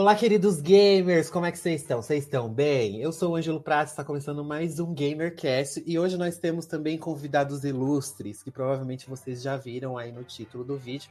[0.00, 2.00] Olá, queridos gamers, como é que vocês estão?
[2.00, 3.00] Vocês estão bem?
[3.00, 6.96] Eu sou o Ângelo Prats, está começando mais um GamerCast e hoje nós temos também
[6.96, 11.10] convidados ilustres que provavelmente vocês já viram aí no título do vídeo,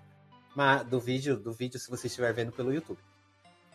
[0.89, 2.97] do vídeo, do vídeo se você estiver vendo pelo YouTube.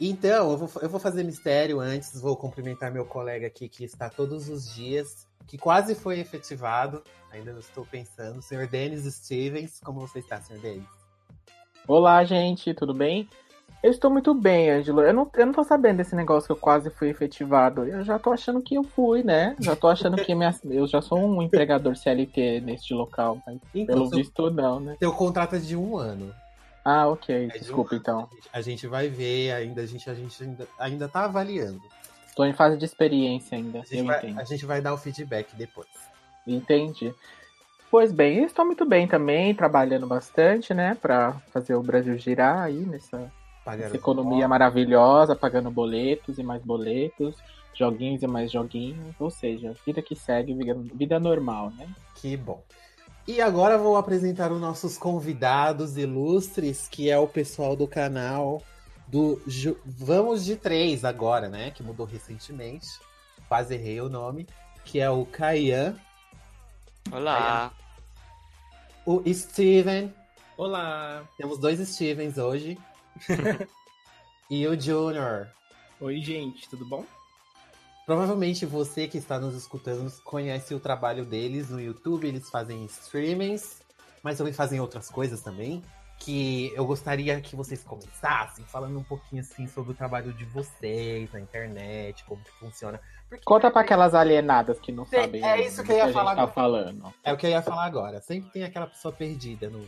[0.00, 4.08] Então, eu vou, eu vou fazer mistério antes, vou cumprimentar meu colega aqui que está
[4.08, 10.20] todos os dias, que quase foi efetivado, ainda estou pensando, senhor Denis Stevens, como você
[10.20, 10.88] está, senhor Denis?
[11.86, 13.28] Olá, gente, tudo bem?
[13.82, 15.00] Eu estou muito bem, Ângelo.
[15.00, 17.84] Eu não, eu não tô sabendo desse negócio que eu quase fui efetivado.
[17.84, 19.56] Eu já tô achando que eu fui, né?
[19.58, 23.42] Já tô achando que minha, eu já sou um empregador CLT neste local.
[23.44, 24.96] Mas então, pelo seu, visto, não, né?
[25.00, 26.32] Seu contrato é de um ano.
[26.84, 27.50] Ah, ok.
[27.52, 28.28] É Desculpa, um então.
[28.52, 31.80] A gente vai ver ainda, a gente, a gente ainda, ainda tá avaliando.
[32.28, 33.80] Estou em fase de experiência ainda.
[33.80, 35.88] A gente, vai, a gente vai dar o feedback depois.
[36.46, 37.12] Entendi.
[37.90, 42.78] Pois bem, estou muito bem também, trabalhando bastante, né, para fazer o Brasil girar aí
[42.86, 43.30] nessa
[43.66, 47.36] essa economia maravilhosa, pagando boletos e mais boletos,
[47.74, 50.54] joguinhos e mais joguinhos, ou seja, vida que segue,
[50.94, 51.88] vida normal, né?
[52.16, 52.62] Que bom.
[53.26, 58.60] E agora vou apresentar os nossos convidados ilustres, que é o pessoal do canal
[59.06, 59.40] do
[59.84, 61.70] Vamos de Três agora, né?
[61.70, 62.88] Que mudou recentemente.
[63.46, 64.46] Quase errei o nome.
[64.84, 65.94] Que é o Caian.
[67.12, 67.70] Olá.
[69.06, 70.12] O Steven.
[70.56, 71.22] Olá.
[71.36, 72.78] Temos dois Stevens hoje.
[74.50, 75.48] e o Junior.
[76.00, 77.04] Oi, gente, tudo bom?
[78.04, 83.80] Provavelmente você que está nos escutando conhece o trabalho deles no YouTube, eles fazem streamings,
[84.22, 85.82] mas também fazem outras coisas também.
[86.18, 91.32] Que eu gostaria que vocês começassem falando um pouquinho assim sobre o trabalho de vocês
[91.32, 93.00] na internet, como que funciona.
[93.32, 93.46] Porque...
[93.46, 95.42] Conta para aquelas alienadas que não sabem.
[95.42, 96.36] É isso que eu ia que falar.
[96.36, 97.14] Tá falando.
[97.24, 98.20] É o que eu ia falar agora.
[98.20, 99.82] Sempre tem aquela pessoa perdida no.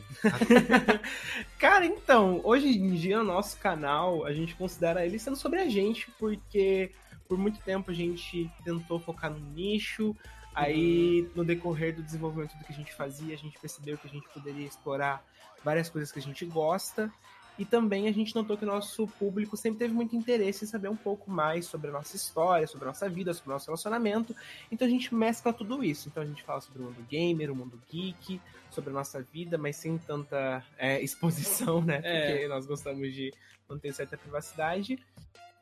[1.61, 5.69] Cara, então, hoje em dia o nosso canal, a gente considera ele sendo sobre a
[5.69, 6.91] gente, porque
[7.29, 10.17] por muito tempo a gente tentou focar no nicho.
[10.55, 14.11] Aí, no decorrer do desenvolvimento do que a gente fazia, a gente percebeu que a
[14.11, 15.23] gente poderia explorar
[15.63, 17.13] várias coisas que a gente gosta.
[17.59, 20.89] E também a gente notou que o nosso público sempre teve muito interesse em saber
[20.89, 24.35] um pouco mais sobre a nossa história, sobre a nossa vida, sobre o nosso relacionamento.
[24.73, 26.09] Então a gente mescla tudo isso.
[26.09, 29.57] Então a gente fala sobre o mundo gamer, o mundo geek, sobre a nossa vida,
[29.57, 32.01] mas sem tanta é, exposição, né?
[32.03, 32.33] É.
[32.33, 33.33] Porque nós gostamos de
[33.69, 34.99] manter certa privacidade.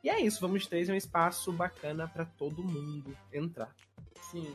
[0.03, 3.73] E é isso, Vamos Três é um espaço bacana para todo mundo entrar.
[4.31, 4.53] Sim.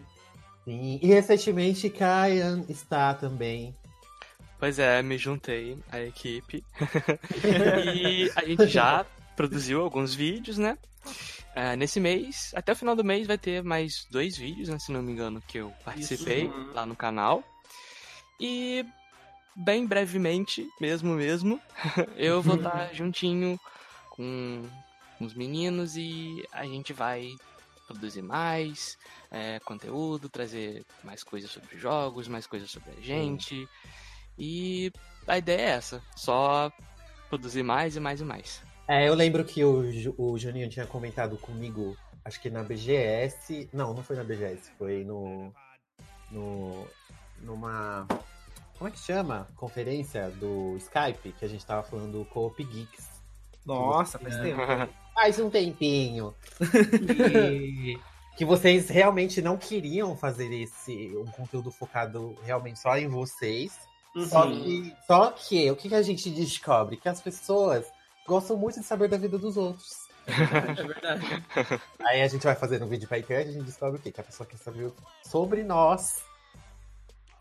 [0.64, 0.98] Sim.
[1.00, 3.74] E recentemente Kyan está também
[4.58, 6.64] Pois é, me juntei à equipe.
[7.94, 10.76] e a gente já produziu alguns vídeos, né?
[11.56, 14.92] Uh, nesse mês, até o final do mês, vai ter mais dois vídeos, né, se
[14.92, 16.72] não me engano, que eu participei Isso.
[16.72, 17.42] lá no canal.
[18.38, 18.84] E
[19.54, 21.60] bem brevemente, mesmo mesmo,
[22.16, 23.58] eu vou estar juntinho
[24.10, 24.64] com
[25.20, 27.34] os meninos e a gente vai
[27.86, 28.98] produzir mais
[29.30, 33.68] é, conteúdo, trazer mais coisas sobre jogos, mais coisas sobre a gente.
[34.38, 34.92] E
[35.26, 36.72] a ideia é essa, só
[37.28, 38.62] produzir mais e mais e mais.
[38.86, 39.84] É, eu lembro que o,
[40.16, 43.68] o Juninho tinha comentado comigo, acho que na BGS.
[43.72, 45.52] Não, não foi na BGS, foi no.
[46.30, 46.86] no
[47.40, 48.06] numa.
[48.78, 49.48] Como é que chama?
[49.56, 53.08] Conferência do Skype, que a gente tava falando do Coop Geeks.
[53.66, 54.60] Nossa, faz tempo.
[55.14, 56.32] faz um tempinho.
[56.60, 57.98] e
[58.38, 63.76] que vocês realmente não queriam fazer esse um conteúdo focado realmente só em vocês.
[64.18, 64.28] Uhum.
[64.28, 66.96] Só, que, só que o que, que a gente descobre?
[66.96, 67.86] Que as pessoas
[68.26, 70.08] gostam muito de saber da vida dos outros.
[70.26, 71.24] é verdade.
[72.04, 74.10] Aí a gente vai fazer um vídeo pra internet e a gente descobre o quê?
[74.10, 74.92] Que a pessoa quer saber
[75.24, 76.22] sobre nós.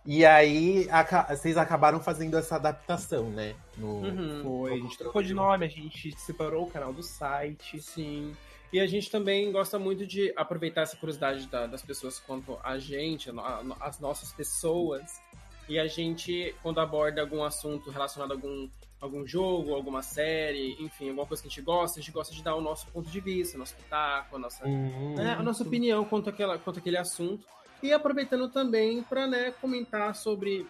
[0.09, 3.55] E aí a, vocês acabaram fazendo essa adaptação, né?
[3.75, 7.81] No, uhum, foi, a gente trocou de nome, a gente separou o canal do site.
[7.81, 8.33] Sim.
[8.71, 12.77] E a gente também gosta muito de aproveitar essa curiosidade da, das pessoas quanto a
[12.79, 15.19] gente, a, as nossas pessoas,
[15.67, 18.69] e a gente, quando aborda algum assunto relacionado a algum,
[19.01, 22.41] algum jogo, alguma série, enfim, alguma coisa que a gente gosta, a gente gosta de
[22.41, 25.15] dar o nosso ponto de vista, o nosso pitaco, a nossa, uhum.
[25.15, 27.45] né, a nossa opinião quanto, àquela, quanto àquele assunto.
[27.83, 30.65] E aproveitando também para né, comentar sobre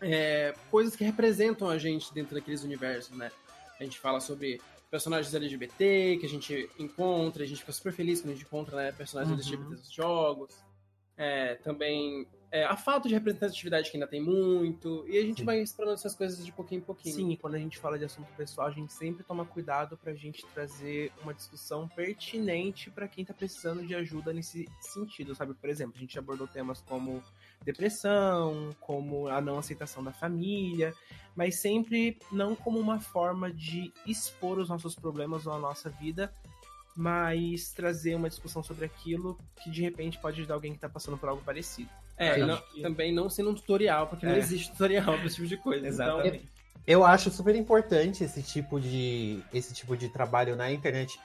[0.00, 3.30] é, coisas que representam a gente dentro daqueles universos, né?
[3.78, 8.20] A gente fala sobre personagens LGBT que a gente encontra, a gente fica super feliz
[8.20, 9.38] quando a gente encontra né, personagens uhum.
[9.38, 10.71] LGBT nos jogos.
[11.16, 15.44] É, também é, a falta de representatividade que ainda tem muito, e a gente Sim.
[15.46, 17.14] vai explorando essas coisas de pouquinho em pouquinho.
[17.14, 20.12] Sim, e quando a gente fala de assunto pessoal, a gente sempre toma cuidado pra
[20.12, 25.54] gente trazer uma discussão pertinente para quem tá precisando de ajuda nesse sentido, sabe?
[25.54, 27.22] Por exemplo, a gente abordou temas como
[27.64, 30.92] depressão, como a não aceitação da família,
[31.34, 36.30] mas sempre não como uma forma de expor os nossos problemas ou a nossa vida,
[36.94, 41.16] mas trazer uma discussão sobre aquilo que de repente pode ajudar alguém que está passando
[41.16, 41.90] por algo parecido.
[42.16, 42.82] É, não, que...
[42.82, 44.28] também não sendo um tutorial, porque é.
[44.28, 45.88] não existe tutorial para esse tipo de coisa.
[45.88, 46.44] Então, Exatamente.
[46.44, 46.62] Então...
[46.86, 51.18] Eu acho super importante esse tipo de esse tipo de trabalho na internet.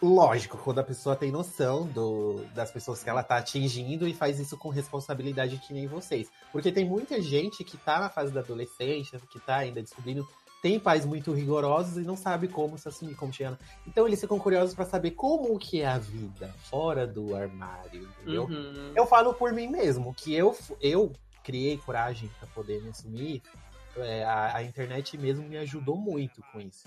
[0.00, 4.38] Lógico, quando a pessoa tem noção do, das pessoas que ela tá atingindo e faz
[4.38, 6.30] isso com responsabilidade que nem vocês.
[6.52, 10.28] Porque tem muita gente que tá na fase da adolescência, que tá ainda descobrindo
[10.60, 13.58] tem pais muito rigorosos e não sabe como se assumir, como chegar.
[13.86, 18.44] Então eles ficam curiosos para saber como que é a vida fora do armário, entendeu?
[18.44, 18.92] Uhum.
[18.94, 21.12] Eu falo por mim mesmo, que eu, eu
[21.44, 23.42] criei coragem para poder me assumir.
[23.96, 26.86] É, a, a, internet mesmo me ajudou muito com isso.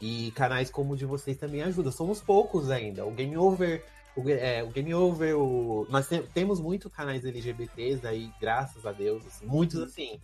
[0.00, 1.92] E canais como o de vocês também ajudam.
[1.92, 3.04] Somos poucos ainda.
[3.04, 3.84] O Game Over,
[4.16, 5.86] o, é, o Game Over, o...
[5.90, 10.18] nós te, temos muito canais LGBTs aí, graças a Deus, assim, muitos assim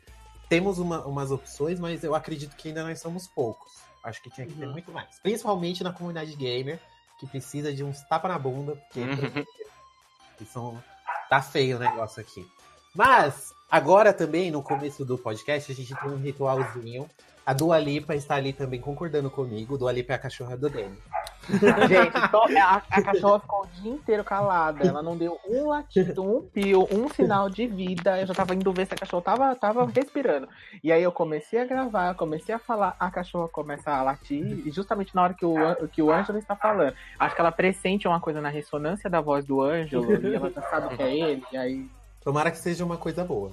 [0.48, 3.72] temos uma, umas opções, mas eu acredito que ainda nós somos poucos.
[4.02, 4.72] Acho que tinha que ter uhum.
[4.72, 5.18] muito mais.
[5.20, 6.78] Principalmente na comunidade gamer,
[7.18, 10.46] que precisa de uns tapa na bunda, porque uhum.
[10.46, 10.84] são...
[11.28, 12.48] tá feio o negócio aqui.
[12.94, 17.08] Mas, agora também, no começo do podcast, a gente tem um ritualzinho.
[17.44, 19.76] A Dua Lipa está ali também concordando comigo.
[19.76, 20.98] Dua Lipa é a cachorra do Dani.
[21.88, 24.86] Gente, a, a, cachorra ficou o dia inteiro calada.
[24.86, 28.20] Ela não deu um latido, um pio, um sinal de vida.
[28.20, 30.48] Eu já tava indo ver se a cachorra tava, tava respirando.
[30.82, 34.70] E aí eu comecei a gravar, comecei a falar, a cachorra começa a latir, e
[34.70, 35.56] justamente na hora que o,
[35.88, 36.94] que o Ângelo está falando.
[37.18, 40.62] Acho que ela pressente uma coisa na ressonância da voz do Ângelo, e ela já
[40.62, 41.86] sabe que é ele, e aí.
[42.22, 43.52] Tomara que seja uma coisa boa.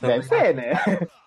[0.00, 0.72] Deve ser, né?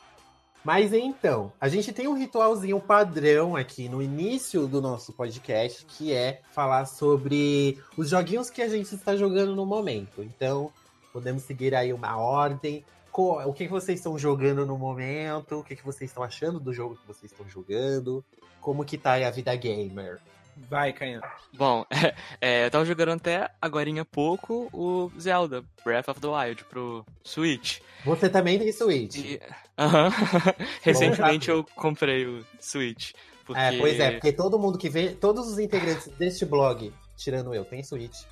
[0.66, 6.12] Mas então, a gente tem um ritualzinho padrão aqui no início do nosso podcast, que
[6.12, 10.24] é falar sobre os joguinhos que a gente está jogando no momento.
[10.24, 10.72] Então,
[11.14, 12.84] podemos seguir aí uma ordem.
[13.14, 15.60] O que, vocês estão jogando no momento?
[15.60, 18.26] O que, vocês estão achando do jogo que vocês estão jogando?
[18.60, 20.20] Como que tá aí a vida gamer?
[20.58, 21.22] Vai, Canhão.
[21.54, 26.28] Bom, é, é, eu tava jogando até agora há pouco o Zelda Breath of the
[26.28, 27.80] Wild pro Switch.
[28.06, 29.18] Você também tem Switch?
[29.18, 29.40] Uh
[29.78, 30.56] -huh.
[30.82, 33.12] Recentemente eu comprei o Switch.
[33.46, 33.62] Porque...
[33.62, 37.64] É, pois é, porque todo mundo que vê, todos os integrantes deste blog, tirando eu,
[37.64, 38.24] tem Switch.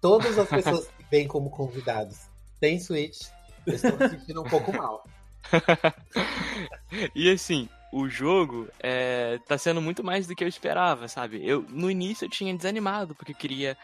[0.00, 2.18] Todas as pessoas que vêm como convidados
[2.60, 3.28] têm Switch.
[3.66, 5.04] Eu estou me sentindo um pouco mal.
[7.14, 11.46] e assim, o jogo é, tá sendo muito mais do que eu esperava, sabe?
[11.46, 13.76] Eu no início eu tinha desanimado porque eu queria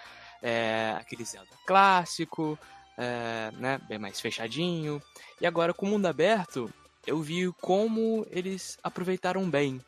[0.42, 2.58] é, aquele Zelda clássico,
[2.98, 5.02] é, né, bem mais fechadinho.
[5.40, 6.70] E agora com o mundo aberto,
[7.06, 9.80] eu vi como eles aproveitaram bem.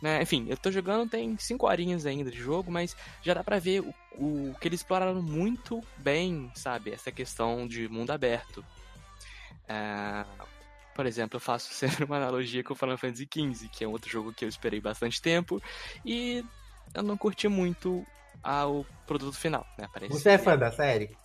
[0.00, 0.22] Né?
[0.22, 3.80] Enfim, eu tô jogando tem 5 horinhas ainda de jogo, mas já dá pra ver
[3.80, 6.90] o, o que eles exploraram muito bem, sabe?
[6.90, 8.64] Essa questão de mundo aberto.
[9.68, 10.24] É,
[10.94, 13.92] por exemplo, eu faço sempre uma analogia com o Final Fantasy XV, que é um
[13.92, 15.60] outro jogo que eu esperei bastante tempo
[16.04, 16.44] e
[16.94, 18.06] eu não curti muito
[18.44, 19.88] o produto final, né?
[19.92, 21.16] Parece Você é fã da série?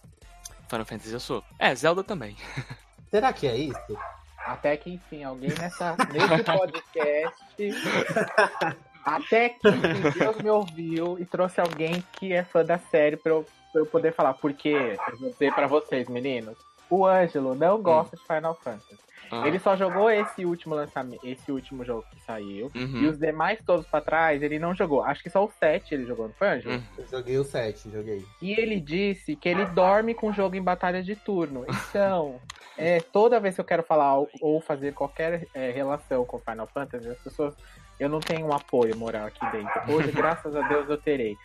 [0.69, 1.43] Final Fantasy eu sou.
[1.57, 2.35] É, Zelda também.
[3.09, 3.97] Será que é isso?
[4.37, 7.37] Até que enfim, alguém nessa, nesse podcast.
[9.03, 13.31] até que enfim, Deus me ouviu e trouxe alguém que é fã da série pra
[13.31, 14.33] eu, pra eu poder falar.
[14.35, 16.57] Porque, eu vou dizer pra vocês, meninos,
[16.89, 18.19] o Ângelo não gosta hum.
[18.19, 19.08] de Final Fantasy.
[19.31, 19.47] Ah.
[19.47, 22.71] Ele só jogou esse último lançamento, esse último jogo que saiu.
[22.75, 23.01] Uhum.
[23.03, 25.03] E os demais todos pra trás, ele não jogou.
[25.03, 26.69] Acho que só o 7 ele jogou, não foi, Anjo?
[26.69, 26.83] Uhum.
[26.97, 28.25] Eu joguei o 7, joguei.
[28.41, 31.65] E ele disse que ele dorme com o jogo em batalha de turno.
[31.67, 32.39] Então,
[32.77, 37.09] é, toda vez que eu quero falar ou fazer qualquer é, relação com Final Fantasy,
[37.09, 37.55] as pessoas.
[37.99, 39.93] Eu não tenho um apoio moral aqui dentro.
[39.93, 41.35] Hoje, graças a Deus, eu terei.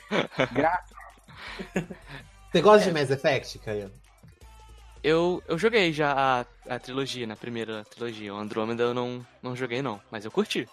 [0.52, 0.84] Gra...
[2.48, 2.92] Você gosta é.
[2.92, 3.90] de Mass Effect, Caio?
[5.04, 8.32] Eu, eu joguei já a, a trilogia, na primeira trilogia.
[8.32, 10.66] O Andrômeda eu não, não joguei, não, mas eu curti.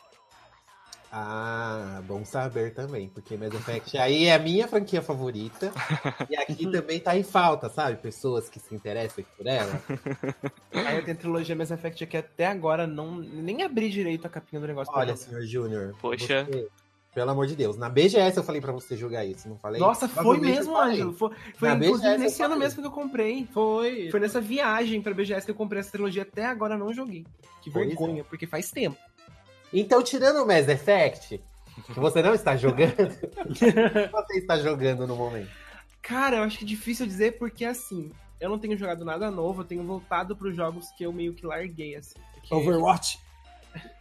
[1.11, 5.73] Ah, bom saber também, porque Mass Effect aí é a minha franquia favorita.
[6.29, 7.97] e aqui também tá em falta, sabe?
[7.97, 9.81] Pessoas que se interessam por ela.
[10.71, 14.29] Aí eu tenho a trilogia Mass Effect aqui até agora, não nem abri direito a
[14.29, 14.93] capinha do negócio.
[14.95, 15.93] Olha, senhor Júnior.
[15.99, 16.45] Poxa.
[16.45, 16.69] Você,
[17.13, 17.77] pelo amor de Deus.
[17.77, 19.79] Na BGS eu falei pra você jogar isso, não falei?
[19.79, 21.13] Nossa, foi mesmo, Ângelo.
[21.13, 23.47] Foi, foi inclusive nesse ano mesmo que eu comprei.
[23.53, 24.09] Foi.
[24.09, 26.23] Foi nessa viagem pra BGS que eu comprei essa trilogia.
[26.23, 27.25] Até agora não joguei.
[27.61, 27.73] Que é.
[27.73, 28.23] vergonha, é.
[28.23, 28.97] porque faz tempo.
[29.73, 31.41] Então, tirando o Mass Effect,
[31.93, 32.91] que você não está jogando,
[33.45, 35.49] o que você está jogando no momento?
[36.01, 39.61] Cara, eu acho que é difícil dizer porque assim, eu não tenho jogado nada novo,
[39.61, 42.15] eu tenho voltado para os jogos que eu meio que larguei, assim.
[42.33, 42.53] Porque...
[42.53, 43.19] Overwatch?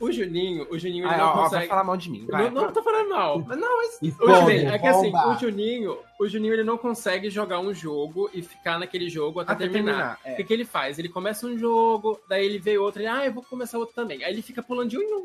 [0.00, 1.56] O Juninho, o Juninho ele ah, não ó, consegue.
[1.56, 2.26] Vai falar mal de mim.
[2.26, 3.38] Vai, não, não tô falando mal.
[3.46, 3.98] Mas não, mas.
[4.02, 7.72] E o Juninho, é que assim, o Juninho, o Juninho ele não consegue jogar um
[7.72, 10.16] jogo e ficar naquele jogo até, até terminar.
[10.16, 10.32] terminar é.
[10.32, 10.98] O que, que ele faz?
[10.98, 14.24] Ele começa um jogo, daí ele vê outro, ele, ah, eu vou começar outro também.
[14.24, 15.24] Aí ele fica pulando de um em um.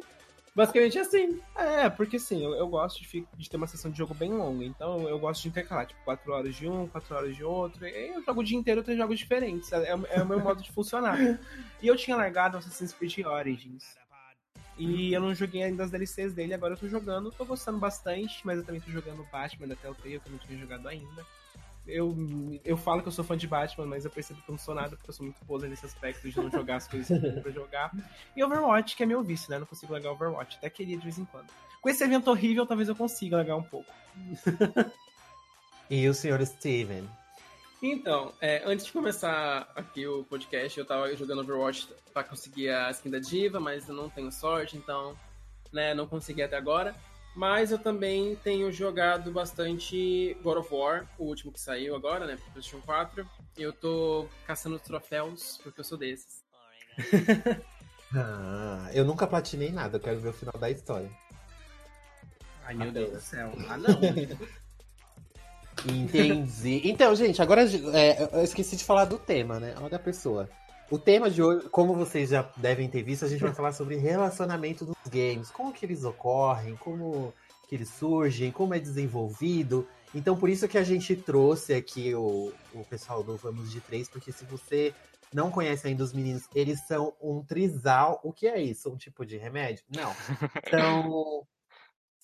[0.56, 1.38] Basicamente assim.
[1.54, 4.64] É, porque assim, eu, eu gosto de, de, ter uma sessão de jogo bem longa.
[4.64, 7.86] Então eu gosto de intercalar, tipo, 4 horas de um, 4 horas de outro.
[7.86, 9.70] E eu jogo o dia inteiro três jogos diferentes.
[9.74, 11.18] É, é, o meu modo de funcionar.
[11.84, 13.96] E eu tinha largado Assassin's Creed Origins.
[14.78, 18.46] E eu não joguei ainda as DLCs dele, agora eu tô jogando, tô gostando bastante,
[18.46, 21.26] mas eu também tô jogando Batman da Telltale, que eu não tinha jogado ainda.
[21.88, 22.16] Eu,
[22.66, 24.74] eu falo que eu sou fã de Batman, mas eu percebo que eu não sou
[24.74, 27.42] nada, porque eu sou muito poser nesse aspecto de não jogar as coisas que eu
[27.42, 27.92] pra jogar.
[28.36, 29.60] E Overwatch, que é meu vício, né?
[29.60, 31.48] Não consigo largar Overwatch, até queria de vez em quando.
[31.80, 33.90] Com esse evento horrível, talvez eu consiga largar um pouco.
[35.90, 37.08] e o senhor Steven?
[37.82, 42.90] Então, é, antes de começar aqui o podcast, eu tava jogando Overwatch pra conseguir a
[42.92, 45.16] skin da Diva, mas eu não tenho sorte, então,
[45.72, 46.96] né, não consegui até agora.
[47.36, 52.38] Mas eu também tenho jogado bastante God of War, o último que saiu agora, né,
[52.38, 53.30] pro PlayStation 4.
[53.58, 56.46] E eu tô caçando troféus, porque eu sou desses.
[58.16, 61.12] ah, eu nunca platinei nada, eu quero ver o final da história.
[62.64, 63.52] Ai, meu Deus do céu.
[63.68, 63.90] Ah, não.
[65.88, 66.82] Entendi.
[66.84, 67.64] Então, gente, agora
[67.94, 69.76] é, eu esqueci de falar do tema, né?
[69.82, 70.50] Olha a pessoa.
[70.90, 73.96] O tema de hoje, como vocês já devem ter visto, a gente vai falar sobre
[73.96, 77.34] relacionamento dos games, como que eles ocorrem, como
[77.68, 79.88] que eles surgem, como é desenvolvido.
[80.14, 84.08] Então, por isso que a gente trouxe aqui o, o pessoal do Vamos de Três,
[84.08, 84.94] porque se você
[85.34, 88.20] não conhece ainda os meninos, eles são um trisal.
[88.24, 88.90] O que é isso?
[88.90, 89.84] Um tipo de remédio?
[89.90, 90.14] Não.
[90.70, 91.48] São,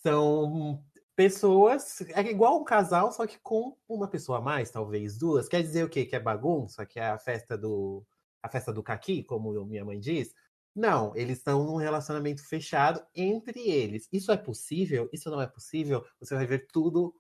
[0.03, 0.84] são
[1.21, 2.01] pessoas.
[2.09, 5.47] É igual um casal, só que com uma pessoa a mais, talvez duas.
[5.47, 6.05] Quer dizer o quê?
[6.05, 6.85] Que é bagunça?
[6.85, 8.03] Que é a festa do.
[8.41, 10.33] A festa do caqui, como minha mãe diz?
[10.75, 14.07] Não, eles estão num relacionamento fechado entre eles.
[14.11, 15.07] Isso é possível?
[15.13, 16.03] Isso não é possível?
[16.19, 17.13] Você vai ver tudo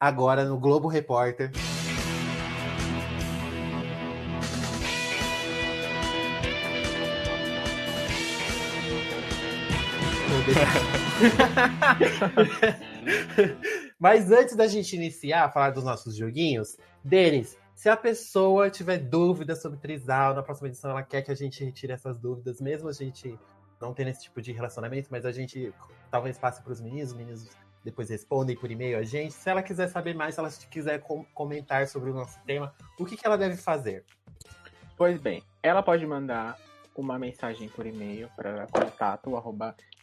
[0.00, 1.50] agora no Globo Repórter.
[13.98, 18.98] Mas antes da gente iniciar a falar dos nossos joguinhos, Denis, se a pessoa tiver
[18.98, 22.88] dúvidas sobre Trisal, na próxima edição ela quer que a gente retire essas dúvidas, mesmo
[22.88, 23.38] a gente
[23.80, 25.74] não tendo esse tipo de relacionamento, mas a gente
[26.10, 27.50] talvez passe para os meninos, os meninos
[27.84, 29.34] depois respondem por e-mail a gente.
[29.34, 33.04] Se ela quiser saber mais, se ela quiser com comentar sobre o nosso tema, o
[33.04, 34.04] que, que ela deve fazer?
[34.96, 36.56] Pois bem, ela pode mandar
[36.94, 39.30] uma mensagem por e-mail para contato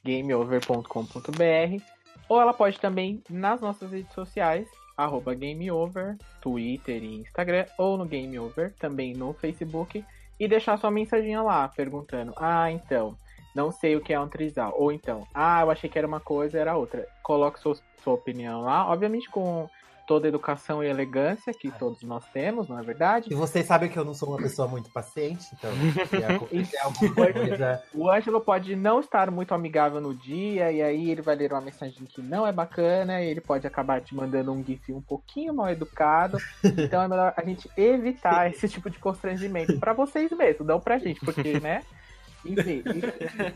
[0.04, 1.99] gameover.com.br
[2.30, 8.06] ou ela pode também nas nossas redes sociais, arroba gameover, Twitter e Instagram, ou no
[8.06, 10.06] gameover, também no Facebook,
[10.40, 13.18] e deixar sua mensaginha lá, perguntando, ah, então,
[13.56, 16.20] não sei o que é um trisal, ou então, ah, eu achei que era uma
[16.20, 17.08] coisa, era outra.
[17.24, 19.68] Coloque sua, sua opinião lá, obviamente com
[20.10, 23.28] toda a educação e elegância que todos nós temos, não é verdade?
[23.32, 25.70] E vocês sabem que eu não sou uma pessoa muito paciente, então.
[26.20, 31.54] É o Ângelo pode não estar muito amigável no dia, e aí ele vai ler
[31.54, 35.02] uma mensagem que não é bacana, e ele pode acabar te mandando um GIF um
[35.02, 36.38] pouquinho mal educado.
[36.64, 40.98] Então é melhor a gente evitar esse tipo de constrangimento para vocês mesmos, não pra
[40.98, 41.84] gente, porque, né?
[42.46, 42.84] Enfim,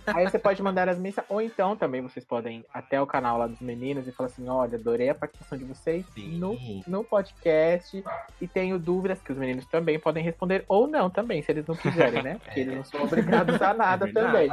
[0.08, 3.38] aí você pode mandar as mensagens, ou então também vocês podem ir até o canal
[3.38, 8.04] lá dos meninos e falar assim: olha, adorei a participação de vocês no, no podcast
[8.42, 11.75] e tenho dúvidas que os meninos também podem responder, ou não também, se eles não
[11.75, 12.40] quiserem, né?
[12.44, 14.52] Porque eles não são obrigados a nada é também.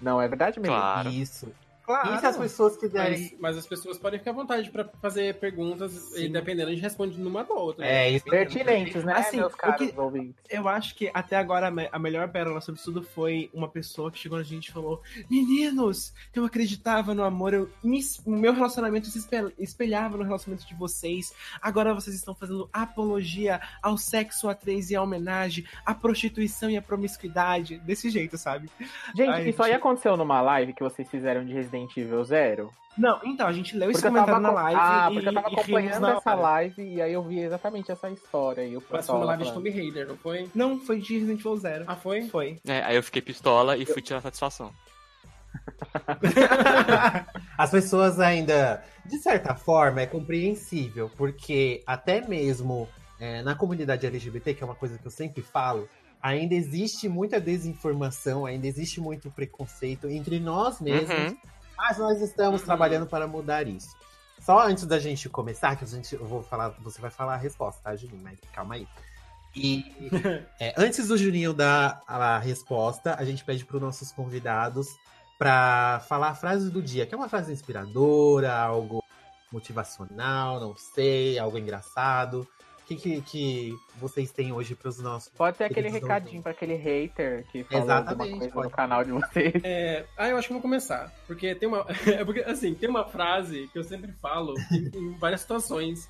[0.00, 0.80] Não é verdade, menino?
[0.80, 1.10] Claro.
[1.10, 1.52] Isso.
[1.84, 2.14] Claro.
[2.14, 3.20] E se as pessoas quiserem.
[3.20, 6.24] Mas, mas, as pessoas podem ficar à vontade para fazer perguntas Sim.
[6.24, 7.84] e dependendo, a gente responde numa ou outra.
[7.84, 8.20] É, né?
[8.20, 9.14] pertinentes, né?
[9.14, 10.34] Assim, meus caros que, ouvintes.
[10.48, 14.18] Eu acho que até agora a melhor pérola sobre isso tudo foi uma pessoa que
[14.18, 17.70] chegou na gente e falou: Meninos, eu acreditava no amor, eu,
[18.24, 19.18] o meu relacionamento se
[19.58, 21.34] espelhava no relacionamento de vocês.
[21.60, 26.76] Agora vocês estão fazendo apologia ao sexo a três e à homenagem, à prostituição e
[26.76, 27.78] à promiscuidade.
[27.78, 28.70] Desse jeito, sabe?
[29.14, 29.62] Gente, Ai, isso gente...
[29.62, 32.70] aí aconteceu numa live que vocês fizeram de Resident Evil Zero?
[32.96, 34.80] Não, então, a gente leu esse comentário na live.
[34.80, 38.62] Ah, porque eu tava acompanhando essa live e aí eu vi exatamente essa história.
[38.62, 40.50] E o Mas foi uma live de Tomb Raider, não foi?
[40.54, 41.84] Não, foi de Resident Evil Zero.
[41.86, 42.28] Ah, foi?
[42.28, 42.60] Foi.
[42.66, 44.70] É, aí eu fiquei pistola e fui tirar satisfação.
[47.56, 52.88] As pessoas ainda, de certa forma, é compreensível, porque até mesmo
[53.18, 55.88] é, na comunidade LGBT, que é uma coisa que eu sempre falo,
[56.20, 61.32] ainda existe muita desinformação, ainda existe muito preconceito entre nós mesmos.
[61.32, 61.38] Uhum.
[61.82, 62.66] Mas nós estamos uhum.
[62.66, 63.96] trabalhando para mudar isso.
[64.38, 67.36] Só antes da gente começar, que a gente, eu vou falar, você vai falar a
[67.36, 68.22] resposta, tá, Juninho?
[68.22, 68.86] Mas calma aí.
[69.54, 69.84] E
[70.60, 74.86] é, antes do Juninho dar a resposta, a gente pede para os nossos convidados
[75.36, 79.02] para falar a frase do dia, que é uma frase inspiradora, algo
[79.50, 82.46] motivacional, não sei, algo engraçado.
[82.96, 85.30] Que, que, que vocês têm hoje para os nossos.
[85.30, 88.66] Pode ser aquele recadinho para aquele hater que falou Exatamente, alguma coisa pode.
[88.68, 89.54] no canal de vocês.
[89.64, 91.12] É, ah, eu acho que vou começar.
[91.26, 91.86] Porque tem uma.
[92.06, 94.54] É porque, assim, tem uma frase que eu sempre falo
[94.94, 96.08] em várias situações.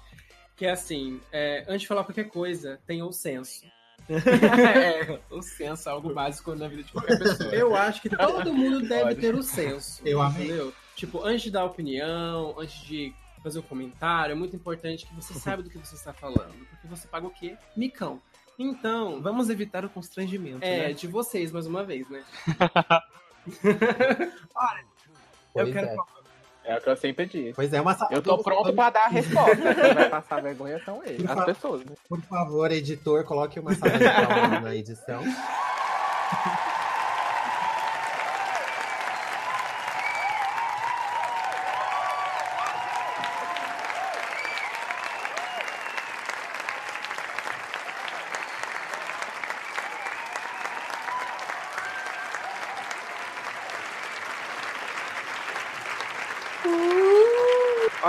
[0.56, 3.64] Que é assim: é, antes de falar qualquer coisa, tenha o senso.
[4.08, 7.54] é, o senso é algo básico na vida de qualquer pessoa.
[7.54, 9.20] Eu acho que todo mundo deve Pode.
[9.20, 10.02] ter o senso.
[10.04, 10.62] Eu entendeu?
[10.64, 10.74] Amei.
[10.96, 15.34] Tipo, antes de dar opinião, antes de fazer um comentário, é muito importante que você
[15.38, 16.54] saiba do que você está falando.
[16.70, 17.56] Porque você paga o quê?
[17.76, 18.20] Micão.
[18.58, 19.20] Então.
[19.20, 20.64] Vamos evitar o constrangimento.
[20.64, 20.92] É, né?
[20.92, 22.22] de vocês, mais uma vez, né?
[24.54, 24.84] Olha,
[25.54, 25.88] eu quero.
[26.64, 26.74] É.
[26.74, 27.54] é o que eu sempre disse.
[27.54, 29.56] Pois é, uma Eu tô pronto pra dar a resposta.
[29.74, 31.84] Quem vai passar vergonha são eles, as pessoas.
[31.84, 31.96] Né?
[32.08, 35.22] Por favor, editor, coloque uma sala de palmas na edição.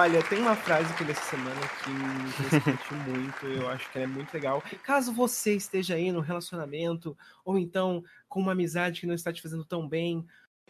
[0.03, 3.89] Olha, tem uma frase que eu li essa semana que me discutiu muito, eu acho
[3.89, 4.61] que ela é muito legal.
[4.83, 9.41] Caso você esteja aí no relacionamento, ou então com uma amizade que não está te
[9.41, 10.27] fazendo tão bem,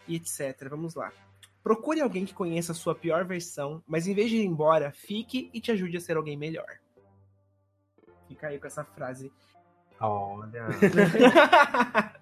[0.08, 0.70] e etc.
[0.70, 1.12] Vamos lá.
[1.64, 5.50] Procure alguém que conheça a sua pior versão, mas em vez de ir embora, fique
[5.52, 6.78] e te ajude a ser alguém melhor.
[8.28, 9.34] Fica aí com essa frase.
[10.00, 10.68] Olha.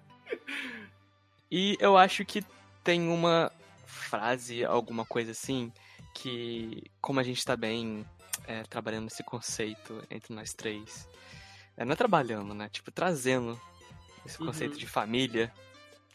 [1.52, 2.42] e eu acho que
[2.82, 3.52] tem uma
[3.84, 5.70] frase, alguma coisa assim,
[6.14, 8.04] que, como a gente está bem
[8.46, 11.08] é, trabalhando esse conceito entre nós três,
[11.76, 12.68] é, não é trabalhando, né?
[12.68, 13.60] Tipo, trazendo
[14.24, 14.46] esse uhum.
[14.46, 15.52] conceito de família,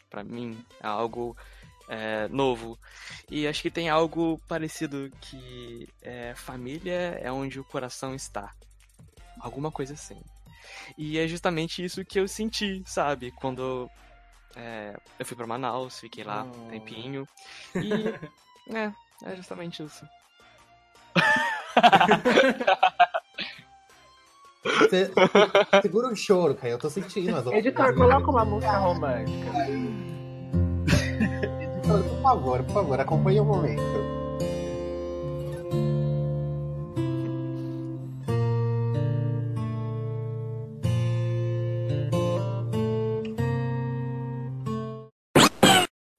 [0.08, 1.36] para mim, é algo
[1.88, 2.78] é, novo.
[3.30, 8.54] E acho que tem algo parecido que é, família é onde o coração está.
[9.40, 10.20] Alguma coisa assim.
[10.96, 13.30] E é justamente isso que eu senti, sabe?
[13.32, 13.90] Quando
[14.56, 16.66] é, eu fui para Manaus, fiquei lá oh.
[16.66, 17.28] um tempinho.
[18.70, 18.92] E é,
[19.24, 20.06] é justamente isso.
[24.64, 25.10] Você,
[25.82, 26.72] segura o choro, Caio.
[26.72, 29.48] Eu tô sentindo as Editor, coloca uma música romântica.
[31.60, 34.17] Editor, por favor, por favor, acompanhe o momento.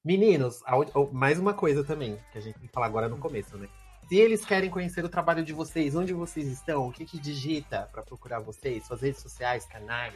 [0.09, 0.63] Meninos,
[1.11, 3.67] mais uma coisa também, que a gente tem que falar agora no começo, né?
[4.07, 7.87] Se eles querem conhecer o trabalho de vocês, onde vocês estão, o que que digita
[7.91, 10.15] para procurar vocês, suas redes sociais, canais?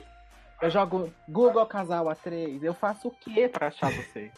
[0.59, 4.31] Eu jogo Google Casal A3, eu faço o que para achar vocês?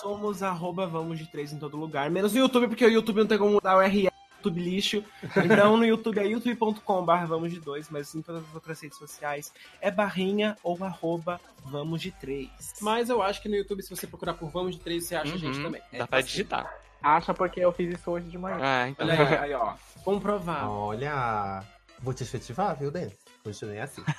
[0.00, 3.26] Somos arroba vamos de três em todo lugar, menos no YouTube, porque o YouTube não
[3.26, 4.09] tem como mudar o URL
[4.40, 5.04] YouTube lixo.
[5.44, 9.52] Então no YouTube é youtube.com.br vamos de dois, mas em todas as outras redes sociais
[9.80, 12.50] é barrinha ou arroba vamos de três.
[12.80, 15.28] Mas eu acho que no YouTube, se você procurar por vamos de três, você acha
[15.28, 15.64] uhum, a gente uhum.
[15.64, 15.82] também.
[15.92, 16.74] Dá é pra digitar.
[17.02, 18.58] Acha porque eu fiz isso hoje de manhã.
[18.60, 19.06] Ah, então.
[19.06, 19.74] Olha aí, aí ó.
[20.04, 20.70] Comprovado.
[20.70, 21.62] Olha,
[22.00, 23.10] vou te efetivar, viu, Dê?
[23.44, 24.02] Continue assim.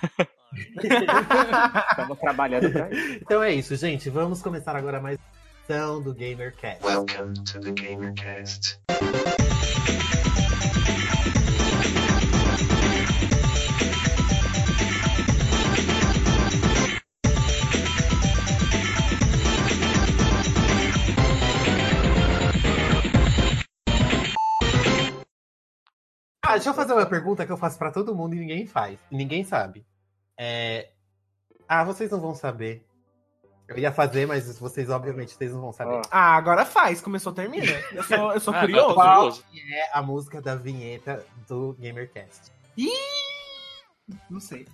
[1.91, 3.19] Estamos trabalhando pra isso.
[3.21, 4.09] Então é isso, gente.
[4.09, 5.17] Vamos começar agora mais
[5.71, 6.83] edição do GamerCast.
[6.83, 8.79] Welcome to the GamerCast.
[26.51, 28.99] Ah, deixa eu fazer uma pergunta que eu faço para todo mundo e ninguém faz.
[29.09, 29.85] Ninguém sabe.
[30.37, 30.89] É...
[31.65, 32.85] Ah, vocês não vão saber.
[33.71, 36.01] Eu ia fazer, mas vocês, obviamente, vocês não vão saber.
[36.11, 37.01] Ah, agora faz.
[37.01, 37.71] Começou, termina.
[37.91, 38.93] Eu sou, eu sou ah, curioso.
[38.93, 42.51] Qual é a música da vinheta do GamerCast?
[42.77, 42.89] Ih!
[44.29, 44.67] Não sei.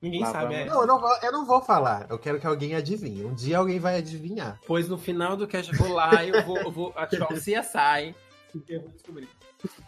[0.00, 0.64] Ninguém Lá sabe, é.
[0.64, 2.06] Não eu, não vou, eu não vou falar.
[2.08, 3.24] Eu quero que alguém adivinhe.
[3.24, 4.58] Um dia alguém vai adivinhar.
[4.66, 7.36] Pois no final do cast eu vou lá e eu vou, eu vou ativar o
[7.36, 8.14] CSI.
[8.68, 9.28] Eu vou descobrir.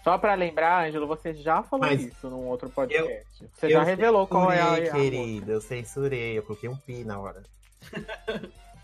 [0.05, 3.43] Só pra lembrar, Ângelo, você já falou Mas isso num outro podcast.
[3.43, 4.93] Eu, você já revelou qual é a.
[4.93, 7.43] querido, eu censurei, eu coloquei um pi na hora.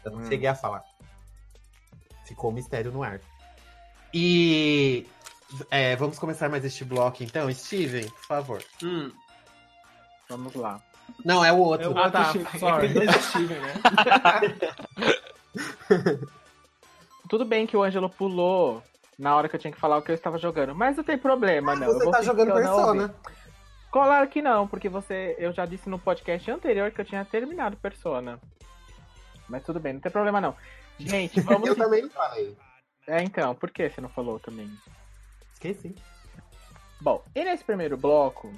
[0.05, 0.29] Eu não hum.
[0.29, 0.85] cheguei a falar.
[2.25, 3.21] Ficou um mistério no ar.
[4.13, 5.07] E
[5.71, 7.53] é, vamos começar mais este bloco então.
[7.53, 8.63] Steven, por favor.
[8.83, 9.11] Hum.
[10.29, 10.81] Vamos lá.
[11.25, 11.87] Não, é o outro.
[11.87, 12.33] É o outro ah, tá.
[12.59, 12.89] Sorry.
[12.99, 13.75] É Steven, né?
[17.29, 18.83] Tudo bem que o Ângelo pulou
[19.19, 20.75] na hora que eu tinha que falar o que eu estava jogando.
[20.75, 21.87] Mas não tem problema, não.
[21.87, 23.15] Você tá jogando Persona.
[23.91, 25.35] Claro que não, porque você.
[25.39, 28.39] Eu já disse no podcast anterior que eu tinha terminado Persona.
[29.49, 30.55] Mas tudo bem, não tem problema não.
[30.99, 31.69] Gente, vamos.
[31.69, 32.57] eu também não falei.
[33.07, 34.71] É, então, por que você não falou também?
[35.55, 35.95] Esqueci.
[37.01, 38.53] Bom, e nesse primeiro bloco,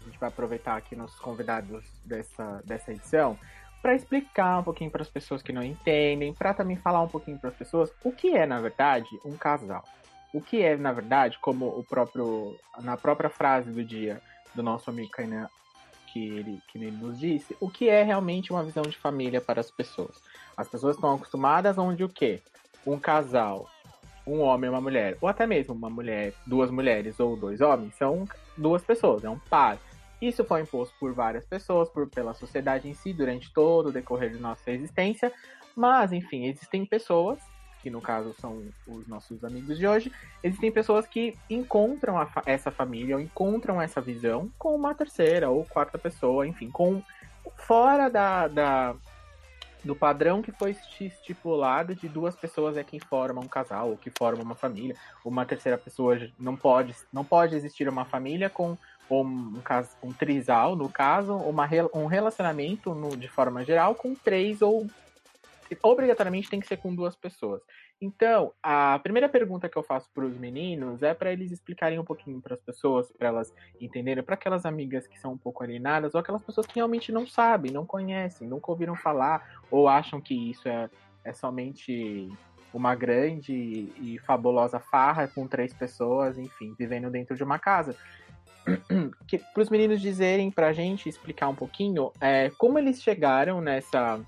[0.00, 3.38] a gente vai aproveitar aqui nossos convidados dessa, dessa edição
[3.82, 7.38] para explicar um pouquinho para as pessoas que não entendem, para também falar um pouquinho
[7.38, 9.84] para as pessoas o que é, na verdade, um casal.
[10.32, 14.20] O que é, na verdade, como o próprio na própria frase do dia
[14.54, 15.48] do nosso amigo Kainan
[16.12, 19.60] que ele, que ele nos disse, o que é realmente uma visão de família para
[19.60, 20.20] as pessoas.
[20.56, 22.40] As pessoas estão acostumadas onde o quê?
[22.86, 23.68] Um casal,
[24.26, 27.94] um homem e uma mulher, ou até mesmo uma mulher, duas mulheres ou dois homens,
[27.94, 29.78] são duas pessoas, é um par.
[30.20, 34.30] Isso foi imposto por várias pessoas, por, pela sociedade em si, durante todo o decorrer
[34.30, 35.32] de nossa existência.
[35.74, 37.38] Mas, enfim, existem pessoas,
[37.82, 40.12] que no caso são os nossos amigos de hoje,
[40.42, 45.64] existem pessoas que encontram fa essa família, ou encontram essa visão com uma terceira ou
[45.64, 47.02] quarta pessoa, enfim, com
[47.56, 48.94] fora da, da
[49.82, 54.10] do padrão que foi estipulado de duas pessoas é quem forma um casal ou que
[54.10, 54.94] forma uma família.
[55.24, 58.76] Uma terceira pessoa não pode, não pode existir uma família com
[59.10, 59.62] um, um,
[60.02, 64.86] um trisal, no caso, uma, um relacionamento no, de forma geral com três ou
[65.82, 67.62] obrigatoriamente tem que ser com duas pessoas.
[68.00, 72.04] Então, a primeira pergunta que eu faço para os meninos é para eles explicarem um
[72.04, 76.14] pouquinho para as pessoas, para elas entenderem, para aquelas amigas que são um pouco alienadas
[76.14, 80.34] ou aquelas pessoas que realmente não sabem, não conhecem, nunca ouviram falar ou acham que
[80.50, 80.88] isso é,
[81.24, 82.30] é somente
[82.72, 87.96] uma grande e fabulosa farra com três pessoas, enfim, vivendo dentro de uma casa.
[89.52, 94.20] Para os meninos dizerem para a gente explicar um pouquinho é, como eles chegaram nessa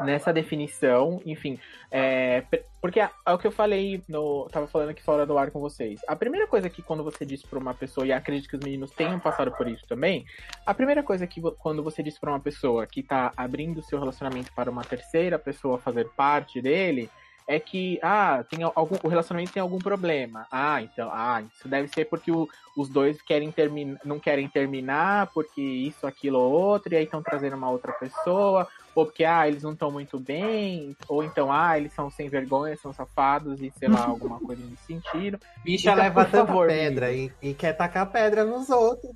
[0.00, 1.58] nessa definição, enfim,
[1.90, 2.44] é,
[2.80, 6.00] porque é, o que eu falei, no, tava falando aqui fora do ar com vocês.
[6.06, 8.90] A primeira coisa que quando você diz para uma pessoa, e acredito que os meninos
[8.92, 10.24] tenham passado por isso também,
[10.64, 14.52] a primeira coisa que quando você diz para uma pessoa que tá abrindo seu relacionamento
[14.54, 17.10] para uma terceira pessoa fazer parte dele,
[17.50, 20.46] é que, ah, tem algum, o relacionamento tem algum problema.
[20.52, 25.26] Ah, então, ah, isso deve ser porque o, os dois querem terminar, não querem terminar,
[25.34, 29.46] porque isso, aquilo ou outro, e aí estão trazendo uma outra pessoa, ou porque, ah,
[29.46, 33.72] eles não estão muito bem, ou então, ah, eles são sem vergonha, são safados, e
[33.78, 35.38] sei lá, alguma coisa nesse sentido.
[35.64, 39.12] Bicha então, leva tanta pedra e, e quer tacar pedra nos outros.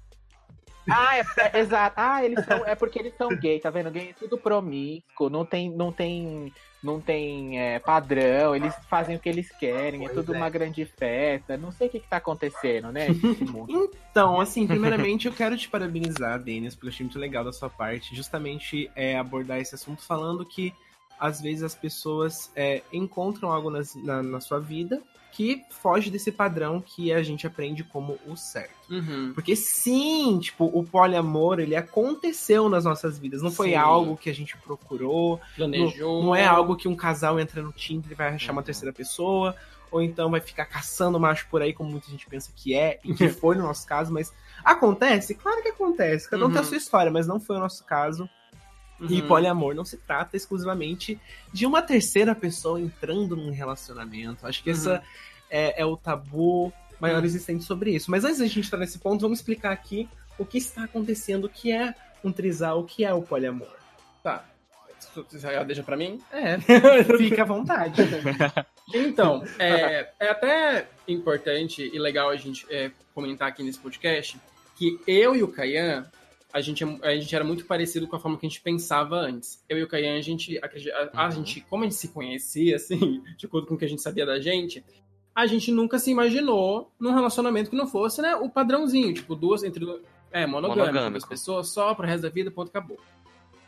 [0.91, 1.95] Ah, é, é, exato.
[1.97, 2.65] Ah, eles são.
[2.67, 3.91] É porque eles são gay, tá vendo?
[3.91, 9.19] Gay é tudo promíscuo, não tem, não tem, não tem é, padrão, eles fazem o
[9.19, 11.57] que eles querem, é pois é tudo uma grande festa.
[11.57, 13.07] Não sei o que, que tá acontecendo, né?
[13.69, 17.71] então, assim, primeiramente eu quero te parabenizar, Denis, porque eu achei muito legal da sua
[17.71, 20.75] parte, justamente é, abordar esse assunto falando que
[21.19, 25.01] às vezes as pessoas é, encontram algo nas, na, na sua vida
[25.35, 28.73] que foge desse padrão que a gente aprende como o certo.
[28.89, 29.33] Uhum.
[29.35, 33.43] Porque sim, tipo, o poliamor, ele aconteceu nas nossas vidas.
[33.43, 33.75] Não foi sim.
[33.75, 35.41] algo que a gente procurou.
[35.57, 36.21] Planejou.
[36.21, 38.59] Não, não, é algo que um casal entra no Tinder e vai achar uhum.
[38.59, 39.57] uma terceira pessoa.
[39.91, 43.13] Ou então vai ficar caçando macho por aí, como muita gente pensa que é, e
[43.13, 44.33] que foi no nosso caso, mas
[44.65, 45.35] acontece?
[45.35, 46.31] Claro que acontece.
[46.31, 46.53] Cada um uhum.
[46.53, 46.69] tem a uhum.
[46.69, 48.29] sua história, mas não foi o nosso caso.
[49.01, 49.09] Uhum.
[49.11, 51.21] E poliamor não se trata exclusivamente
[51.53, 54.47] de uma terceira pessoa entrando num relacionamento.
[54.47, 54.77] Acho que uhum.
[54.77, 55.03] essa
[55.51, 57.25] é, é, o tabu maior uhum.
[57.25, 58.11] existente sobre isso.
[58.11, 61.49] Mas antes da gente entrar nesse ponto, vamos explicar aqui o que está acontecendo, o
[61.49, 63.69] que é um trisal, o que é o poliamor.
[64.23, 64.45] Tá.
[65.67, 66.21] Deixa pra mim?
[66.33, 66.59] É,
[67.19, 68.03] fica à vontade.
[68.93, 74.39] então, é, é, até importante e legal a gente é, comentar aqui nesse podcast
[74.77, 76.11] que eu e o Caian,
[76.55, 79.17] a gente, é a gente era muito parecido com a forma que a gente pensava
[79.17, 79.61] antes.
[79.69, 80.71] Eu e o Caian, a gente, a,
[81.13, 81.33] a, uhum.
[81.33, 84.25] gente, como a gente se conhecia, assim, de acordo com o que a gente sabia
[84.25, 84.85] da gente,
[85.35, 89.65] a gente nunca se imaginou num relacionamento que não fosse, né, o padrãozinho, tipo, duas
[89.65, 89.85] entre
[90.31, 93.01] é, monogâmico, pessoas só pro resto da vida, ponto, acabou.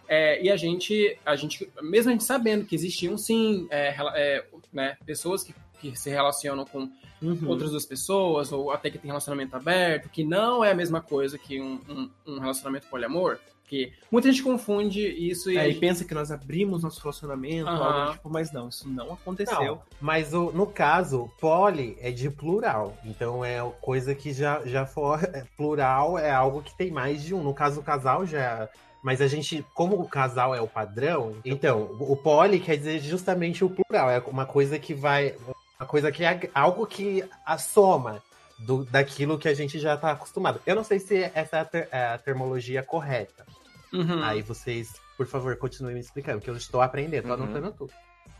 [0.09, 4.45] É, e a gente, a gente, mesmo a gente sabendo que existiam sim é, é,
[4.73, 6.91] né, pessoas que, que se relacionam com
[7.23, 7.49] uhum.
[7.49, 11.39] outras duas pessoas, ou até que tem relacionamento aberto, que não é a mesma coisa
[11.39, 13.39] que um, um, um relacionamento poliamor.
[13.67, 15.59] Porque muita gente confunde isso e.
[15.59, 17.83] É, e pensa que nós abrimos nosso relacionamento, uhum.
[17.83, 19.61] algo tipo, mas não, isso não aconteceu.
[19.61, 22.97] Não, mas o, no caso, poli é de plural.
[23.05, 25.19] Então é coisa que já, já for.
[25.25, 27.43] É, plural é algo que tem mais de um.
[27.43, 28.69] No caso, o casal já.
[29.03, 33.65] Mas a gente, como o casal é o padrão, então, o poli quer dizer justamente
[33.65, 34.09] o plural.
[34.11, 35.35] É uma coisa que vai.
[35.79, 38.23] Uma coisa que é algo que a soma
[38.59, 40.61] do, daquilo que a gente já está acostumado.
[40.67, 43.47] Eu não sei se essa é a, ter, é a termologia correta.
[43.93, 44.23] Uhum.
[44.23, 47.43] Aí vocês, por favor, continuem me explicando, que eu estou aprendendo, tô uhum.
[47.43, 47.93] anotando tudo.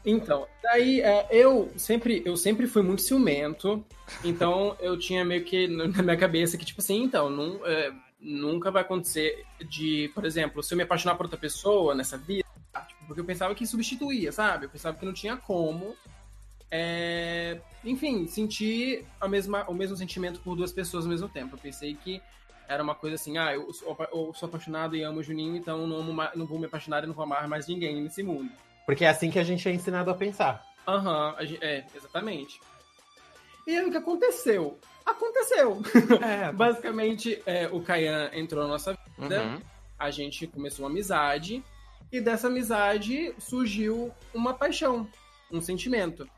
[0.05, 3.85] Então, daí é, eu sempre eu sempre fui muito ciumento,
[4.23, 8.71] então eu tinha meio que na minha cabeça que, tipo assim, então, não, é, nunca
[8.71, 12.47] vai acontecer de, por exemplo, se eu me apaixonar por outra pessoa nessa vida,
[12.87, 14.67] tipo, porque eu pensava que substituía, sabe?
[14.67, 15.97] Eu pensava que não tinha como,
[16.71, 21.55] é, enfim, sentir a mesma, o mesmo sentimento por duas pessoas ao mesmo tempo.
[21.55, 22.21] Eu pensei que
[22.69, 25.87] era uma coisa assim, ah, eu sou, eu sou apaixonado e amo o Juninho, então
[25.87, 28.51] não, não vou me apaixonar e não vou amar mais ninguém nesse mundo.
[28.85, 30.65] Porque é assim que a gente é ensinado a pensar.
[30.87, 32.61] Aham, uhum, é, exatamente.
[33.67, 34.79] E aí o que aconteceu?
[35.05, 35.83] Aconteceu!
[36.23, 36.51] É.
[36.55, 39.61] Basicamente, é, o Kayan entrou na nossa vida, uhum.
[39.99, 41.63] a gente começou uma amizade,
[42.13, 45.09] e dessa amizade surgiu uma paixão,
[45.51, 46.29] um sentimento.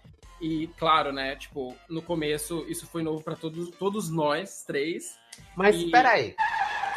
[0.40, 5.18] E claro, né, tipo, no começo isso foi novo para todos, todos nós três.
[5.56, 5.90] Mas e...
[5.90, 6.34] peraí,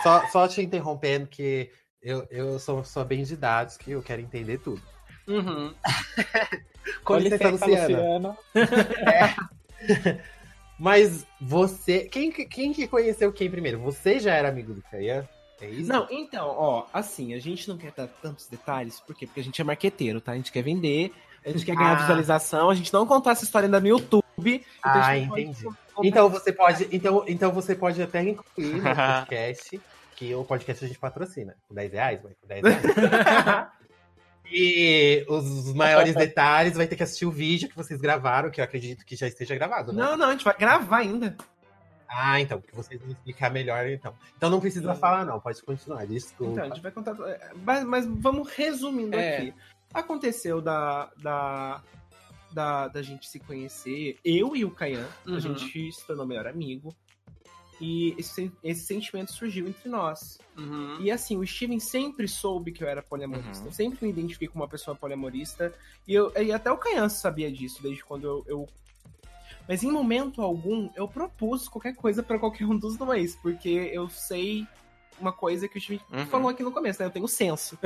[0.04, 4.22] só, só te interrompendo que eu, eu sou, sou bem de dados que eu quero
[4.22, 4.82] entender tudo.
[5.28, 5.74] Uhum.
[7.04, 7.88] Com licença, Luciana.
[7.88, 8.38] Luciana.
[9.82, 10.22] É.
[10.78, 12.02] Mas você.
[12.06, 13.80] Quem, quem que conheceu quem primeiro?
[13.80, 15.28] Você já era amigo do Caian?
[15.62, 15.90] É isso?
[15.90, 19.28] Não, então, ó, assim, a gente não quer dar tantos detalhes, por quê?
[19.28, 20.32] Porque a gente é marqueteiro, tá?
[20.32, 21.14] A gente quer vender,
[21.46, 22.02] a gente quer ganhar ah.
[22.02, 24.22] visualização, a gente não contar essa história ainda no YouTube.
[24.46, 25.68] Então ah, entendi.
[26.04, 29.82] Então você pode, então, então você pode até incluir no podcast,
[30.16, 31.56] que o podcast a gente patrocina.
[31.68, 33.68] Com 10 reais, vai, com 10 reais.
[34.54, 38.66] E os maiores detalhes vai ter que assistir o vídeo que vocês gravaram, que eu
[38.66, 40.04] acredito que já esteja gravado, né?
[40.04, 41.38] Não, não, a gente vai gravar ainda.
[42.06, 44.14] Ah, então, que vocês vão explicar melhor, então.
[44.36, 45.00] Então não precisa Sim.
[45.00, 46.52] falar, não, pode continuar, desculpa.
[46.52, 47.16] Então, a gente vai contar.
[47.30, 49.38] É, mas, mas vamos resumindo é.
[49.38, 49.54] aqui.
[49.94, 51.84] Aconteceu da, da,
[52.52, 55.36] da, da gente se conhecer, eu e o Caian, uhum.
[55.36, 56.96] a gente se tornou melhor amigo.
[57.80, 60.38] E esse, esse sentimento surgiu entre nós.
[60.56, 61.02] Uhum.
[61.02, 63.62] E assim, o Steven sempre soube que eu era poliamorista.
[63.62, 63.70] Uhum.
[63.70, 65.74] Eu sempre me identifiquei como uma pessoa poliamorista.
[66.08, 68.68] E, eu, e até o Canhanço sabia disso, desde quando eu, eu
[69.68, 74.10] mas em momento algum eu propus qualquer coisa para qualquer um dos dois, porque eu
[74.10, 74.68] sei
[75.22, 76.26] uma coisa que o Steven uhum.
[76.26, 77.08] falou aqui no começo, né?
[77.08, 77.78] Eu tenho senso.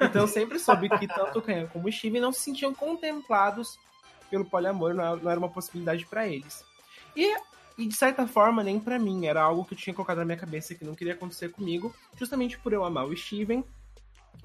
[0.00, 3.78] então eu sempre soube que tanto o Canhão como o Steven não se sentiam contemplados
[4.30, 6.64] pelo poliamor, não era uma possibilidade para eles.
[7.14, 7.36] E
[7.76, 9.26] e de certa forma, nem para mim.
[9.26, 12.58] Era algo que eu tinha colocado na minha cabeça que não queria acontecer comigo, justamente
[12.58, 13.64] por eu amar o Steven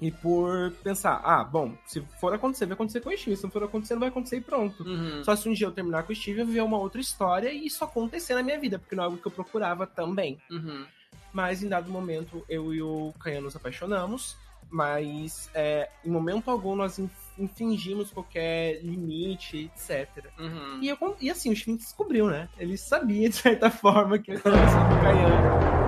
[0.00, 3.36] e por pensar, ah, bom, se for acontecer, vai acontecer com o Steven.
[3.36, 4.82] Se não for acontecer, não vai acontecer e pronto.
[4.82, 5.22] Uhum.
[5.22, 7.66] Só se um dia eu terminar com o Steven, eu viver uma outra história e
[7.66, 10.40] isso acontecer na minha vida, porque não é algo que eu procurava também.
[10.50, 10.86] Uhum.
[11.32, 14.36] Mas em dado momento, eu e o Caiano nos apaixonamos,
[14.68, 17.00] mas é, em momento algum nós
[17.38, 20.26] infringimos qualquer limite, etc.
[20.38, 20.80] Uhum.
[20.82, 22.48] E, eu, e assim, o Steven descobriu, né?
[22.58, 25.80] Ele sabia, de certa forma, que ele estava sendo Caiano.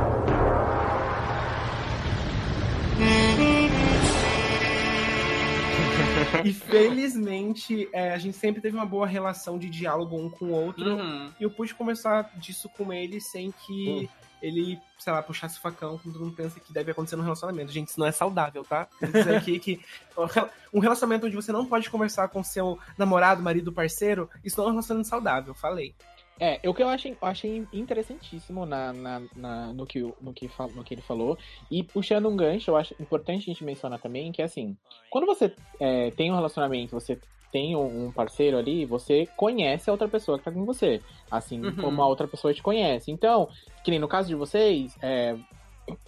[6.45, 10.53] e felizmente é, a gente sempre teve uma boa relação de diálogo um com o
[10.53, 10.97] outro.
[10.97, 11.31] Uhum.
[11.39, 13.89] E eu pude conversar disso com ele sem que.
[13.89, 17.23] Uhum ele, sei lá, puxasse o facão quando todo mundo pensa que deve acontecer no
[17.23, 17.73] relacionamento.
[17.73, 18.89] Gente, isso não é saudável, tá?
[19.01, 19.81] Dizer aqui que
[20.75, 24.69] um relacionamento onde você não pode conversar com seu namorado, marido, parceiro, isso não é
[24.69, 25.95] um relacionamento saudável, falei.
[26.41, 30.83] É, o que eu achei, achei interessantíssimo na, na, na, no, que, no, que, no
[30.83, 31.39] que ele falou.
[31.71, 34.77] E puxando um gancho, eu acho importante a gente mencionar também que, assim,
[35.09, 37.17] quando você é, tem um relacionamento, você
[37.53, 41.03] tem um parceiro ali, você conhece a outra pessoa que tá com você.
[41.31, 41.77] Assim uhum.
[41.77, 43.13] como a outra pessoa te conhece.
[43.13, 43.49] Então,
[43.85, 45.37] que nem no caso de vocês, é,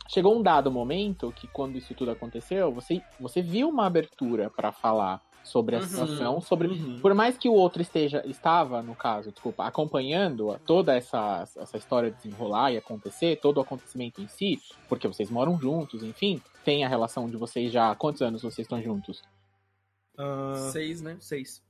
[0.09, 4.73] chegou um dado momento que quando isso tudo aconteceu, você, você viu uma abertura para
[4.73, 5.85] falar sobre a uhum.
[5.85, 6.99] situação, sobre uhum.
[7.01, 12.11] por mais que o outro esteja estava no caso, desculpa, acompanhando toda essa essa história
[12.11, 16.89] desenrolar e acontecer, todo o acontecimento em si, porque vocês moram juntos, enfim, tem a
[16.89, 19.23] relação de vocês já, quantos anos vocês estão juntos?
[20.19, 21.17] Uh, seis, né?
[21.21, 21.63] Seis.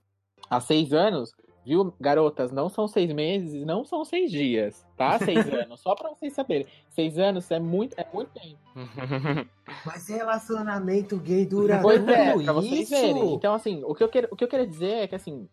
[0.49, 1.33] Há seis anos?
[1.65, 5.17] Viu, garotas, não são seis meses, não são seis dias, tá?
[5.25, 6.67] Seis anos, só pra vocês saberem.
[6.91, 8.59] Seis anos é muito, é muito tempo.
[9.87, 13.33] Mas relacionamento gay dura pois é, pra vocês verem.
[13.33, 15.49] Então, assim, o que, eu quero, o que eu quero dizer é que, assim,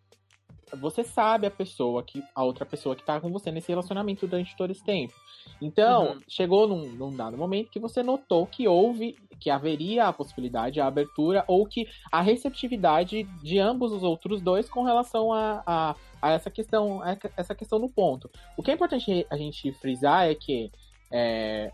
[0.80, 4.56] você sabe a pessoa que a outra pessoa que tá com você nesse relacionamento durante
[4.58, 5.14] todo esse tempo.
[5.62, 6.22] Então, uhum.
[6.28, 10.88] chegou num, num, dado momento que você notou que houve, que haveria a possibilidade, a
[10.88, 16.32] abertura ou que a receptividade de ambos os outros dois com relação a, a, a
[16.32, 18.30] essa questão, a essa questão no ponto.
[18.58, 20.72] O que é importante a gente frisar é que
[21.12, 21.72] é,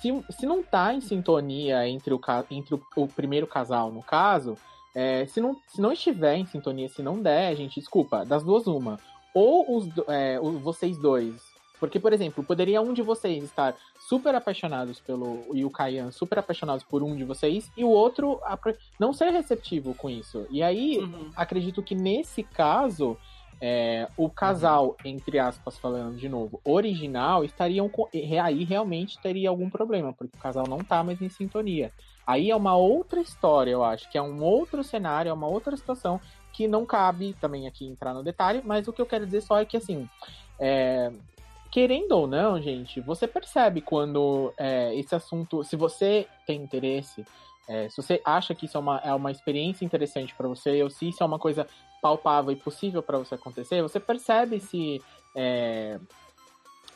[0.00, 4.56] se, se não tá em sintonia entre o, entre o, o primeiro casal, no caso,
[4.94, 8.66] é, se, não, se não estiver em sintonia, se não der, gente, desculpa, das duas
[8.66, 8.98] uma.
[9.32, 11.49] Ou os, é, vocês dois
[11.80, 15.46] Porque, por exemplo, poderia um de vocês estar super apaixonados pelo.
[15.54, 18.38] e o Kayan super apaixonados por um de vocês, e o outro
[18.98, 20.46] não ser receptivo com isso.
[20.50, 21.30] E aí, uhum.
[21.34, 23.16] acredito que nesse caso.
[23.62, 27.90] É, o casal, entre aspas, falando de novo, original, estariam
[28.42, 31.92] aí realmente teria algum problema, porque o casal não tá mais em sintonia.
[32.26, 35.76] Aí é uma outra história, eu acho, que é um outro cenário, é uma outra
[35.76, 36.18] situação
[36.52, 39.58] que não cabe também aqui entrar no detalhe, mas o que eu quero dizer só
[39.58, 40.08] é que assim,
[40.58, 41.12] é,
[41.70, 47.24] querendo ou não, gente, você percebe quando é, esse assunto, se você tem interesse,
[47.68, 50.90] é, se você acha que isso é uma, é uma experiência interessante para você, ou
[50.90, 51.66] se isso é uma coisa
[52.02, 55.00] palpável e possível para você acontecer, você percebe se
[55.36, 56.00] é,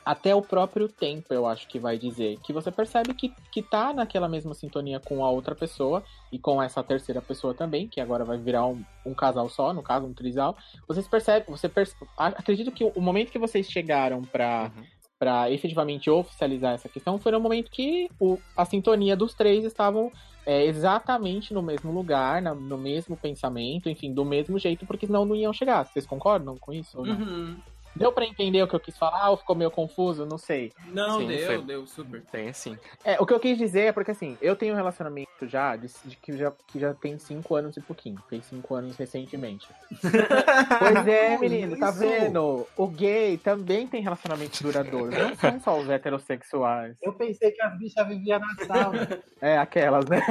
[0.04, 2.38] até o próprio tempo, eu acho que vai dizer.
[2.42, 6.62] Que você percebe que, que tá naquela mesma sintonia com a outra pessoa e com
[6.62, 10.12] essa terceira pessoa também, que agora vai virar um, um casal só, no caso, um
[10.12, 10.56] trisal.
[10.86, 11.96] Vocês percebem, você perce...
[12.16, 14.84] acredito que o momento que vocês chegaram para uhum.
[15.18, 20.12] para efetivamente oficializar essa questão foi no momento que o, a sintonia dos três estavam
[20.44, 25.24] é, exatamente no mesmo lugar, na, no mesmo pensamento, enfim, do mesmo jeito, porque senão
[25.24, 25.84] não iam chegar.
[25.86, 26.98] Vocês concordam com isso?
[26.98, 27.56] Uhum.
[27.96, 30.26] Deu pra entender o que eu quis falar ou ficou meio confuso?
[30.26, 30.72] Não sei.
[30.86, 32.22] Não, sim, deu, deu super.
[32.30, 32.76] Tem sim.
[33.04, 35.88] É, o que eu quis dizer é porque assim, eu tenho um relacionamento já de,
[36.04, 38.18] de que, já, que já tem cinco anos e pouquinho.
[38.28, 39.68] Tem cinco anos recentemente.
[40.78, 42.66] pois é, menino, tá vendo?
[42.76, 45.12] O gay também tem relacionamento duradouro.
[45.16, 46.96] Não são só os heterossexuais.
[47.00, 48.94] Eu pensei que as bichas viviam na sala.
[49.44, 50.22] É, aquelas, né?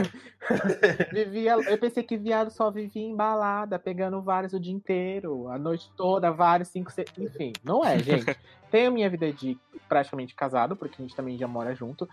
[1.14, 5.92] vivia, eu pensei que viado só vivia embalada, pegando vários o dia inteiro, a noite
[5.96, 7.53] toda, vários, cinco, seis, enfim.
[7.64, 8.38] Não é, gente.
[8.72, 12.10] Tenho minha vida de praticamente casado, porque a gente também já mora junto,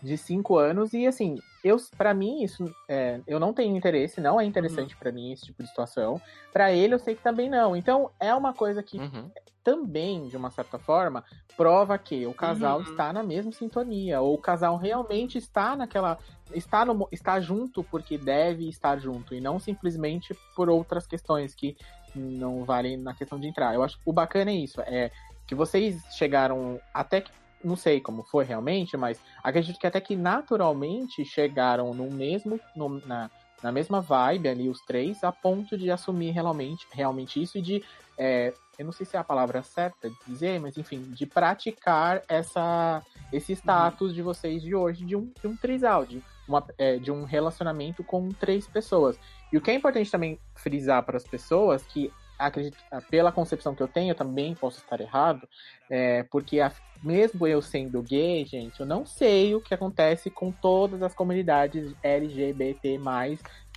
[0.00, 4.40] de cinco anos, e assim, eu para mim isso é, eu não tenho interesse, não
[4.40, 5.00] é interessante uhum.
[5.00, 6.20] para mim esse tipo de situação.
[6.52, 7.74] Para ele eu sei que também não.
[7.74, 9.28] Então é uma coisa que uhum.
[9.64, 11.24] também, de uma certa forma,
[11.56, 12.84] prova que o casal uhum.
[12.84, 16.16] está na mesma sintonia, ou o casal realmente está naquela
[16.52, 21.76] está no, está junto porque deve estar junto e não simplesmente por outras questões que
[22.18, 23.74] não valem na questão de entrar.
[23.74, 25.10] Eu acho que o bacana é isso, é
[25.46, 27.30] que vocês chegaram até que
[27.62, 33.00] não sei como foi realmente, mas acredito que até que naturalmente chegaram no mesmo no,
[33.06, 33.30] na,
[33.62, 37.84] na mesma vibe ali os três a ponto de assumir realmente realmente isso e de
[38.18, 42.22] é, eu não sei se é a palavra certa de dizer, mas enfim, de praticar
[42.28, 43.58] essa esse uhum.
[43.58, 44.14] status uhum.
[44.14, 48.02] de vocês de hoje de um, de um trisal, de, uma, é, de um relacionamento
[48.04, 49.18] com três pessoas.
[49.52, 52.76] E o que é importante também frisar para as pessoas que acredito,
[53.10, 55.48] pela concepção que eu tenho, eu também posso estar errado,
[55.88, 60.50] é, porque a, mesmo eu sendo gay, gente, eu não sei o que acontece com
[60.50, 62.98] todas as comunidades LGBT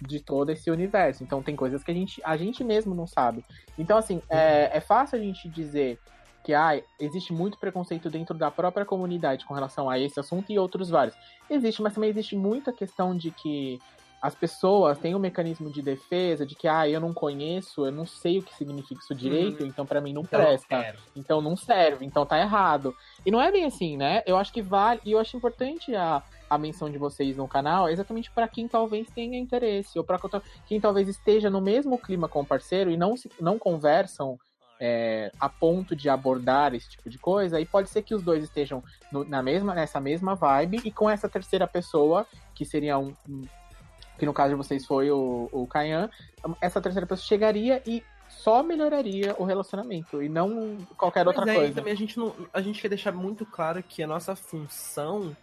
[0.02, 1.24] de todo esse universo.
[1.24, 3.44] Então tem coisas que a gente, a gente mesmo não sabe.
[3.78, 6.00] Então, assim, é, é fácil a gente dizer
[6.48, 10.58] que ah, existe muito preconceito dentro da própria comunidade com relação a esse assunto e
[10.58, 11.14] outros vários.
[11.50, 13.82] Existe, mas também existe muita questão de que
[14.22, 18.06] as pessoas têm um mecanismo de defesa de que, ah, eu não conheço, eu não
[18.06, 19.68] sei o que significa isso direito, uhum.
[19.68, 20.78] então para mim não então presta.
[20.78, 22.96] Não então não serve, então tá errado.
[23.26, 24.24] E não é bem assim, né?
[24.26, 27.90] Eu acho que vale, e eu acho importante a, a menção de vocês no canal
[27.90, 30.18] exatamente para quem talvez tenha interesse, ou para
[30.66, 34.40] quem talvez esteja no mesmo clima com o parceiro e não, se, não conversam
[34.80, 38.44] é, a ponto de abordar esse tipo de coisa, e pode ser que os dois
[38.44, 43.14] estejam no, na mesma, nessa mesma vibe, e com essa terceira pessoa, que seria um,
[43.28, 43.44] um
[44.18, 46.10] que no caso de vocês foi o, o Kayan,
[46.60, 51.56] essa terceira pessoa chegaria e só melhoraria o relacionamento e não qualquer Mas outra é,
[51.56, 51.76] coisa.
[51.76, 55.36] Também a gente não, a gente quer deixar muito claro que a nossa função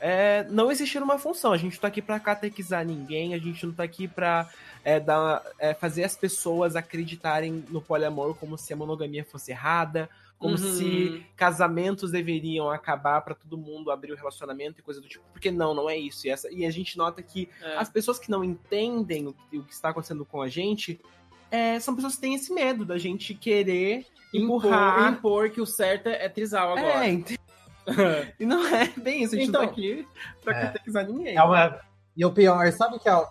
[0.00, 1.52] é não existir uma função.
[1.52, 4.48] A gente não tá aqui para catequizar ninguém, a gente não tá aqui para
[4.84, 5.02] é,
[5.58, 10.74] é, fazer as pessoas acreditarem no poliamor como se a monogamia fosse errada, como uhum.
[10.74, 15.24] se casamentos deveriam acabar para todo mundo abrir o relacionamento e coisa do tipo.
[15.32, 16.26] Porque não, não é isso.
[16.26, 17.76] E, essa, e a gente nota que é.
[17.76, 21.00] as pessoas que não entendem o que, o que está acontecendo com a gente
[21.50, 25.12] é, são pessoas que têm esse medo da gente querer empurrar.
[25.12, 27.06] Impor, impor que o certo é trisal agora.
[27.06, 27.10] É,
[28.38, 29.34] e não é bem isso.
[29.34, 30.06] A gente então, não tá aqui
[30.42, 30.62] pra é.
[30.66, 31.36] catequizar ninguém.
[31.36, 31.80] É uma...
[32.16, 33.26] E o pior, sabe que é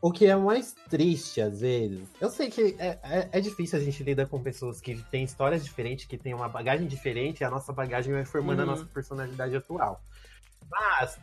[0.00, 3.82] o que é mais triste, às vezes, eu sei que é, é, é, difícil a
[3.82, 7.50] gente lidar com pessoas que têm histórias diferentes, que têm uma bagagem diferente, e a
[7.50, 8.64] nossa bagagem vai formando uhum.
[8.64, 10.00] a nossa personalidade atual.
[10.70, 11.18] Mas,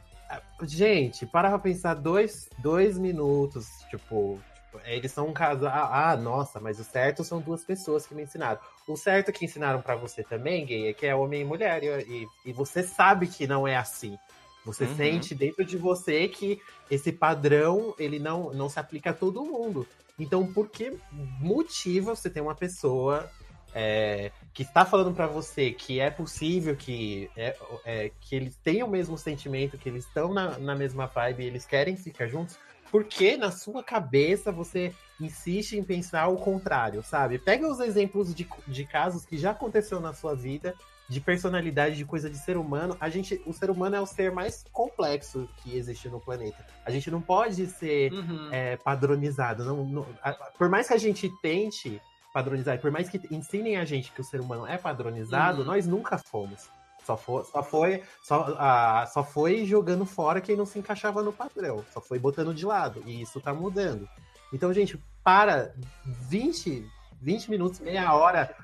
[0.63, 4.39] gente, para pra pensar dois, dois minutos, tipo
[4.85, 5.71] eles são um casal.
[5.71, 8.59] Ah, ah, nossa, mas o certo são duas pessoas que me ensinaram.
[8.87, 11.83] O certo que ensinaram para você também, gay, é que é homem e mulher.
[11.83, 14.17] E, e você sabe que não é assim.
[14.65, 14.95] Você uhum.
[14.95, 19.85] sente dentro de você que esse padrão ele não, não se aplica a todo mundo.
[20.17, 23.29] Então, por que motivo você tem uma pessoa
[23.73, 28.87] é, que está falando para você que é possível que, é, é, que eles tenham
[28.87, 32.57] o mesmo sentimento, que eles estão na, na mesma vibe, eles querem ficar juntos,
[32.93, 37.39] porque na sua cabeça você insiste em pensar o contrário, sabe?
[37.39, 40.75] Pega os exemplos de, de casos que já aconteceu na sua vida,
[41.09, 42.95] de personalidade, de coisa de ser humano.
[42.99, 46.63] A gente, o ser humano é o ser mais complexo que existe no planeta.
[46.85, 48.49] A gente não pode ser uhum.
[48.51, 49.65] é, padronizado.
[49.65, 51.99] Não, não, a, por mais que a gente tente
[52.31, 55.65] padronizar, por mais que ensinem a gente que o ser humano é padronizado, uhum.
[55.65, 56.69] nós nunca fomos.
[57.05, 61.33] Só foi, só foi, só, ah, só foi jogando fora quem não se encaixava no
[61.33, 61.83] padrão.
[61.93, 63.03] Só foi botando de lado.
[63.05, 64.07] E isso tá mudando.
[64.53, 65.73] Então, gente, para
[66.05, 66.85] 20,
[67.21, 68.55] 20 minutos, meia hora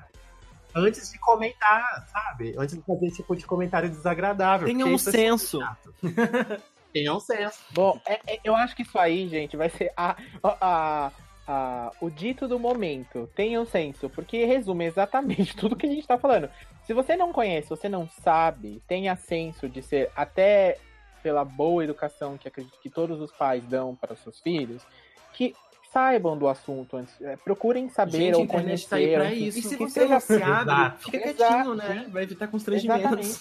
[0.74, 2.54] antes de comentar, sabe?
[2.56, 4.66] Antes de fazer esse tipo de comentário desagradável.
[4.66, 5.58] Tenha um é senso.
[6.92, 7.58] Tenha um senso.
[7.72, 11.12] Bom, é, é, eu acho que isso aí, gente, vai ser a, a,
[11.46, 13.28] a, o dito do momento.
[13.34, 16.50] Tenha um senso, porque resume exatamente tudo que a gente tá falando.
[16.90, 20.76] Se você não conhece, você não sabe, tenha senso de ser até
[21.22, 24.84] pela boa educação que acredito que todos os pais dão para os seus filhos,
[25.32, 25.54] que
[25.92, 27.14] saibam do assunto antes.
[27.20, 28.88] É, procurem saber Gente, ou conhecer.
[28.88, 29.60] Tá aí pra isso.
[29.60, 30.18] E se você seja...
[30.18, 32.06] sabe, fica quietinho, Exato, né?
[32.08, 33.40] Vai evitar constrangimentos.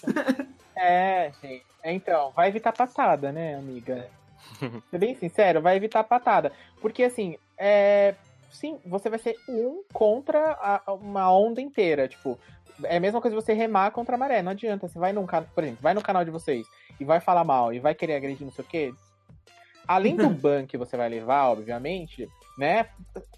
[0.77, 1.65] é, gente.
[1.83, 4.11] Então, vai evitar patada, né, amiga?
[4.91, 6.51] Ser bem sincero, vai evitar patada.
[6.79, 8.13] Porque, assim, é...
[8.51, 10.51] sim, você vai ser um contra
[10.85, 12.07] a, uma onda inteira.
[12.07, 12.37] Tipo,
[12.83, 14.41] é a mesma coisa você remar contra a maré.
[14.41, 14.87] Não adianta.
[14.87, 16.67] Você vai num canal, por exemplo, vai no canal de vocês
[16.99, 18.93] e vai falar mal e vai querer agredir não sei o quê.
[19.87, 22.87] Além do ban que você vai levar, obviamente, né?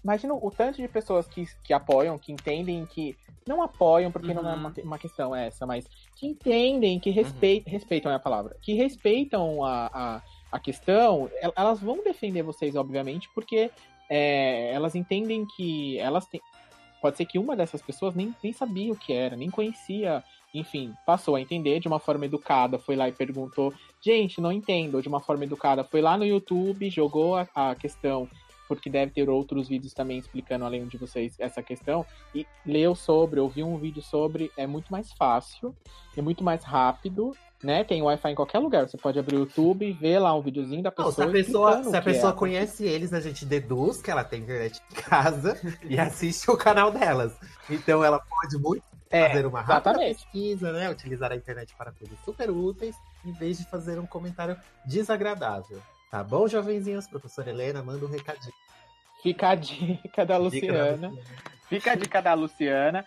[0.02, 3.16] Imagina o tanto de pessoas que, que apoiam, que entendem que.
[3.46, 4.42] Não apoiam, porque uhum.
[4.42, 4.84] não é uma, uhum.
[4.84, 5.84] uma questão essa, mas
[6.14, 7.72] que entendem, que respeit, uhum.
[7.72, 10.22] respeitam é a palavra, que respeitam a, a,
[10.52, 13.68] a questão, elas vão defender vocês, obviamente, porque
[14.08, 16.40] é, elas entendem que elas têm,
[17.02, 20.22] pode ser que uma dessas pessoas nem, nem sabia o que era, nem conhecia,
[20.54, 25.02] enfim, passou a entender de uma forma educada, foi lá e perguntou, gente, não entendo,
[25.02, 28.28] de uma forma educada, foi lá no YouTube, jogou a, a questão,
[28.68, 33.40] porque deve ter outros vídeos também explicando além de vocês essa questão, e leu sobre,
[33.40, 35.74] ouviu um vídeo sobre, é muito mais fácil,
[36.16, 37.84] é muito mais rápido, né?
[37.84, 38.88] Tem Wi-Fi em qualquer lugar.
[38.88, 41.06] Você pode abrir o YouTube e ver lá um videozinho da pessoa.
[41.06, 42.36] Não, se a pessoa, se a pessoa é.
[42.36, 46.90] conhece eles, a gente deduz que ela tem internet em casa e assiste o canal
[46.90, 47.36] delas.
[47.70, 50.24] Então ela pode muito é, fazer uma rápida exatamente.
[50.24, 50.90] pesquisa, né?
[50.90, 55.80] Utilizar a internet para coisas super úteis, em vez de fazer um comentário desagradável.
[56.10, 57.06] Tá bom, jovenzinhos?
[57.06, 58.52] Professora Helena, manda um recadinho.
[59.22, 60.66] Fica a dica da Luciana.
[60.66, 61.22] Dica da Luciana.
[61.68, 63.06] Fica a dica da Luciana.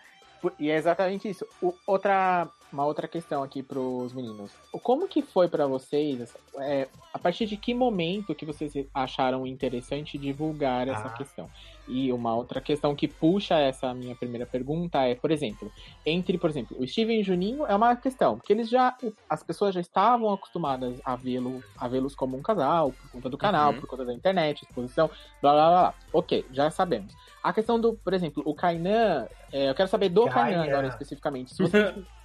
[0.58, 1.46] E é exatamente isso.
[1.62, 4.50] O, outra uma outra questão aqui para os meninos.
[4.82, 6.36] Como que foi para vocês?
[6.58, 11.10] É, a partir de que momento que vocês acharam interessante divulgar essa ah.
[11.10, 11.50] questão?
[11.88, 15.70] E uma outra questão que puxa essa minha primeira pergunta é, por exemplo,
[16.04, 18.96] entre, por exemplo, o Steven e o Juninho é uma questão, porque eles já,
[19.30, 23.38] as pessoas já estavam acostumadas a vê-lo, a vê-los como um casal, por conta do
[23.38, 23.80] canal, uhum.
[23.80, 25.08] por conta da internet, exposição,
[25.40, 25.94] blá blá blá.
[26.12, 27.14] Ok, já sabemos.
[27.42, 31.54] A questão do, por exemplo, o Kainan, é, eu quero saber do Kainan agora especificamente.
[31.54, 31.94] Se você,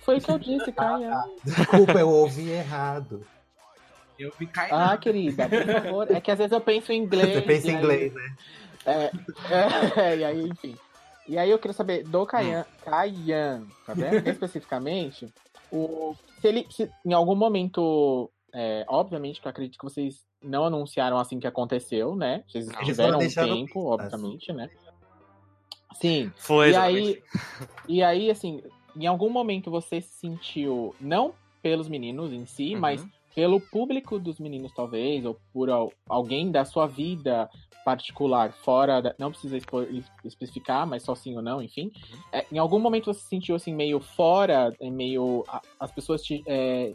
[0.00, 1.24] Foi o que eu disse, Caia.
[1.44, 3.24] Desculpa, eu ouvi errado.
[4.18, 4.70] Eu vi Caia.
[4.72, 6.10] Ah, querida, por favor.
[6.10, 7.34] É que às vezes eu penso em inglês.
[7.34, 8.36] Você pensa em inglês, né?
[8.86, 9.10] É,
[10.00, 10.76] é, e aí, enfim.
[11.28, 14.26] E aí eu queria saber do Caian, Caian tá vendo?
[14.28, 15.32] Especificamente,
[15.70, 20.64] o, se ele se, em algum momento, é, obviamente que eu acredito que vocês não
[20.64, 22.42] anunciaram assim que aconteceu, né?
[22.48, 24.68] Vocês tiveram um tempo, obviamente, né?
[26.00, 26.32] Sim.
[26.36, 26.70] Foi.
[26.70, 27.22] E aí,
[27.86, 28.62] e aí, assim,
[28.96, 32.80] em algum momento você se sentiu, não pelos meninos em si, uhum.
[32.80, 35.68] mas pelo público dos meninos, talvez, ou por
[36.08, 37.48] alguém da sua vida
[37.84, 39.58] particular, fora da, Não precisa
[40.24, 41.84] especificar, mas só sim ou não, enfim.
[41.84, 42.18] Uhum.
[42.32, 45.44] É, em algum momento você se sentiu assim, meio fora, é, meio.
[45.78, 46.92] as pessoas te, é,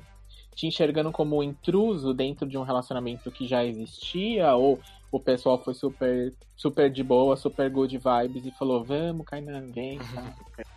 [0.54, 4.80] te enxergando como intruso dentro de um relacionamento que já existia, ou
[5.12, 10.00] o pessoal foi super, super de boa, super good vibes e falou: vamos, Kainan, vem.
[10.56, 10.74] Tá?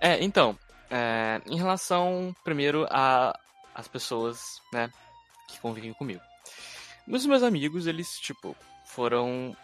[0.00, 0.58] É, então,
[0.90, 3.38] é, em relação, primeiro, a
[3.74, 4.90] as pessoas, né,
[5.48, 6.22] que convivem comigo.
[7.08, 8.56] Os meus amigos, eles, tipo,
[8.86, 9.56] foram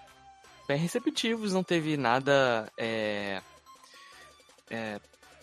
[0.66, 3.40] bem receptivos, não teve nada é,
[4.68, 5.00] é,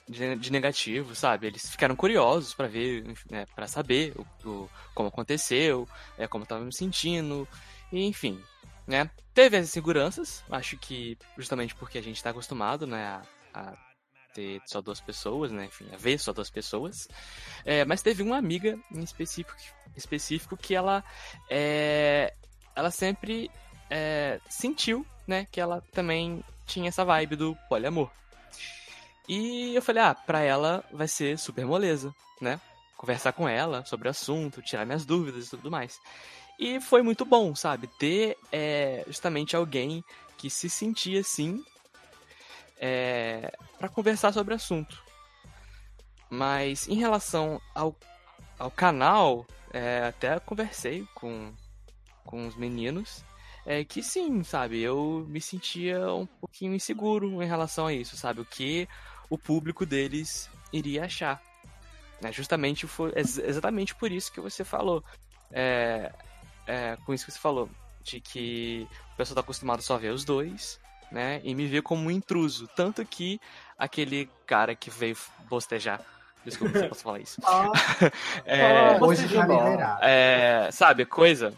[0.07, 1.47] de, de, negativo, sabe?
[1.47, 6.47] Eles ficaram curiosos para ver, né, para saber o, o, como aconteceu, é, como eu
[6.47, 7.47] tava me sentindo,
[7.91, 8.41] e, enfim,
[8.85, 9.09] né?
[9.33, 13.23] Teve as inseguranças, acho que justamente porque a gente tá acostumado, né, a,
[13.53, 13.86] a
[14.37, 15.65] ter só duas pessoas, né?
[15.65, 17.09] Enfim, ver só duas pessoas.
[17.65, 19.57] É, mas teve uma amiga em específico,
[19.95, 21.03] específico que ela,
[21.49, 22.31] é,
[22.75, 23.49] ela sempre
[23.89, 25.47] é, sentiu, né?
[25.51, 28.11] Que ela também tinha essa vibe do poliamor.
[29.27, 32.61] E eu falei, ah, pra ela vai ser super moleza, né?
[32.95, 35.99] Conversar com ela sobre o assunto, tirar minhas dúvidas e tudo mais.
[36.59, 37.87] E foi muito bom, sabe?
[37.87, 40.03] Ter é, justamente alguém
[40.37, 41.63] que se sentia assim
[42.79, 45.03] é, para conversar sobre o assunto.
[46.29, 47.95] Mas em relação ao,
[48.59, 51.53] ao canal, é, até conversei com,
[52.25, 53.23] com os meninos
[53.65, 54.79] é que sim, sabe?
[54.81, 58.39] Eu me sentia um pouquinho inseguro em relação a isso, sabe?
[58.39, 58.87] O que
[59.29, 61.41] o público deles iria achar.
[62.23, 65.03] É justamente foi exatamente por isso que você falou.
[65.51, 66.13] É,
[66.65, 67.69] é, com isso que você falou,
[68.03, 70.79] de que o pessoal tá acostumado só a ver os dois,
[71.11, 71.41] né?
[71.43, 72.67] E me ver como um intruso.
[72.75, 73.39] Tanto que
[73.77, 75.17] aquele cara que veio
[75.49, 76.01] bostejar.
[76.45, 77.41] Desculpa se eu posso falar isso.
[77.45, 77.71] Ah,
[78.45, 79.45] é, hoje já
[80.01, 81.53] é, Sabe, coisa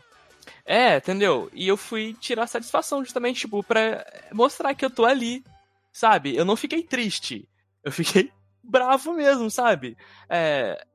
[0.70, 1.50] é, entendeu?
[1.52, 5.44] E eu fui tirar satisfação justamente, tipo, pra mostrar que eu tô ali,
[5.92, 6.36] sabe?
[6.36, 7.50] Eu não fiquei triste.
[7.84, 8.32] Eu fiquei
[8.64, 9.98] bravo mesmo, sabe?
[10.30, 10.86] É,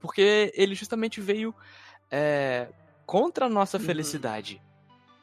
[0.00, 1.54] porque ele justamente veio
[2.10, 2.66] é,
[3.06, 3.84] contra a nossa uhum.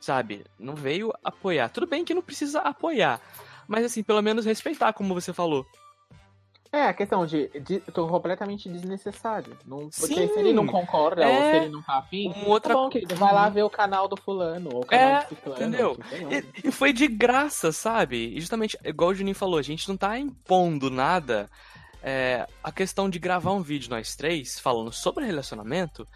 [0.02, 0.44] Sabe?
[0.60, 1.70] Não veio apoiar.
[1.70, 3.22] Tudo bem que não precisa apoiar,
[3.68, 5.66] mas assim, pelo menos respeitar, como você falou.
[6.74, 9.58] É, a questão de, de tô completamente desnecessário.
[9.66, 11.28] Não, porque Sim, se ele não concorda é...
[11.28, 12.74] ou se ele não tá afim, um outra...
[12.74, 15.30] tá bom, querido, vai lá ver o canal do fulano, ou o canal é, do
[15.30, 15.58] ciclano.
[15.58, 16.00] Entendeu?
[16.64, 18.34] E, e, foi de graça, sabe?
[18.38, 21.50] E justamente, igual o Juninho falou, a gente não tá impondo nada.
[22.02, 26.08] É, a questão de gravar um vídeo nós três, falando sobre relacionamento, é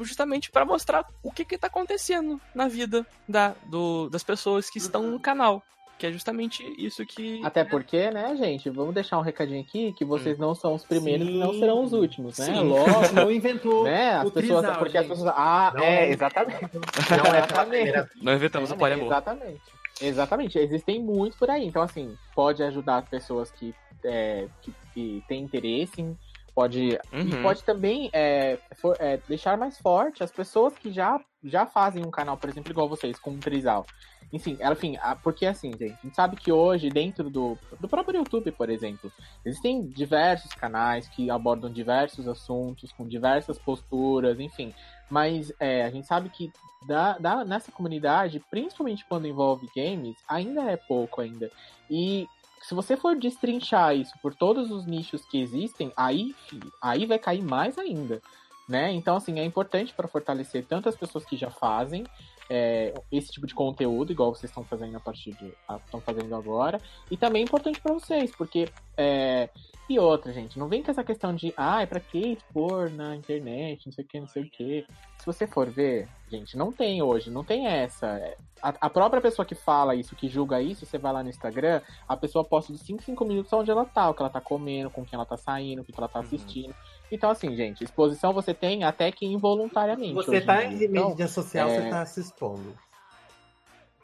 [0.00, 4.78] justamente para mostrar o que que tá acontecendo na vida da, do, das pessoas que
[4.78, 5.62] estão no canal.
[5.98, 7.40] Que é justamente isso que.
[7.44, 8.68] Até porque, né, gente?
[8.68, 10.40] Vamos deixar um recadinho aqui que vocês hum.
[10.40, 11.34] não são os primeiros Sim.
[11.34, 12.46] e não serão os últimos, né?
[12.46, 12.60] Sim.
[12.64, 13.84] Logo, não inventou.
[13.84, 14.14] Né?
[14.14, 14.62] As pessoas.
[14.62, 15.12] Trisal, porque gente.
[15.12, 15.34] as pessoas.
[15.36, 16.60] Ah, não, é, exatamente.
[16.72, 18.10] Não é exatamente.
[18.20, 19.06] Não inventamos o poliamor.
[19.06, 19.62] Exatamente.
[20.00, 20.58] Exatamente.
[20.58, 21.64] Existem muitos por aí.
[21.66, 23.72] Então, assim, pode ajudar as pessoas que,
[24.02, 26.18] é, que, que têm interesse em
[26.54, 27.28] pode uhum.
[27.28, 32.04] e pode também é, for, é, deixar mais forte as pessoas que já já fazem
[32.04, 33.84] um canal, por exemplo, igual vocês, com um trisal.
[34.32, 38.50] Enfim, enfim, porque assim, gente, a gente sabe que hoje, dentro do, do próprio YouTube,
[38.52, 39.12] por exemplo,
[39.44, 44.72] existem diversos canais que abordam diversos assuntos, com diversas posturas, enfim.
[45.10, 46.50] Mas é, a gente sabe que
[46.86, 51.50] da, da, nessa comunidade, principalmente quando envolve games, ainda é pouco ainda.
[51.90, 52.26] E
[52.62, 57.18] se você for destrinchar isso por todos os nichos que existem, aí, filho, aí vai
[57.18, 58.22] cair mais ainda.
[58.68, 58.92] Né?
[58.92, 62.04] Então, assim, é importante para fortalecer tanto as pessoas que já fazem,
[62.48, 65.52] é, esse tipo de conteúdo, igual vocês estão fazendo a partir de.
[65.84, 66.80] estão fazendo agora.
[67.10, 68.68] E também é importante para vocês, porque.
[68.96, 69.48] É,
[69.88, 73.16] e outra, gente, não vem com essa questão de, ah, é pra que expor na
[73.16, 74.86] internet, não sei o que, não sei o que.
[75.18, 78.36] Se você for ver, gente, não tem hoje, não tem essa.
[78.62, 81.82] A, a, própria pessoa que fala isso, que julga isso, você vai lá no Instagram,
[82.08, 84.88] a pessoa posta de 5 5 minutos onde ela tá, o que ela tá comendo,
[84.88, 86.24] com quem ela tá saindo, o que ela tá uhum.
[86.24, 86.68] assistindo.
[86.68, 86.74] Uhum.
[87.12, 90.14] Então, assim, gente, exposição você tem até que involuntariamente.
[90.14, 91.82] Você tá em então, mídia social, é...
[91.82, 92.74] você tá se expondo.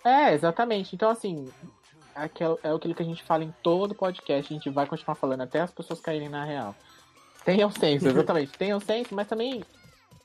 [0.05, 0.95] É, exatamente.
[0.95, 1.49] Então, assim,
[2.15, 5.61] é aquilo que a gente fala em todo podcast, a gente vai continuar falando até
[5.61, 6.75] as pessoas caírem na real.
[7.47, 8.53] Tenham senso, exatamente.
[8.59, 9.65] Tenham senso, mas também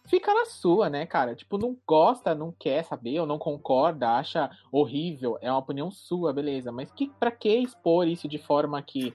[0.05, 1.35] fica na sua, né, cara?
[1.35, 6.33] Tipo, não gosta, não quer saber, ou não concorda, acha horrível, é uma opinião sua,
[6.33, 6.69] beleza.
[6.69, 9.13] Mas que, pra que expor isso de forma que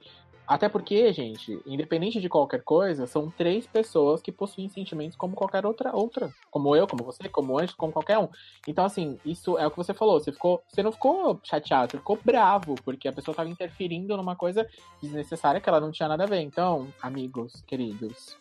[0.48, 5.66] até porque, gente, independente de qualquer coisa, são três pessoas que possuem sentimentos como qualquer
[5.66, 6.32] outra, outra.
[6.50, 8.28] Como eu, como você, como o Anjo, como qualquer um.
[8.66, 10.18] Então, assim, isso é o que você falou.
[10.18, 14.34] Você, ficou, você não ficou chateado, você ficou bravo, porque a pessoa estava interferindo numa
[14.34, 14.66] coisa
[15.02, 16.40] desnecessária que ela não tinha nada a ver.
[16.40, 18.34] Então, amigos, queridos,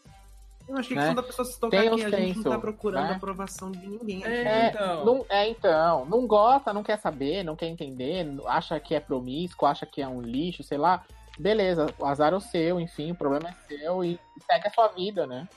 [0.65, 1.07] eu acho que né?
[1.07, 3.15] quando a pessoa se tocar Tem aqui, a gente não tá procurando né?
[3.15, 4.23] aprovação de ninguém.
[4.23, 5.05] É, é, então.
[5.05, 6.05] Não, é, então.
[6.05, 10.07] Não gosta, não quer saber, não quer entender, acha que é promíscuo, acha que é
[10.07, 11.03] um lixo, sei lá
[11.37, 14.87] beleza, o azar é o seu, enfim, o problema é seu e segue a sua
[14.89, 15.47] vida, né?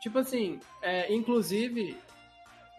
[0.00, 1.96] Tipo assim, é, inclusive,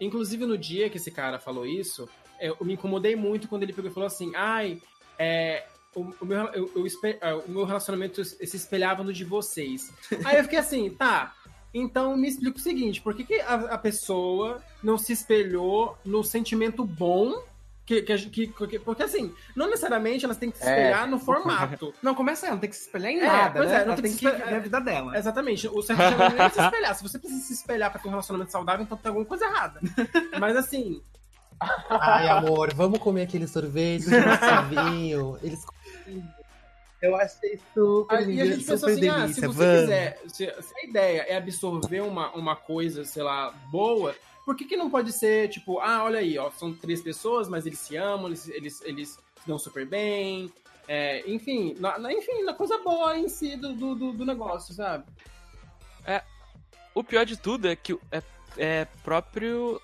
[0.00, 2.08] inclusive no dia que esse cara falou isso,
[2.38, 4.80] é, eu me incomodei muito quando ele pegou e falou assim, ai,
[5.18, 5.64] é,
[5.94, 6.86] o, o, meu, eu, eu,
[7.20, 9.92] é, o meu relacionamento se espelhava no de vocês.
[10.24, 11.34] Aí eu fiquei assim, tá,
[11.72, 16.22] então me explica o seguinte, por que, que a, a pessoa não se espelhou no
[16.22, 17.42] sentimento bom
[17.84, 20.70] que, que, que, porque assim, não necessariamente elas têm que se é.
[20.70, 21.10] espelhar é.
[21.10, 21.92] no formato.
[22.02, 23.58] Não, começa ela, não tem que se espelhar em é, nada.
[23.58, 23.82] Pois né?
[23.82, 25.18] é, não tem, tem, que, se espelhar na vida dela.
[25.18, 25.68] Exatamente.
[25.68, 26.94] O certo é nem se espelhar.
[26.94, 29.80] Se você precisa se espelhar pra ter um relacionamento saudável, então tem alguma coisa errada.
[30.38, 31.02] Mas assim.
[31.88, 34.06] Ai, amor, vamos comer aquele sorvete
[34.68, 35.38] vinho.
[35.42, 35.64] Eles.
[37.00, 38.16] Eu achei super.
[38.16, 39.80] Aí, a gente pensou assim: ah, se você vamos.
[39.80, 44.14] quiser, se, se a ideia é absorver uma, uma coisa, sei lá, boa
[44.44, 47.66] por que, que não pode ser, tipo, ah, olha aí, ó, são três pessoas, mas
[47.66, 50.52] eles se amam, eles, eles, eles se dão super bem,
[50.88, 55.04] É, enfim, na, na, enfim, na coisa boa em si do, do, do negócio, sabe?
[56.04, 56.22] É,
[56.92, 58.22] o pior de tudo é que é,
[58.58, 59.80] é próprio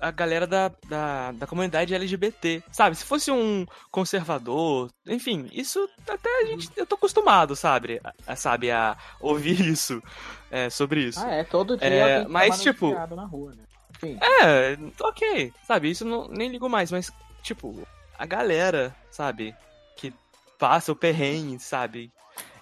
[0.00, 2.96] a galera da, da, da, comunidade LGBT, sabe?
[2.96, 8.00] Se fosse um conservador, enfim, isso até a gente, eu tô acostumado, sabe?
[8.26, 10.02] A, sabe, a ouvir isso,
[10.50, 11.20] é, sobre isso.
[11.20, 13.64] Ah, é, todo dia é, mas, tipo, na rua, né?
[14.02, 17.86] É, ok, sabe, isso não, nem ligo mais, mas, tipo,
[18.18, 19.54] a galera, sabe,
[19.96, 20.12] que
[20.58, 22.12] passa o perrengue, sabe?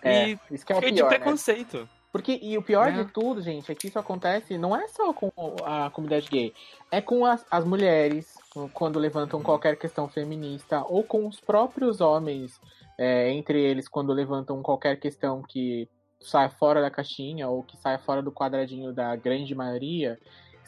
[0.03, 1.09] É, e isso que é o pior, de né?
[1.09, 1.78] preconceito.
[1.78, 1.89] Né?
[2.11, 2.93] Porque, e o pior é.
[2.93, 5.30] de tudo, gente, é que isso acontece não é só com
[5.64, 6.55] a comunidade gay,
[6.91, 8.34] é com as, as mulheres,
[8.72, 12.59] quando levantam qualquer questão feminista, ou com os próprios homens,
[12.99, 15.89] é, entre eles, quando levantam qualquer questão que
[16.20, 20.18] sai fora da caixinha, ou que sai fora do quadradinho da grande maioria.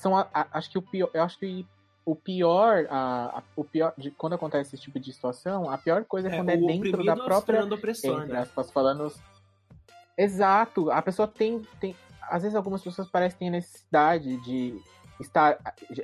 [0.00, 1.66] São, a, a, acho que o pior, eu acho que
[2.04, 6.28] o pior, a, o pior de quando acontece esse tipo de situação, a pior coisa
[6.28, 8.40] é, é quando é dentro da própria, opressor, entre né?
[8.40, 9.12] aspas, falando
[10.16, 10.90] Exato.
[10.90, 11.96] A pessoa tem, tem.
[12.22, 14.78] Às vezes algumas pessoas parecem ter necessidade de
[15.18, 15.58] estar.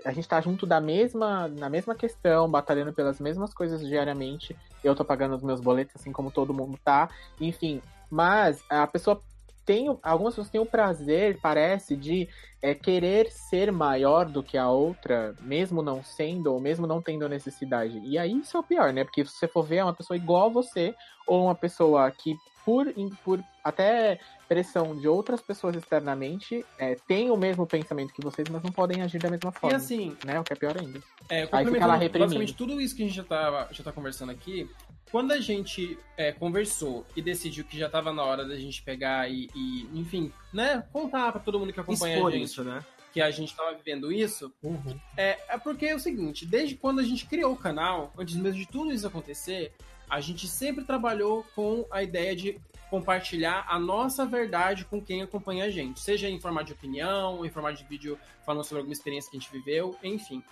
[0.05, 4.57] A gente tá junto da mesma, na mesma questão, batalhando pelas mesmas coisas diariamente.
[4.83, 7.11] Eu tô pagando os meus boletos, assim como todo mundo tá.
[7.41, 7.83] Enfim.
[8.11, 9.23] Mas a pessoa
[9.67, 9.89] tem.
[10.03, 12.29] Algumas pessoas têm o prazer, parece, de
[12.63, 17.29] é, querer ser maior do que a outra, mesmo não sendo, ou mesmo não tendo
[17.29, 18.01] necessidade.
[18.05, 19.05] E aí isso é o pior, né?
[19.05, 20.95] Porque se você for ver, é uma pessoa igual a você,
[21.27, 22.93] ou uma pessoa que por,
[23.25, 28.61] por até pressão de outras pessoas externamente, é, tem o mesmo pensamento que vocês, mas
[28.63, 29.73] não podem agir da mesma forma.
[29.73, 30.39] E assim, né?
[30.41, 31.01] O que é pior ainda.
[31.29, 32.27] É, Aí fica lá reprimindo.
[32.27, 34.69] Basicamente, tudo isso que a gente já tá, já tá conversando aqui,
[35.11, 39.31] quando a gente é, conversou e decidiu que já tava na hora da gente pegar
[39.31, 42.85] e, e enfim, né, contar para todo mundo que acompanha Expor a gente, isso, né?
[43.13, 44.99] Que a gente tava vivendo isso, uhum.
[45.17, 48.59] é, é porque é o seguinte, desde quando a gente criou o canal, antes mesmo
[48.59, 49.73] de tudo isso acontecer,
[50.09, 55.65] a gente sempre trabalhou com a ideia de compartilhar a nossa verdade com quem acompanha
[55.65, 59.31] a gente, seja em formato de opinião, em formato de vídeo falando sobre alguma experiência
[59.31, 60.43] que a gente viveu, enfim.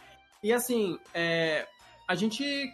[0.42, 1.66] E assim, é,
[2.06, 2.72] a gente,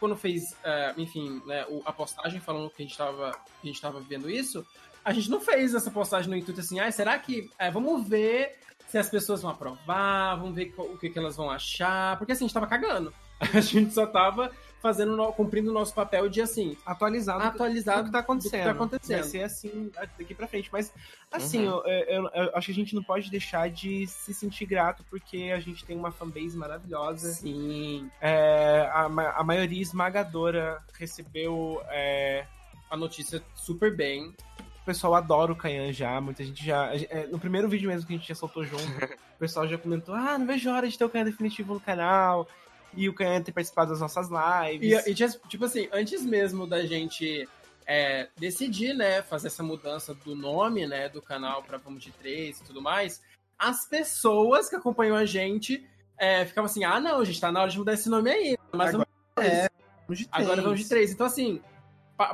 [0.00, 4.66] quando fez, é, enfim, né, a postagem falando que a gente estava vivendo isso,
[5.04, 7.48] a gente não fez essa postagem no intuito assim, ah, será que.
[7.58, 11.50] É, vamos ver se as pessoas vão aprovar, vamos ver o que, que elas vão
[11.50, 13.12] achar, porque assim, a gente tava cagando.
[13.38, 14.50] A gente só tava
[14.80, 16.76] fazendo, cumprindo o nosso papel de assim.
[16.84, 17.42] Atualizado.
[17.42, 18.60] Atualizado do que tá acontecendo.
[18.60, 19.20] Que tá acontecendo.
[19.20, 20.68] Vai ser assim daqui pra frente.
[20.72, 20.92] Mas,
[21.30, 21.82] assim, uhum.
[21.86, 25.52] eu, eu, eu, acho que a gente não pode deixar de se sentir grato porque
[25.54, 27.32] a gente tem uma fanbase maravilhosa.
[27.32, 28.10] Sim.
[28.20, 29.04] É, a,
[29.36, 32.46] a maioria esmagadora recebeu é,
[32.90, 34.34] a notícia super bem.
[34.82, 36.94] O pessoal adora o Caian já, muita gente já.
[36.94, 38.84] É, no primeiro vídeo mesmo que a gente já soltou junto,
[39.34, 42.46] o pessoal já comentou: ah, não vejo hora de ter o Caian definitivo no canal
[42.94, 45.06] e o Canhão ter participado das nossas lives.
[45.06, 47.48] E, e, tipo assim, antes mesmo da gente
[47.86, 52.60] é, decidir, né, fazer essa mudança do nome, né, do canal para Vamos de Três
[52.60, 53.22] e tudo mais,
[53.58, 55.86] as pessoas que acompanham a gente
[56.18, 58.58] é, ficavam assim, ah, não, a gente tá na hora de mudar esse nome aí.
[58.72, 59.08] Mas agora,
[59.38, 59.68] é,
[60.06, 61.12] vamos de agora vamos de três.
[61.12, 61.60] Então, assim,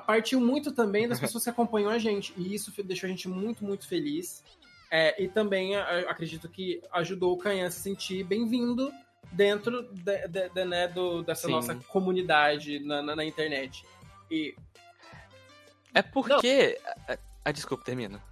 [0.07, 2.33] partiu muito também das pessoas que acompanham a gente.
[2.37, 4.43] E isso deixou a gente muito, muito feliz.
[4.91, 8.93] É, e também acredito que ajudou o Canhã a se sentir bem-vindo
[9.31, 11.53] dentro de, de, de, né, do, dessa Sim.
[11.53, 13.85] nossa comunidade na, na, na, internet.
[14.31, 14.55] E.
[15.95, 16.79] É porque.
[17.09, 18.23] Ah, ah, desculpa, termina.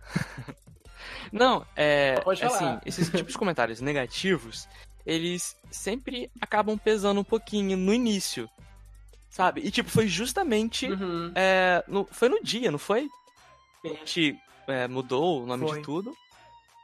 [1.32, 2.20] Não, é.
[2.20, 2.54] Pode falar.
[2.54, 4.68] Assim, esses tipos de comentários negativos,
[5.06, 8.48] eles sempre acabam pesando um pouquinho no início.
[9.28, 9.60] Sabe?
[9.60, 10.90] E, tipo, foi justamente.
[10.90, 11.32] Uhum.
[11.34, 13.08] É, no, foi no dia, não foi?
[13.80, 15.78] Que a gente é, mudou o nome foi.
[15.78, 16.16] de tudo.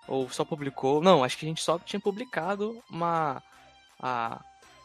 [0.06, 1.02] Ou só publicou.
[1.02, 3.42] Não, acho que a gente só tinha publicado uma
[4.00, 4.40] a,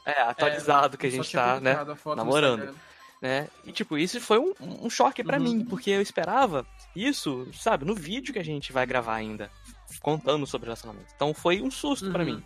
[0.06, 1.78] é, atualizado é, que a gente tá, né,
[2.16, 2.76] namorando.
[3.22, 3.48] Né?
[3.64, 5.44] E, tipo, isso foi um, um choque para uhum.
[5.44, 9.50] mim, porque eu esperava isso, sabe, no vídeo que a gente vai gravar ainda,
[10.02, 11.14] contando sobre o relacionamento.
[11.16, 12.12] Então foi um susto uhum.
[12.12, 12.44] para mim.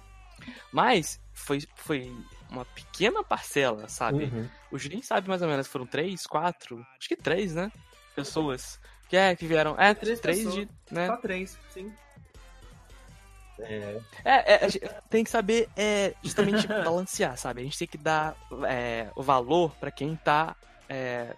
[0.72, 2.14] Mas foi, foi
[2.50, 4.26] uma pequena parcela, sabe?
[4.26, 4.50] Uhum.
[4.70, 7.72] O Julinho sabe mais ou menos, foram três, quatro, acho que três, né?
[8.14, 9.76] Pessoas que, é, que vieram.
[9.80, 10.68] É, três, três de.
[10.92, 11.08] Né?
[11.08, 11.92] Só três, sim.
[13.60, 14.70] É, é, é
[15.10, 17.62] tem que saber é, justamente balancear, sabe?
[17.62, 18.36] A gente tem que dar
[18.68, 20.56] é, o valor para quem tá
[20.90, 21.36] é,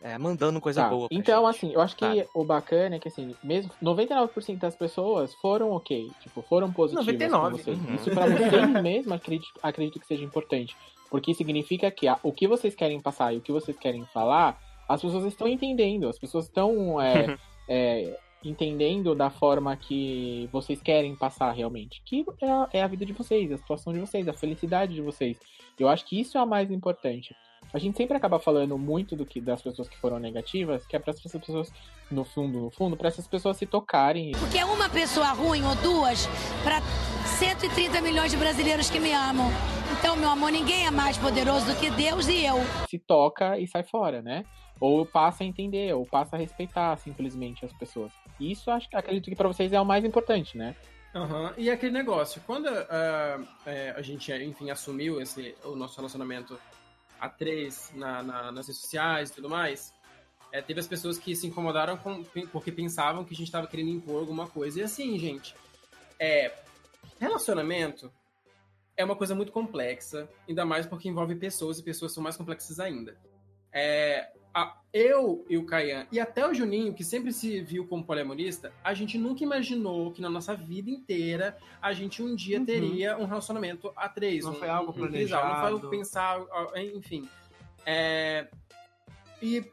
[0.00, 0.88] é, mandando coisa tá.
[0.88, 1.08] boa.
[1.10, 2.30] Então, gente, assim, eu acho que tá.
[2.34, 7.58] o bacana é que, assim, mesmo 99% das pessoas foram ok, tipo, foram positivas 99.
[7.58, 7.78] vocês.
[7.78, 7.94] Uhum.
[7.94, 10.76] Isso pra vocês mesmo acredito, acredito que seja importante.
[11.10, 15.00] Porque significa que o que vocês querem passar e o que vocês querem falar, as
[15.00, 17.36] pessoas estão entendendo, as pessoas estão é,
[18.44, 22.00] entendendo da forma que vocês querem passar realmente.
[22.04, 25.02] Que é a, é a, vida de vocês, a situação de vocês, a felicidade de
[25.02, 25.38] vocês.
[25.78, 27.34] Eu acho que isso é a mais importante.
[27.72, 30.98] a gente sempre acaba falando muito do que das pessoas que foram negativas, que é
[30.98, 31.72] para essas pessoas,
[32.10, 34.32] no fundo, no fundo, para essas pessoas se tocarem.
[34.32, 36.26] Porque é uma pessoa ruim ou duas
[36.62, 36.80] para
[37.38, 39.50] 130 milhões de brasileiros que me amam.
[39.98, 42.56] Então, meu amor, ninguém é mais poderoso do que Deus e eu.
[42.88, 44.44] Se toca e sai fora, né?
[44.80, 48.12] Ou passa a entender, ou passa a respeitar simplesmente as pessoas.
[48.38, 50.76] Isso acho, acredito que para vocês é o mais importante, né?
[51.14, 51.52] Uhum.
[51.56, 56.58] E aquele negócio, quando uh, é, a gente, enfim, assumiu esse, o nosso relacionamento
[57.18, 59.92] a três na, na, nas redes sociais e tudo mais,
[60.52, 62.22] é, teve as pessoas que se incomodaram com,
[62.52, 64.80] porque pensavam que a gente estava querendo impor alguma coisa.
[64.80, 65.54] E assim, gente,
[66.18, 66.54] é,
[67.18, 68.12] relacionamento
[68.96, 72.80] é uma coisa muito complexa, ainda mais porque envolve pessoas e pessoas são mais complexas
[72.80, 73.16] ainda.
[73.72, 74.32] É,
[74.92, 78.94] eu e o Caian, e até o Juninho, que sempre se viu como poliamorista, a
[78.94, 82.64] gente nunca imaginou que na nossa vida inteira a gente um dia uhum.
[82.64, 84.44] teria um relacionamento a três.
[84.44, 85.48] Não um, foi algo planejado.
[85.48, 86.40] Não foi algo pensar,
[86.94, 87.28] enfim.
[87.84, 88.48] É,
[89.40, 89.64] e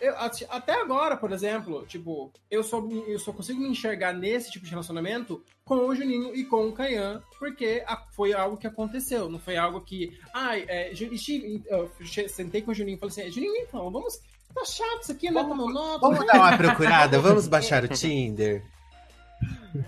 [0.00, 0.14] eu,
[0.50, 4.70] até agora, por exemplo, tipo, eu só, eu só consigo me enxergar nesse tipo de
[4.70, 9.56] relacionamento com o Juninho e com o Caian, porque foi algo que aconteceu, não foi
[9.56, 10.18] algo que.
[10.34, 11.90] Ai, é, eu
[12.28, 14.20] sentei com o Juninho e falei assim: Juninho, então, vamos.
[14.54, 15.42] Tá chato isso aqui, né?
[15.42, 16.14] Tá monótono.
[16.14, 18.64] Vamos dar uma procurada, vamos baixar o Tinder.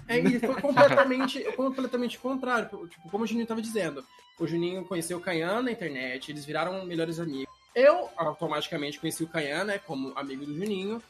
[0.06, 2.68] É, e foi completamente, completamente contrário.
[2.88, 4.04] Tipo, como o Juninho estava dizendo,
[4.38, 7.57] o Juninho conheceu o Caian na internet, eles viraram melhores amigos.
[7.74, 11.02] Eu automaticamente conheci o Caian, né, como amigo do Juninho.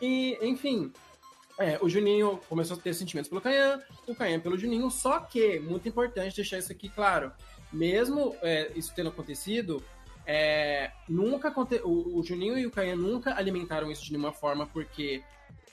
[0.00, 0.92] E, enfim,
[1.58, 5.58] é, o Juninho começou a ter sentimentos pelo Caian, o Caian pelo Juninho, só que,
[5.58, 7.32] muito importante deixar isso aqui claro,
[7.72, 9.82] mesmo é, isso tendo acontecido,
[10.26, 11.54] é, nunca
[11.84, 15.22] o, o, Juninho e o Caian nunca alimentaram isso de nenhuma forma, porque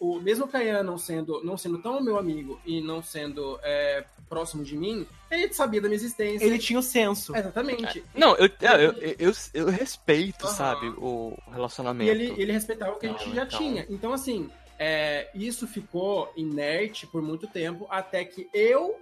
[0.03, 4.03] o mesmo o Caian não sendo, não sendo tão meu amigo e não sendo é,
[4.27, 6.43] próximo de mim, ele sabia da minha existência.
[6.43, 7.33] Ele tinha o senso.
[7.33, 7.99] Exatamente.
[7.99, 8.19] É.
[8.19, 10.51] Não, eu, eu, eu, eu, eu respeito, uhum.
[10.51, 12.09] sabe, o relacionamento.
[12.09, 13.57] E ele, ele respeitava o que não, a gente já então...
[13.57, 13.85] tinha.
[13.89, 18.99] Então, assim, é, isso ficou inerte por muito tempo, até que eu.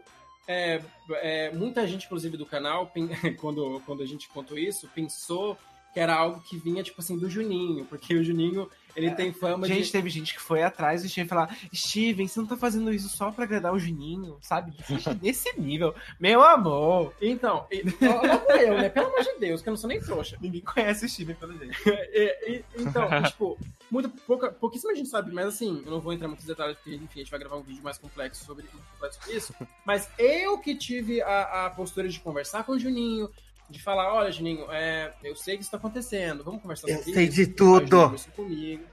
[0.47, 0.81] É,
[1.13, 2.91] é, muita gente, inclusive do canal,
[3.41, 5.57] quando, quando a gente contou isso, pensou
[5.93, 9.31] que era algo que vinha, tipo assim, do Juninho, porque o Juninho ele é, tem
[9.31, 9.91] fama gente, de...
[9.91, 13.09] teve gente que foi atrás e tinha que falar, Steven, você não tá fazendo isso
[13.09, 14.73] só pra agradar o Juninho, sabe?
[15.21, 15.93] Nesse nível.
[16.19, 17.13] Meu amor!
[17.21, 17.67] Então,
[18.01, 18.89] logo eu, né?
[18.89, 20.37] Pelo amor de Deus, que eu não sou nem trouxa.
[20.41, 21.73] Ninguém conhece o Steven, pelo jeito.
[22.77, 23.57] então, tipo,
[23.89, 27.19] muito, pouca, pouquíssima gente sabe, mas assim, eu não vou entrar muitos detalhes, porque, enfim,
[27.19, 29.53] a gente vai gravar um vídeo mais complexo sobre, complexo isso.
[29.85, 33.29] Mas eu que tive a, a postura de conversar com o Juninho,
[33.71, 37.11] de falar, olha, Juninho, é, eu sei que isso tá acontecendo, vamos conversar eu sobre
[37.11, 37.19] isso.
[37.19, 38.15] Eu sei de tudo.
[38.35, 38.83] comigo.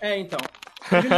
[0.00, 0.38] É, então.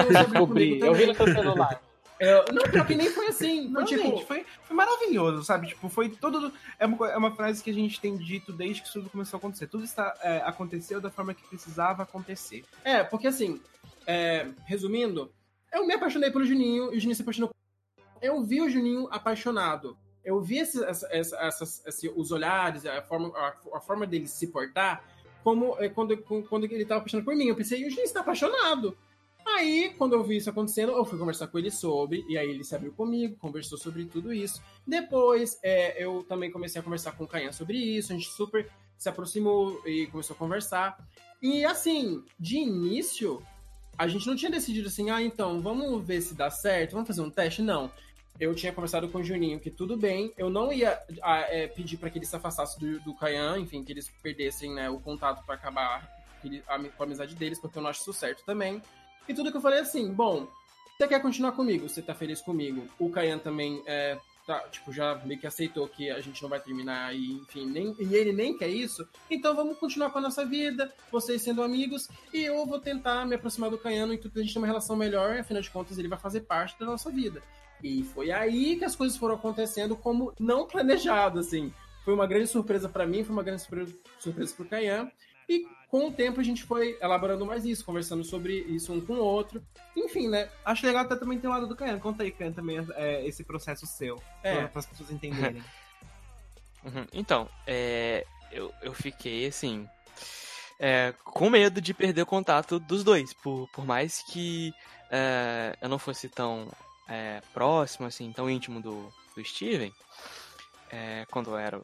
[0.08, 1.80] Descobri, eu vi no seu celular.
[2.18, 3.68] É, não, pior que nem foi assim.
[3.68, 4.02] Não, tipo...
[4.02, 5.68] gente, foi, foi maravilhoso, sabe?
[5.68, 6.52] Tipo, foi tudo.
[6.78, 9.38] É uma, é uma frase que a gente tem dito desde que tudo começou a
[9.38, 9.66] acontecer.
[9.68, 12.62] Tudo está, é, aconteceu da forma que precisava acontecer.
[12.84, 13.58] É, porque assim,
[14.06, 15.32] é, resumindo,
[15.72, 17.50] eu me apaixonei pelo Juninho e o Juninho se apaixonou.
[18.20, 23.32] Eu vi o Juninho apaixonado eu vi esses, essas, essas, esses, os olhares, a forma,
[23.36, 25.04] a, a, forma dele se portar,
[25.42, 27.46] como é, quando, quando ele estava apaixonado por mim.
[27.46, 28.96] Eu pensei, o gente está apaixonado.
[29.46, 32.62] Aí, quando eu vi isso acontecendo, eu fui conversar com ele sobre, e aí ele
[32.62, 34.62] se abriu comigo, conversou sobre tudo isso.
[34.86, 38.70] Depois, é, eu também comecei a conversar com o Caian sobre isso, a gente super
[38.98, 40.98] se aproximou e começou a conversar.
[41.40, 43.42] E assim, de início,
[43.96, 47.22] a gente não tinha decidido assim, ah, então, vamos ver se dá certo, vamos fazer
[47.22, 47.62] um teste?
[47.62, 47.90] Não
[48.40, 51.98] eu tinha conversado com o Juninho que tudo bem, eu não ia a, é, pedir
[51.98, 55.44] para que ele se afastasse do, do Caian, enfim, que eles perdessem né, o contato
[55.44, 56.10] para acabar
[56.66, 58.82] a, com a amizade deles, porque eu não acho isso certo também.
[59.28, 60.48] E tudo que eu falei assim, bom,
[60.96, 62.88] você quer continuar comigo, você tá feliz comigo.
[62.98, 64.18] O Caian também é,
[64.50, 67.94] tá, tipo, já meio que aceitou que a gente não vai terminar e, enfim, nem,
[68.00, 69.06] e ele nem quer isso.
[69.30, 73.36] Então vamos continuar com a nossa vida, vocês sendo amigos, e eu vou tentar me
[73.36, 76.08] aproximar do Caiano e tudo a gente ter uma relação melhor, afinal de contas ele
[76.08, 77.40] vai fazer parte da nossa vida.
[77.80, 81.72] E foi aí que as coisas foram acontecendo como não planejado, assim.
[82.04, 85.08] Foi uma grande surpresa para mim, foi uma grande surpresa, surpresa pro Caian.
[85.48, 89.14] E com o tempo a gente foi elaborando mais isso, conversando sobre isso um com
[89.14, 89.60] o outro.
[89.96, 90.48] Enfim, né?
[90.64, 91.98] Acho legal até também ter o lado do Caian.
[91.98, 94.22] Conta aí, Caian, também é, esse processo seu.
[94.42, 94.66] É.
[94.68, 95.62] Para as pessoas entenderem.
[96.84, 97.06] uhum.
[97.12, 99.88] Então, é, eu, eu fiquei assim.
[100.78, 103.34] É, com medo de perder o contato dos dois.
[103.34, 104.72] Por, por mais que
[105.10, 106.68] é, eu não fosse tão
[107.08, 109.92] é, próximo, assim, tão íntimo do, do Steven,
[110.88, 111.82] é, quando eu era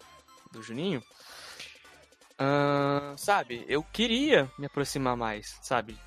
[0.52, 1.02] do Juninho,
[2.40, 5.98] uh, sabe, eu queria me aproximar mais, sabe,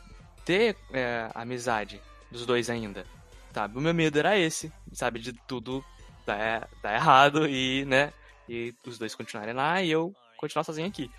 [0.45, 2.01] ter é, amizade
[2.31, 3.05] dos dois ainda,
[3.53, 5.83] sabe, o meu medo era esse, sabe, de tudo
[6.25, 8.13] dar, dar errado e, né,
[8.47, 11.11] e os dois continuarem lá e eu continuar sozinho aqui.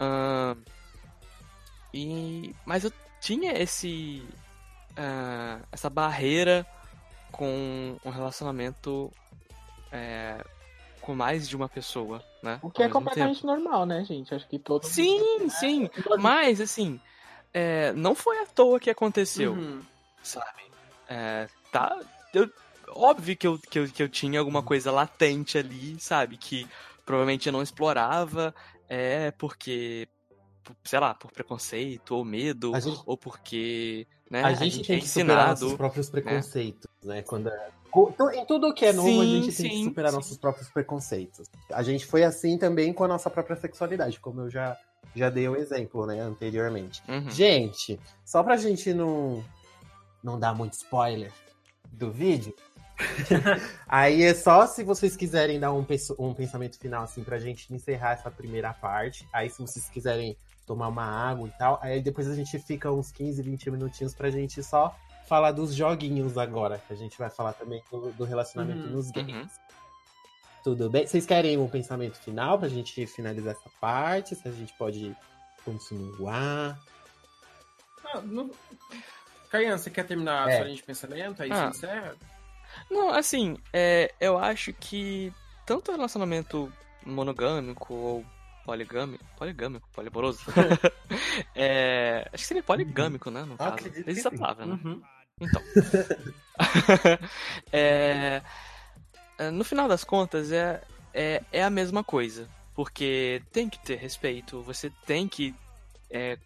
[0.00, 0.56] Uh,
[1.92, 4.24] e, mas eu tinha esse
[4.92, 6.66] uh, essa barreira
[7.30, 9.12] com um relacionamento
[9.92, 10.44] é,
[11.08, 12.60] com mais de uma pessoa, né?
[12.60, 13.46] O que é completamente tempo.
[13.46, 14.34] normal, né, gente?
[14.34, 15.50] Acho que todo Sim, mundo...
[15.50, 15.88] sim.
[16.18, 17.00] Mas, assim,
[17.50, 19.80] é, não foi à toa que aconteceu, uhum.
[20.22, 20.64] sabe?
[21.08, 21.98] É, tá.
[22.34, 22.52] Eu,
[22.88, 26.36] óbvio que eu, que, eu, que eu tinha alguma coisa latente ali, sabe?
[26.36, 26.68] Que
[27.06, 28.54] provavelmente eu não explorava,
[28.86, 30.06] é porque
[30.84, 34.96] sei lá, por preconceito ou medo, gente, ou porque né, a, gente a gente tem
[34.96, 36.12] é que ensinado, superar nossos próprios né?
[36.12, 37.14] preconceitos, né?
[37.14, 37.22] né?
[37.22, 37.70] Quando é...
[38.34, 40.16] Em tudo que é novo, sim, a gente sim, tem que superar sim.
[40.16, 41.48] nossos próprios preconceitos.
[41.72, 44.76] A gente foi assim também com a nossa própria sexualidade, como eu já,
[45.14, 47.02] já dei o exemplo, né, anteriormente.
[47.08, 47.30] Uhum.
[47.30, 49.44] Gente, só pra gente não,
[50.22, 51.32] não dar muito spoiler
[51.90, 52.54] do vídeo,
[53.86, 55.86] Aí é só se vocês quiserem dar um,
[56.18, 59.24] um pensamento final, assim, pra gente encerrar essa primeira parte.
[59.32, 60.36] Aí, se vocês quiserem
[60.68, 61.78] tomar uma água e tal.
[61.82, 64.94] Aí depois a gente fica uns 15, 20 minutinhos pra gente só
[65.28, 69.10] falar dos joguinhos agora, que a gente vai falar também do, do relacionamento uhum, nos
[69.10, 69.34] games.
[69.34, 69.48] Uhum.
[70.64, 71.06] Tudo bem?
[71.06, 74.34] Vocês querem um pensamento final pra gente finalizar essa parte?
[74.34, 75.14] Se a gente pode
[75.64, 76.78] continuar?
[78.04, 78.50] Ah, não...
[79.50, 80.52] Caian, você quer terminar é.
[80.52, 81.42] a sua linha de pensamento?
[81.42, 81.70] Aí ah.
[81.72, 82.16] você encerra?
[82.90, 85.32] Não, assim, é, eu acho que
[85.64, 86.72] tanto o relacionamento
[87.04, 88.24] monogâmico ou
[88.64, 89.24] poligâmico.
[89.36, 90.40] Poligâmico, polimoroso.
[91.56, 93.42] é, acho que seria poligâmico, né?
[93.42, 93.88] No ah, caso.
[93.88, 94.78] Existe essa palavra, né?
[94.84, 95.02] Uhum.
[95.40, 95.62] Então.
[97.72, 98.42] é,
[99.38, 100.82] é, no final das contas, é,
[101.14, 102.48] é, é a mesma coisa.
[102.74, 105.54] Porque tem que ter respeito, você tem que
[106.10, 106.38] é,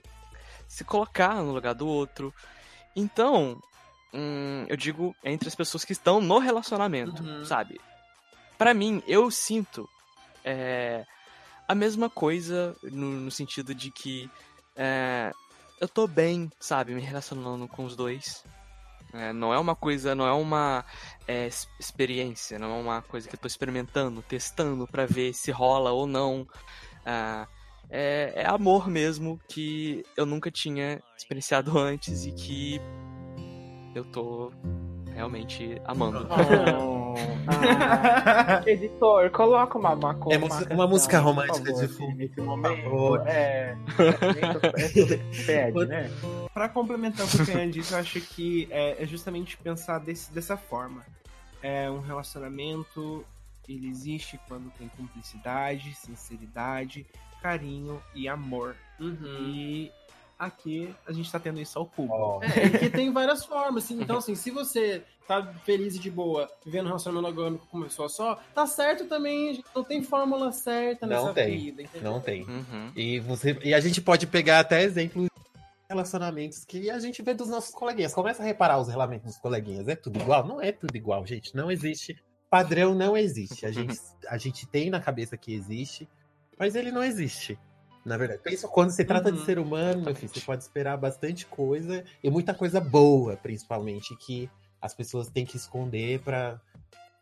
[0.66, 2.32] se colocar no lugar do outro.
[2.97, 3.62] Então,
[4.14, 7.45] hum, eu digo entre as pessoas que estão no relacionamento, uhum.
[7.45, 7.78] sabe?
[8.57, 9.86] Para mim, eu sinto
[10.43, 11.05] é,
[11.68, 14.30] a mesma coisa no, no sentido de que
[14.76, 15.32] é,
[15.80, 18.45] eu tô bem, sabe, me relacionando com os dois.
[19.13, 20.85] É, não é uma coisa, não é uma
[21.29, 21.49] é,
[21.79, 26.07] experiência, não é uma coisa que eu tô experimentando, testando para ver se rola ou
[26.07, 26.47] não.
[27.05, 27.47] É,
[27.91, 32.81] é, é amor mesmo que eu nunca tinha experienciado antes e que
[33.95, 34.51] eu tô
[35.15, 36.27] realmente amando.
[36.31, 37.15] Oh,
[37.49, 42.17] ah, editor, coloca uma, uma, é uma, uma, uma música romântica de fundo.
[42.17, 43.77] Nesse momento, é,
[44.79, 46.11] é, pede, né?
[46.53, 50.33] Pra complementar o que o Ken disse, eu acho que é, é justamente pensar desse,
[50.33, 51.03] dessa forma.
[51.63, 53.25] É um relacionamento,
[53.69, 57.07] ele existe quando tem cumplicidade, sinceridade,
[57.41, 58.75] carinho e amor.
[58.99, 59.17] Uhum.
[59.49, 59.93] E
[60.43, 62.12] aqui a gente tá tendo isso ao cubo.
[62.12, 62.40] Oh.
[62.43, 64.01] É, que tem várias formas, assim.
[64.01, 67.86] Então, assim, se você tá feliz e de boa, vivendo um relacionamento monogâmico com uma
[67.86, 72.12] pessoa só, tá certo também, não tem fórmula certa nessa não tem, vida, entendeu?
[72.12, 72.43] Não tem.
[72.43, 72.93] Uhum.
[72.97, 75.28] E, você, e a gente pode pegar até exemplos
[75.88, 78.14] relacionamentos que a gente vê dos nossos coleguinhas.
[78.14, 79.86] Começa a reparar os relacionamentos dos coleguinhas.
[79.86, 80.47] É tudo igual?
[80.47, 81.55] Não é tudo igual, gente.
[81.55, 82.16] Não existe.
[82.51, 83.64] Padrão não existe.
[83.64, 86.09] A gente, a gente tem na cabeça que existe,
[86.59, 87.59] mas ele não existe.
[88.05, 89.37] Na verdade, pensa quando se trata uhum.
[89.37, 94.17] de ser humano, meu filho, você pode esperar bastante coisa e muita coisa boa, principalmente,
[94.17, 94.51] que
[94.81, 96.61] as pessoas têm que esconder para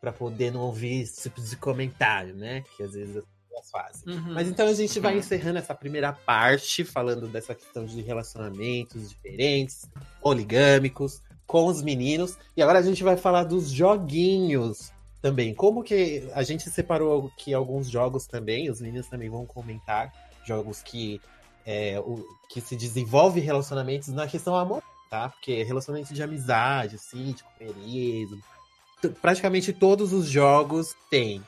[0.00, 2.64] para poder não ouvir esse tipo de comentário, né?
[2.74, 4.14] Que às vezes as pessoas fazem.
[4.14, 4.32] Uhum.
[4.32, 9.86] Mas então a gente vai encerrando essa primeira parte, falando dessa questão de relacionamentos diferentes,
[10.22, 12.38] poligâmicos, com os meninos.
[12.56, 15.54] E agora a gente vai falar dos joguinhos também.
[15.54, 20.10] Como que a gente separou aqui alguns jogos também, os meninos também vão comentar
[20.44, 21.20] jogos que,
[21.66, 25.28] é, o, que se desenvolve relacionamentos na questão amor, tá?
[25.28, 28.42] Porque relacionamento de amizade, assim, de companheirismo.
[29.20, 31.42] Praticamente todos os jogos têm.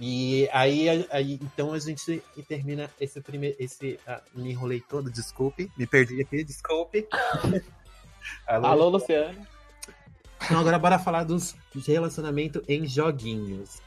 [0.00, 3.56] E aí, aí então a gente termina esse primeiro.
[3.60, 5.70] Esse, ah, me enrolei todo, desculpe.
[5.76, 7.06] Me perdi aqui, desculpe.
[8.46, 9.46] Alô, Alô Luciano.
[10.44, 11.54] Então agora bora falar dos
[11.86, 13.80] relacionamentos em joguinhos.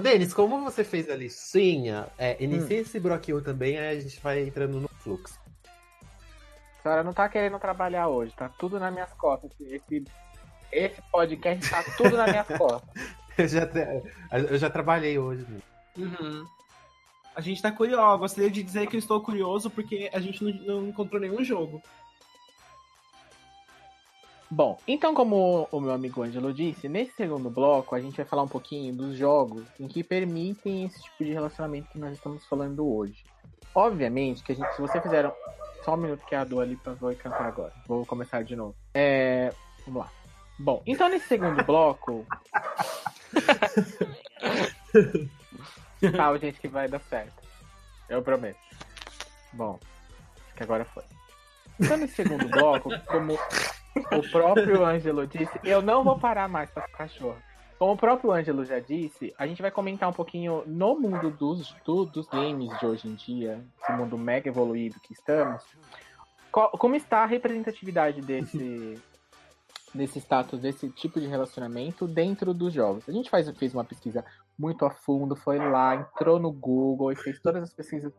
[0.00, 2.80] Denis, como você fez a listinha, é, inicia hum.
[2.80, 5.38] esse broquinho também, aí a gente vai entrando no fluxo.
[6.78, 9.50] A senhora não tá querendo trabalhar hoje, tá tudo nas minhas costas.
[9.60, 10.04] Esse,
[10.70, 12.88] esse podcast tá tudo nas minhas costas.
[13.38, 13.68] eu, já,
[14.50, 15.46] eu já trabalhei hoje.
[15.96, 16.46] Uhum.
[17.34, 18.18] A gente tá curioso.
[18.18, 21.82] Gostaria de dizer que eu estou curioso porque a gente não, não encontrou nenhum jogo.
[24.50, 28.42] Bom, então como o meu amigo Angelo disse, nesse segundo bloco a gente vai falar
[28.42, 32.86] um pouquinho dos jogos em que permitem esse tipo de relacionamento que nós estamos falando
[32.86, 33.24] hoje.
[33.74, 35.30] Obviamente que a gente, se você fizer
[35.84, 37.72] só um minuto que a Dua Lipa vai cantar agora.
[37.86, 38.76] Vou começar de novo.
[38.94, 39.52] É,
[39.84, 40.12] vamos lá.
[40.58, 42.24] Bom, então nesse segundo bloco
[46.16, 47.42] Calma, gente, que vai dar certo.
[48.08, 48.60] Eu prometo.
[49.52, 49.78] Bom,
[50.44, 51.02] acho que agora foi.
[51.78, 53.38] Então, nesse segundo bloco, como
[54.12, 57.36] o próprio Ângelo disse, eu não vou parar mais pra cachorro.
[57.78, 61.74] Como o próprio Ângelo já disse, a gente vai comentar um pouquinho no mundo dos,
[61.84, 65.62] do, dos games de hoje em dia, esse mundo mega evoluído que estamos,
[66.50, 68.98] qual, como está a representatividade desse,
[69.94, 73.06] desse status, desse tipo de relacionamento dentro dos jogos.
[73.06, 74.24] A gente faz, fez uma pesquisa
[74.58, 78.10] muito a fundo, foi lá, entrou no Google e fez todas as pesquisas.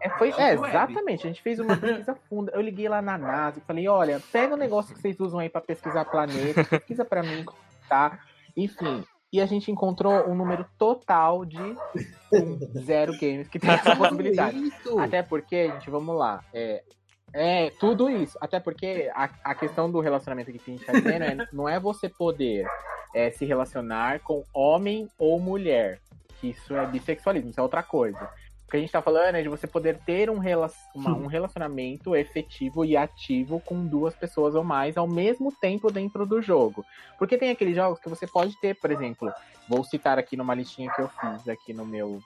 [0.00, 2.52] É, foi, é, exatamente, a gente fez uma pesquisa funda.
[2.52, 5.48] Eu liguei lá na NASA e falei, olha, pega o negócio que vocês usam aí
[5.48, 7.44] para pesquisar planeta, pesquisa para mim,
[7.88, 8.18] tá?
[8.56, 13.94] Enfim, e a gente encontrou um número total de um, zero games que tem essa
[13.94, 14.58] possibilidade.
[14.98, 16.42] Até porque, gente, vamos lá.
[16.54, 16.82] É,
[17.32, 18.38] é, tudo isso.
[18.40, 21.78] Até porque a, a questão do relacionamento que a gente tá dizendo é, não é
[21.78, 22.66] você poder
[23.14, 26.00] é, se relacionar com homem ou mulher.
[26.40, 28.30] Que isso é bissexualismo, isso é outra coisa.
[28.66, 30.40] O que a gente tá falando é de você poder ter um,
[30.92, 36.26] uma, um relacionamento efetivo e ativo com duas pessoas ou mais ao mesmo tempo dentro
[36.26, 36.84] do jogo.
[37.16, 39.32] Porque tem aqueles jogos que você pode ter, por exemplo,
[39.68, 42.20] vou citar aqui numa listinha que eu fiz aqui no meu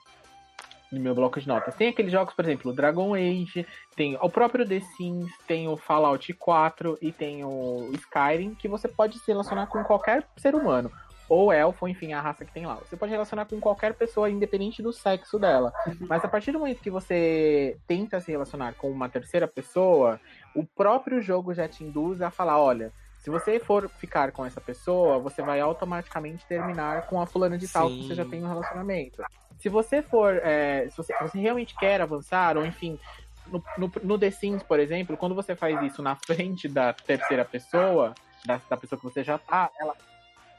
[0.91, 1.73] no meu bloco de notas.
[1.75, 3.65] Tem aqueles jogos, por exemplo, Dragon Age,
[3.95, 8.89] tem o próprio The Sims, tem o Fallout 4 e tem o Skyrim, que você
[8.89, 10.91] pode se relacionar com qualquer ser humano.
[11.33, 12.75] Ou elfo, enfim, a raça que tem lá.
[12.75, 15.71] Você pode relacionar com qualquer pessoa, independente do sexo dela.
[15.87, 16.07] Uhum.
[16.09, 20.19] Mas a partir do momento que você tenta se relacionar com uma terceira pessoa,
[20.53, 24.59] o próprio jogo já te induz a falar: olha, se você for ficar com essa
[24.59, 28.49] pessoa, você vai automaticamente terminar com a fulana de tal que você já tem um
[28.49, 29.23] relacionamento.
[29.57, 32.99] Se você for, é, se você, você, realmente quer avançar, ou enfim,
[33.47, 37.45] no, no, no, The Sims, por exemplo, quando você faz isso na frente da terceira
[37.45, 38.13] pessoa,
[38.45, 39.95] da, da pessoa que você já tá, ela,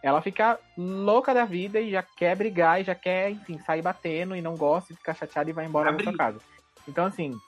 [0.03, 4.35] ela fica louca da vida e já quer brigar e já quer, enfim, sair batendo
[4.35, 6.41] e não gosta e ficar chateada e vai embora da sua casa.
[6.89, 7.39] Então, assim.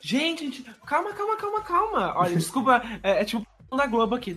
[0.00, 2.14] Gente, gente, calma, calma, calma, calma.
[2.16, 3.46] Olha, desculpa, é, é tipo
[3.76, 4.36] da Globo aqui.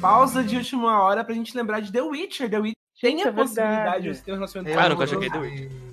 [0.00, 2.50] Pausa de última hora pra gente lembrar de The Witcher.
[2.50, 5.38] The Witcher tem a é possibilidade de você ter um relacionamento Ah, nunca joguei The
[5.38, 5.91] Witcher.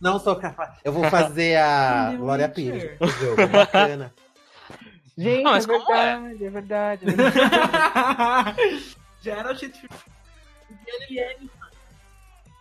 [0.00, 0.78] Não, sou capaz.
[0.84, 3.46] Eu vou fazer a Glória Pires do jogo.
[3.48, 4.14] Bacana.
[5.18, 8.94] Gente, não, é, verdade, é verdade, é verdade.
[9.20, 9.76] Já era o jeito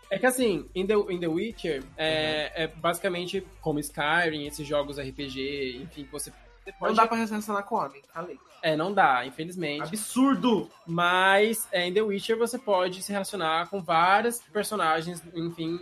[0.10, 2.64] é que assim, em The, in The Witcher, é, uhum.
[2.64, 6.47] é, basicamente como Skyrim, esses jogos RPG, enfim, você, você.
[6.82, 8.40] Não dá pra relacionar com homem, falei.
[8.62, 9.84] É, não dá, infelizmente.
[9.84, 10.70] Absurdo!
[10.86, 15.80] Mas é, em The Witcher você pode se relacionar com vários personagens, enfim,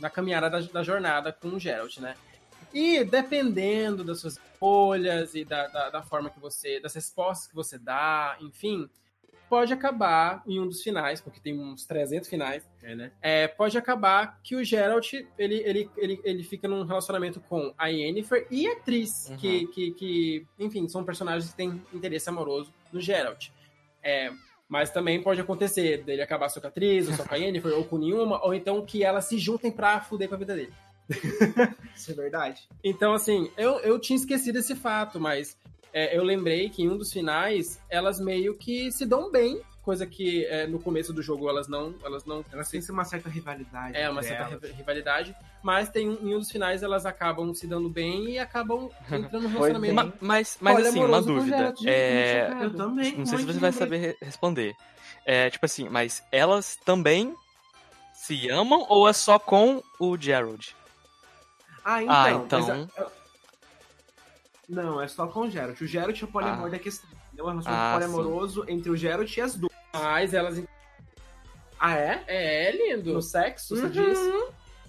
[0.00, 2.16] na caminhada da, da jornada com o Geralt, né?
[2.72, 6.80] E dependendo das suas escolhas e da, da, da forma que você.
[6.80, 8.88] das respostas que você dá, enfim,
[9.52, 13.12] pode acabar em um dos finais, porque tem uns 300 finais, é, né?
[13.20, 17.88] É, pode acabar que o Geralt, ele, ele, ele, ele fica num relacionamento com a
[17.88, 19.36] Yennefer e a atriz, uhum.
[19.36, 23.50] que, que, que, enfim, são personagens que têm interesse amoroso no Geralt.
[24.02, 24.32] É,
[24.66, 27.74] mas também pode acontecer dele acabar só com a atriz, ou só com a Yennefer,
[27.74, 30.72] ou com nenhuma, ou então que elas se juntem pra fuder com a vida dele.
[31.94, 32.66] Isso é verdade.
[32.82, 35.58] Então, assim, eu, eu tinha esquecido esse fato, mas
[35.92, 40.06] é, eu lembrei que em um dos finais elas meio que se dão bem, coisa
[40.06, 42.44] que é, no começo do jogo elas não, elas não.
[42.52, 43.96] Elas têm uma certa rivalidade.
[43.96, 48.30] É uma certa rivalidade, mas tem em um dos finais elas acabam se dando bem
[48.30, 49.94] e acabam entrando no relacionamento.
[49.94, 51.74] mas, mas, mas assim, uma dúvida.
[51.84, 52.48] é...
[52.62, 53.16] Eu também.
[53.18, 54.74] Não sei se você vai saber responder.
[55.24, 57.34] É, tipo assim, mas elas também
[58.14, 60.74] se amam ou é só com o Gerald?
[61.84, 62.16] Ah, então.
[62.16, 63.21] Ah, então...
[64.72, 65.78] Não, é só com o Geralt.
[65.82, 66.70] O Geralt é o poliamor ah.
[66.70, 67.08] da questão.
[67.26, 67.46] Entendeu?
[67.46, 68.72] É um relacionamento ah, poliamoroso sim.
[68.72, 69.72] entre o Geralt e as duas.
[69.92, 70.64] Mas elas.
[71.78, 72.24] Ah, é?
[72.26, 73.12] É, é lindo.
[73.12, 73.90] No sexo, você uhum.
[73.90, 74.44] disse?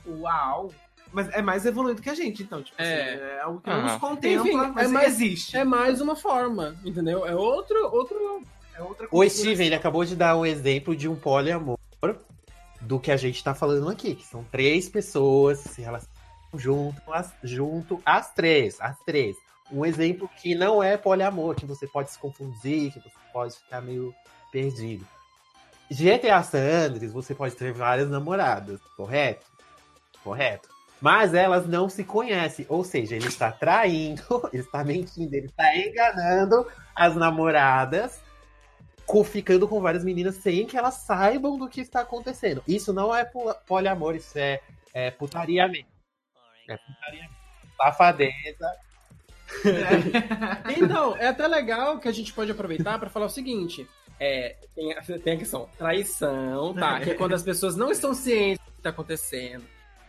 [0.07, 0.71] Uau!
[1.11, 2.63] Mas é mais evoluído que a gente, então.
[2.63, 5.57] Tipo, é, assim, é algo que não nos contempla, Enfim, mas é mais, existe.
[5.57, 7.25] É mais uma forma, entendeu?
[7.25, 7.77] É outro.
[7.93, 8.41] outro
[8.73, 11.77] é outra o Steven, ele acabou de dar um exemplo de um poliamor
[12.81, 16.11] do que a gente tá falando aqui, que são três pessoas se relacionam
[16.55, 19.37] junto, as, junto as três, as três
[19.71, 23.81] um exemplo que não é poliamor, que você pode se confundir, que você pode ficar
[23.81, 24.13] meio
[24.51, 25.05] perdido.
[25.89, 29.45] GTA San você pode ter várias namoradas, correto?
[30.23, 30.69] Correto.
[31.01, 35.75] Mas elas não se conhecem, ou seja, ele está traindo, ele está mentindo, ele está
[35.75, 38.21] enganando as namoradas,
[39.25, 42.63] ficando com várias meninas sem que elas saibam do que está acontecendo.
[42.67, 43.29] Isso não é
[43.67, 44.61] poliamor, isso é,
[44.93, 45.89] é putaria mesmo.
[46.69, 47.35] É putaria mesmo.
[47.75, 48.71] Safadeza
[49.65, 50.73] É.
[50.83, 53.87] Então, é até legal que a gente pode aproveitar para falar o seguinte:
[54.19, 56.99] é, tem, a, tem a questão traição, tá?
[56.99, 59.63] Que é quando as pessoas não estão cientes do que está acontecendo.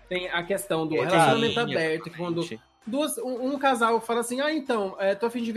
[0.09, 2.47] Tem a questão do relacionamento aberto, que quando
[2.87, 5.53] duas, um, um, casal fala assim, ah, então, é, tô a fim de,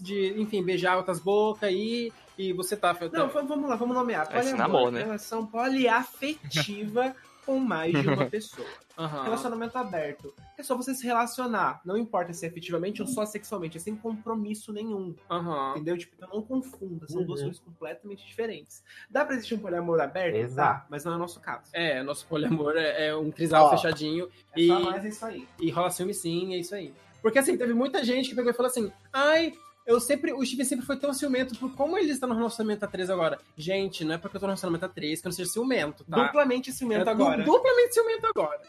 [0.00, 2.96] de, enfim, beijar outras bocas aí, e você tá...
[3.12, 4.26] Não, vamos lá, vamos nomear.
[4.28, 5.02] Poliamor, é namoro, né?
[5.02, 7.14] Relação poliafetiva
[7.48, 8.68] com mais de uma pessoa.
[8.98, 9.22] Uhum.
[9.22, 10.34] Relacionamento aberto.
[10.58, 11.80] É só você se relacionar.
[11.82, 13.78] Não importa se é efetivamente ou só sexualmente.
[13.78, 15.14] É sem compromisso nenhum.
[15.30, 15.70] Uhum.
[15.70, 15.96] Entendeu?
[15.96, 17.08] Tipo, então não confunda.
[17.08, 17.26] São uhum.
[17.26, 18.84] duas coisas completamente diferentes.
[19.08, 20.36] Dá pra existir um poliamor aberto?
[20.36, 20.80] Exato.
[20.80, 21.70] Dá, mas não é o nosso caso.
[21.72, 24.28] É, nosso poliamor é, é um trisal fechadinho.
[24.54, 25.48] É e, só é isso aí.
[25.58, 26.92] E rola ciúme sim, é isso aí.
[27.22, 29.54] Porque assim, teve muita gente que pegou e falou assim: ai,
[29.88, 32.88] eu sempre, o Steven sempre foi tão ciumento por como ele está no relacionamento a
[32.88, 33.38] 3 agora.
[33.56, 36.04] Gente, não é porque eu tô no relacionamento a 3 que eu não seja ciumento,
[36.04, 36.24] tá?
[36.24, 37.42] Duplamente ciumento é agora.
[37.42, 38.60] Duplamente ciumento agora.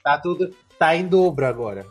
[0.00, 0.54] Tá tudo.
[0.78, 1.84] Tá em dobro agora.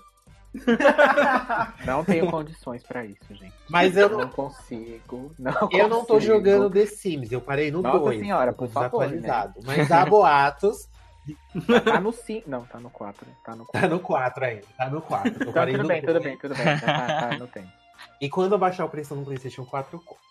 [1.86, 3.54] Não tenho condições pra isso, gente.
[3.70, 5.32] Mas eu não consigo.
[5.38, 5.88] Não eu consigo.
[5.88, 7.94] não tô jogando The Sims, eu parei no 2.
[7.94, 9.08] Nossa senhora, por favor.
[9.08, 9.54] Né?
[9.64, 10.90] Mas há boatos.
[11.84, 12.50] Tá no 5.
[12.50, 13.28] Não, tá no 4.
[13.46, 13.82] Tá no 4.
[13.82, 14.64] Tá no 4 ainda.
[14.76, 15.30] Tá no 4.
[15.30, 16.80] Então, tudo bem, tudo bem, tudo bem.
[16.80, 17.87] Tá, tá no tempo.
[18.20, 20.24] E quando eu baixar o preço no PlayStation 4, eu compro.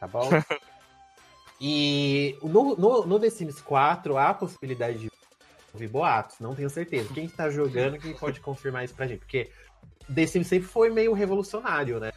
[0.00, 0.28] Tá bom?
[1.60, 5.10] e no, no, no The Sims 4 há a possibilidade de
[5.72, 7.12] ouvir boatos, não tenho certeza.
[7.12, 9.20] Quem está jogando, quem pode confirmar isso pra gente?
[9.20, 9.50] Porque
[10.12, 12.12] The Sims sempre foi meio revolucionário, né?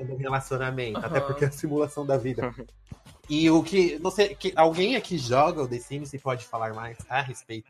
[0.00, 1.04] No relacionamento, uhum.
[1.04, 2.54] até porque é a simulação da vida.
[3.28, 3.98] e o que.
[3.98, 7.68] Não sei, que, alguém aqui joga o The Sims e pode falar mais a respeito?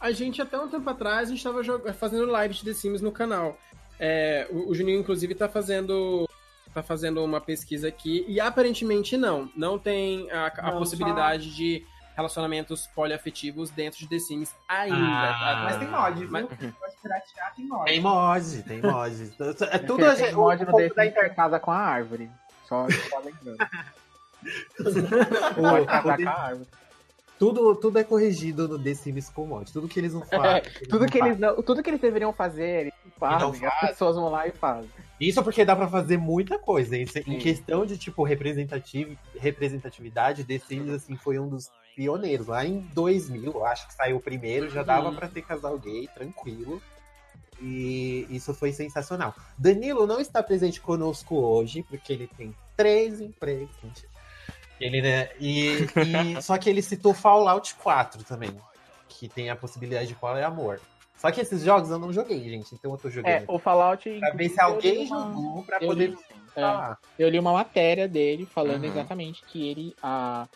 [0.00, 3.10] A gente, até um tempo atrás, a gente estava fazendo live de The Sims no
[3.10, 3.58] canal.
[3.98, 6.28] É, o, o Juninho, inclusive, está fazendo
[6.72, 11.56] tá fazendo uma pesquisa aqui e aparentemente não, não tem a, a não, possibilidade só...
[11.56, 11.86] de
[12.18, 14.96] relacionamentos poliafetivos dentro de The Sims ainda.
[14.96, 15.62] Ah, tá?
[15.64, 16.30] Mas tem mod, viu?
[16.30, 16.94] Mas...
[17.00, 17.84] Piratear tem mod.
[17.84, 19.32] Tem mod, tem mod.
[19.70, 20.34] É tudo a gente.
[20.34, 22.28] mod no The Sims da casa com a árvore.
[22.66, 23.58] Só, só lembrando.
[25.54, 26.68] Pode casar com a árvore.
[27.38, 29.72] Tudo, tudo é corrigido no The Sims com mod.
[29.72, 30.56] Tudo que eles não fazem.
[30.56, 32.92] É, tudo, que eles não, tudo que eles deveriam fazer,
[33.26, 33.66] eles fazem.
[33.66, 34.90] As pessoas vão lá e fazem.
[35.20, 36.96] Isso porque dá para fazer muita coisa.
[36.96, 42.46] Em, em questão de, tipo, representativ representatividade, The Sims, assim, foi um dos pioneiros.
[42.46, 45.16] Lá em 2000, acho que saiu o primeiro, já dava uhum.
[45.16, 46.80] para ter casal gay, tranquilo.
[47.60, 49.34] E isso foi sensacional.
[49.58, 53.74] Danilo não está presente conosco hoje, porque ele tem três empregos.
[54.80, 55.30] Ele, né?
[55.40, 58.56] E, e só que ele citou Fallout 4 também,
[59.08, 60.78] que tem a possibilidade de poliamor.
[61.18, 63.32] Só que esses jogos eu não joguei, gente, então eu tô jogando.
[63.32, 64.08] É, o Fallout.
[64.20, 65.32] Pra ver se alguém uma...
[65.32, 66.10] jogou pra eu poder.
[66.10, 66.18] Li,
[66.54, 68.90] é, eu li uma matéria dele falando uhum.
[68.90, 69.94] exatamente que ele.
[70.00, 70.46] A...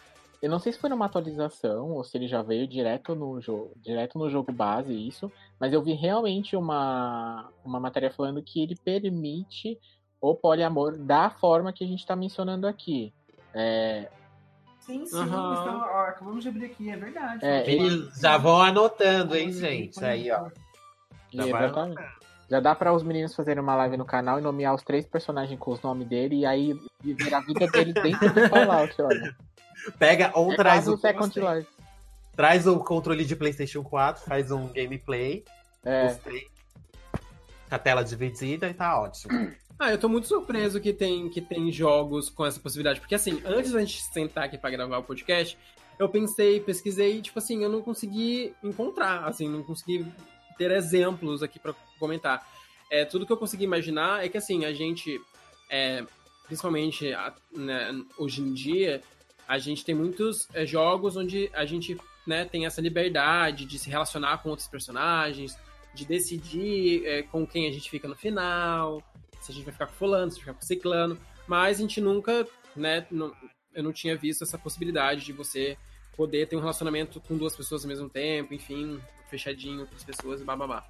[0.40, 3.72] Eu não sei se foi numa atualização ou se ele já veio direto no jogo,
[3.76, 8.76] direto no jogo base, isso, mas eu vi realmente uma, uma matéria falando que ele
[8.76, 9.78] permite
[10.20, 13.12] o poliamor da forma que a gente está mencionando aqui.
[13.52, 14.08] É...
[14.84, 15.24] Sim, sim, uhum.
[15.24, 17.44] estão, ó, acabamos de abrir aqui, é verdade.
[17.44, 20.04] É, eles já vão anotando, hein, gente?
[20.04, 20.50] Aí, ó.
[21.32, 21.46] Já,
[22.50, 25.58] já dá para os meninos fazerem uma live no canal e nomear os três personagens
[25.58, 29.36] com os nomes dele e aí viver a vida dele dentro do Fallout, olha.
[29.98, 30.96] Pega ou é traz o.
[30.96, 31.68] Second Life.
[32.36, 35.44] Traz o controle de PlayStation 4, faz um gameplay.
[35.84, 36.06] É.
[36.06, 36.44] Os três,
[37.70, 39.32] a tela dividida e tá ótimo.
[39.84, 43.00] Ah, eu tô muito surpreso que tem, que tem jogos com essa possibilidade.
[43.00, 45.58] Porque, assim, antes da gente sentar aqui pra gravar o podcast,
[45.98, 50.06] eu pensei, pesquisei, tipo assim, eu não consegui encontrar, assim, não consegui
[50.56, 52.48] ter exemplos aqui para comentar.
[52.88, 55.20] É, tudo que eu consegui imaginar é que, assim, a gente,
[55.68, 56.04] é,
[56.46, 57.10] principalmente
[57.50, 59.02] né, hoje em dia,
[59.48, 63.90] a gente tem muitos é, jogos onde a gente né, tem essa liberdade de se
[63.90, 65.58] relacionar com outros personagens,
[65.92, 69.02] de decidir é, com quem a gente fica no final,
[69.42, 71.78] se a gente vai ficar com fulano, se a gente vai ficar com ciclano, mas
[71.78, 73.34] a gente nunca, né, não,
[73.74, 75.76] eu não tinha visto essa possibilidade de você
[76.16, 80.40] poder ter um relacionamento com duas pessoas ao mesmo tempo, enfim, fechadinho com as pessoas
[80.40, 80.84] e bababá.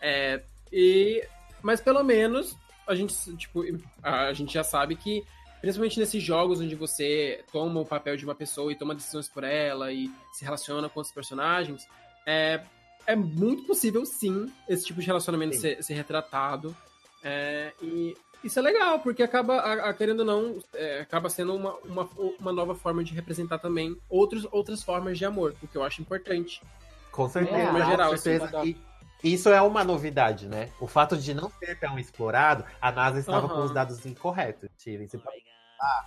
[0.00, 1.26] É, e,
[1.62, 2.56] mas pelo menos
[2.86, 3.62] a gente, tipo,
[4.02, 5.24] a gente já sabe que,
[5.60, 9.42] principalmente nesses jogos onde você toma o papel de uma pessoa e toma decisões por
[9.42, 11.88] ela e se relaciona com outros personagens,
[12.24, 12.62] é,
[13.06, 16.76] é muito possível, sim, esse tipo de relacionamento ser, ser, retratado
[17.22, 21.54] é, e isso é legal, porque acaba, a, a, querendo ou não, é, acaba sendo
[21.54, 25.76] uma, uma, uma nova forma de representar também outros, outras formas de amor, o que
[25.76, 26.62] eu acho importante.
[27.10, 27.58] Com certeza.
[27.58, 28.60] É, geral, com certeza.
[28.60, 28.76] Assim,
[29.24, 30.70] isso é uma novidade, né?
[30.78, 33.54] O fato de não ser tão explorado, a NASA estava uhum.
[33.54, 34.68] com os dados incorretos.
[34.78, 35.42] Steven, você pode...
[35.80, 36.04] Ah,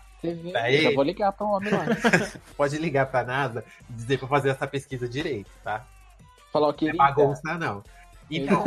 [0.72, 1.86] eu vou ligar para o homem lá.
[2.57, 5.86] pode ligar para a NASA e dizer para fazer essa pesquisa direito, tá?
[6.52, 7.84] Falou que não é bagunça, não.
[8.30, 8.64] Então,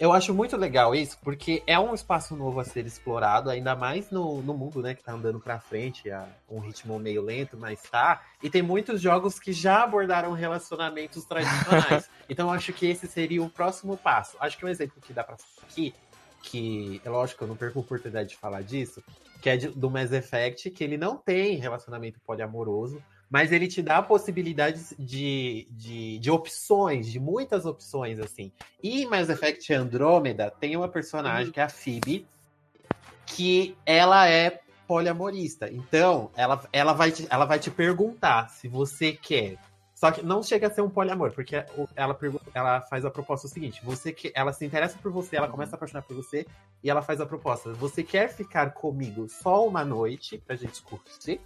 [0.00, 4.10] Eu acho muito legal isso, porque é um espaço novo a ser explorado, ainda mais
[4.10, 7.82] no, no mundo, né, que tá andando pra frente, a um ritmo meio lento, mas
[7.82, 8.22] tá.
[8.42, 12.08] E tem muitos jogos que já abordaram relacionamentos tradicionais.
[12.30, 14.38] então eu acho que esse seria o próximo passo.
[14.40, 15.94] Acho que um exemplo que dá pra aqui,
[16.42, 19.04] que é lógico, eu não perco a oportunidade de falar disso,
[19.42, 23.80] que é de, do Mass Effect, que ele não tem relacionamento poliamoroso, mas ele te
[23.80, 28.50] dá possibilidades de, de, de, opções, de muitas opções, assim.
[28.82, 31.52] E Mass Effect Andromeda tem uma personagem uhum.
[31.52, 32.26] que é a Phoebe,
[33.24, 35.70] que ela é poliamorista.
[35.70, 39.56] Então, ela, ela, vai te, ela vai te perguntar se você quer.
[39.94, 41.54] Só que não chega a ser um poliamor, porque
[41.94, 42.18] ela,
[42.54, 45.76] ela faz a proposta seguinte: você que ela se interessa por você, ela começa a
[45.76, 46.46] apaixonar por você,
[46.82, 51.40] e ela faz a proposta: você quer ficar comigo só uma noite pra gente curtir?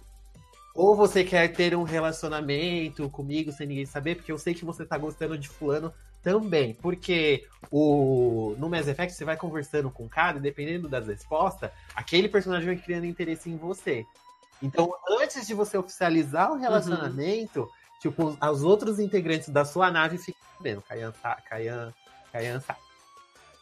[0.75, 4.85] Ou você quer ter um relacionamento comigo sem ninguém saber, porque eu sei que você
[4.85, 6.73] tá gostando de fulano também.
[6.73, 11.71] Porque o no Mass Effect você vai conversando com o cara, e dependendo das respostas,
[11.95, 14.05] aquele personagem vai criando interesse em você.
[14.61, 17.69] Então, antes de você oficializar o relacionamento, uhum.
[18.01, 20.81] tipo, os outros integrantes da sua nave ficam sabendo.
[20.81, 21.13] Kayan,
[21.49, 21.93] Kayan,
[22.33, 22.79] Kayan sabe.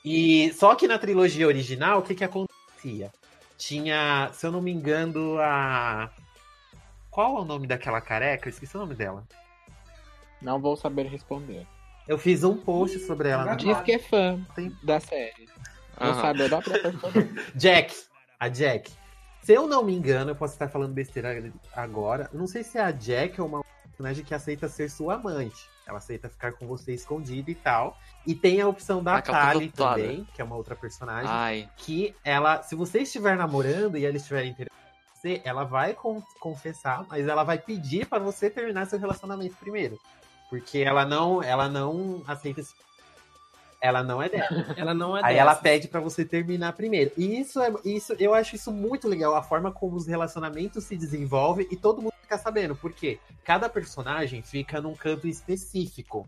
[0.03, 3.11] E só que na trilogia original, o que que acontecia?
[3.55, 6.11] Tinha, se eu não me engano, a
[7.13, 8.47] qual é o nome daquela careca?
[8.47, 9.23] Eu esqueci o nome dela.
[10.41, 11.65] Não vou saber responder.
[12.07, 13.53] Eu fiz um post sobre ela.
[13.55, 14.75] Diz que é fã Tem...
[14.81, 15.47] da série.
[15.99, 16.21] Não uhum.
[16.21, 16.59] sabe da
[17.55, 17.95] Jack.
[18.39, 18.91] A Jack.
[19.43, 22.29] Se eu não me engano, eu posso estar falando besteira agora.
[22.33, 25.69] Não sei se é a Jack ou uma personagem que aceita ser sua amante.
[25.85, 27.95] Ela aceita ficar com você escondida e tal.
[28.25, 31.29] E tem a opção da Tali também, que é uma outra personagem.
[31.29, 31.69] Ai.
[31.77, 34.72] Que ela, se você estiver namorando e ela estiver interessada
[35.23, 35.95] você, ela vai
[36.39, 39.97] confessar, mas ela vai pedir para você terminar seu relacionamento primeiro.
[40.49, 42.75] Porque ela não, ela não aceita esse
[43.79, 44.47] ela não é dela.
[44.77, 45.39] ela não é Aí dessas.
[45.39, 47.11] ela pede para você terminar primeiro.
[47.17, 50.95] E isso é isso, eu acho isso muito legal, a forma como os relacionamentos se
[50.95, 56.25] desenvolvem e todo mundo fica sabendo, porque cada personagem fica num canto específico.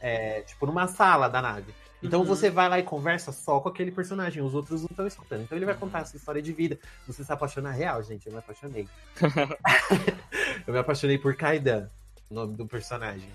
[0.00, 1.74] É, tipo numa sala da nave.
[2.02, 2.26] Então uhum.
[2.26, 5.42] você vai lá e conversa só com aquele personagem, os outros não estão escutando.
[5.42, 6.78] Então ele vai contar a sua história de vida.
[7.06, 8.26] Você se apaixona real, gente.
[8.26, 8.88] Eu me apaixonei.
[10.66, 11.88] eu me apaixonei por Kaidan,
[12.30, 13.28] o nome do personagem.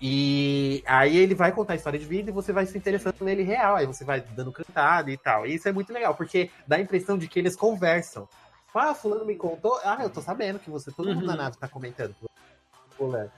[0.00, 3.42] E aí ele vai contar a história de vida e você vai se interessando nele
[3.42, 3.76] real.
[3.76, 5.46] Aí você vai dando cantada e tal.
[5.46, 8.26] E isso é muito legal, porque dá a impressão de que eles conversam.
[8.74, 9.78] Ah, fulano me contou.
[9.84, 11.38] Ah, eu tô sabendo que você, todo mundo na uhum.
[11.38, 12.14] nave tá comentando.
[12.96, 13.30] Fulano.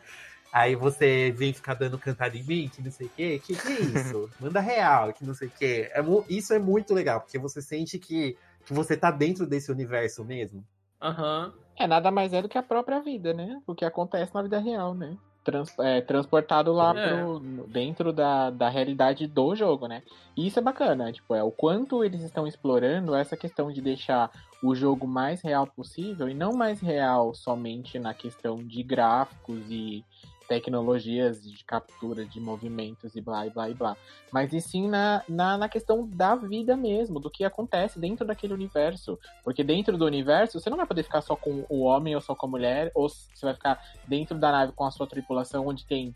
[0.52, 3.40] Aí você vem ficar dando cantada em mim, que não sei o quê.
[3.42, 4.30] Que que é isso?
[4.38, 5.90] Manda real, que não sei o quê.
[5.94, 10.22] É, isso é muito legal, porque você sente que, que você tá dentro desse universo
[10.22, 10.62] mesmo.
[11.00, 11.46] Aham.
[11.46, 11.62] Uhum.
[11.74, 13.60] É nada mais é do que a própria vida, né?
[13.66, 15.16] O que acontece na vida real, né?
[15.42, 17.08] Trans, é, transportado lá é.
[17.08, 20.02] pro, dentro da, da realidade do jogo, né?
[20.36, 24.30] E isso é bacana, tipo, é o quanto eles estão explorando essa questão de deixar
[24.62, 30.04] o jogo mais real possível e não mais real somente na questão de gráficos e
[30.52, 33.96] tecnologias de captura de movimentos e blá e blá e blá.
[34.30, 38.52] Mas e sim na, na, na, questão da vida mesmo, do que acontece dentro daquele
[38.52, 39.18] universo.
[39.42, 42.34] Porque dentro do universo, você não vai poder ficar só com o homem ou só
[42.34, 45.86] com a mulher, ou você vai ficar dentro da nave com a sua tripulação, onde
[45.86, 46.14] tem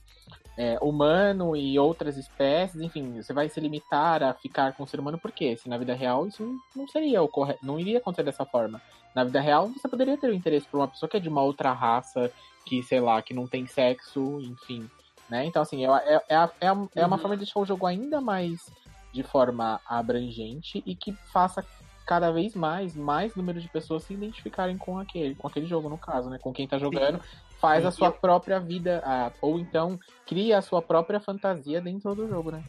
[0.54, 5.00] é, humano e outras espécies, enfim, você vai se limitar a ficar com o ser
[5.00, 5.56] humano, por quê?
[5.56, 8.82] Se na vida real isso não seria o correto, não iria acontecer dessa forma.
[9.14, 11.42] Na vida real, você poderia ter o interesse por uma pessoa que é de uma
[11.42, 12.30] outra raça,
[12.66, 14.90] que, sei lá, que não tem sexo, enfim.
[15.30, 15.47] Né?
[15.47, 17.18] Então, assim, é, é, é, é, é uma uhum.
[17.18, 18.70] forma de deixar o jogo ainda mais
[19.12, 21.64] de forma abrangente e que faça
[22.06, 25.98] cada vez mais, mais número de pessoas se identificarem com aquele, com aquele jogo, no
[25.98, 26.38] caso, né?
[26.38, 27.20] Com quem tá jogando,
[27.60, 27.88] faz Sim.
[27.88, 29.02] a sua própria vida,
[29.40, 32.62] ou então cria a sua própria fantasia dentro do jogo, né?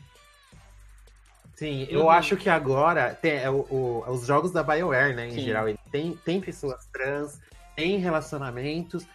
[1.54, 2.10] Sim, eu uhum.
[2.10, 5.42] acho que agora tem, é, o, o, os jogos da BioWare, né, em Sim.
[5.42, 7.40] geral, tem, tem pessoas trans,
[7.76, 9.08] tem relacionamentos,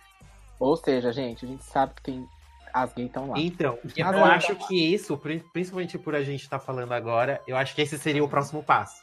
[0.63, 2.29] ou seja, gente, a gente sabe que tem.
[2.73, 3.39] As gays estão lá.
[3.39, 5.21] Então, eu acho que isso,
[5.53, 8.63] principalmente por a gente estar tá falando agora, eu acho que esse seria o próximo
[8.63, 9.03] passo.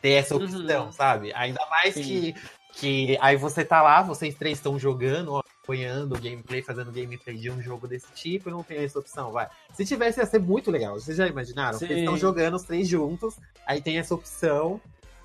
[0.00, 0.44] Ter essa uhum.
[0.44, 0.92] opção, uhum.
[0.92, 1.32] sabe?
[1.34, 2.34] Ainda mais que,
[2.72, 7.50] que aí você tá lá, vocês três estão jogando, acompanhando o gameplay, fazendo gameplay de
[7.50, 9.48] um jogo desse tipo, e não tem essa opção, vai.
[9.74, 10.94] Se tivesse, ia ser muito legal.
[10.94, 11.78] Vocês já imaginaram?
[11.78, 11.86] Sim.
[11.86, 13.34] Eles estão jogando os três juntos,
[13.66, 14.80] aí tem essa opção,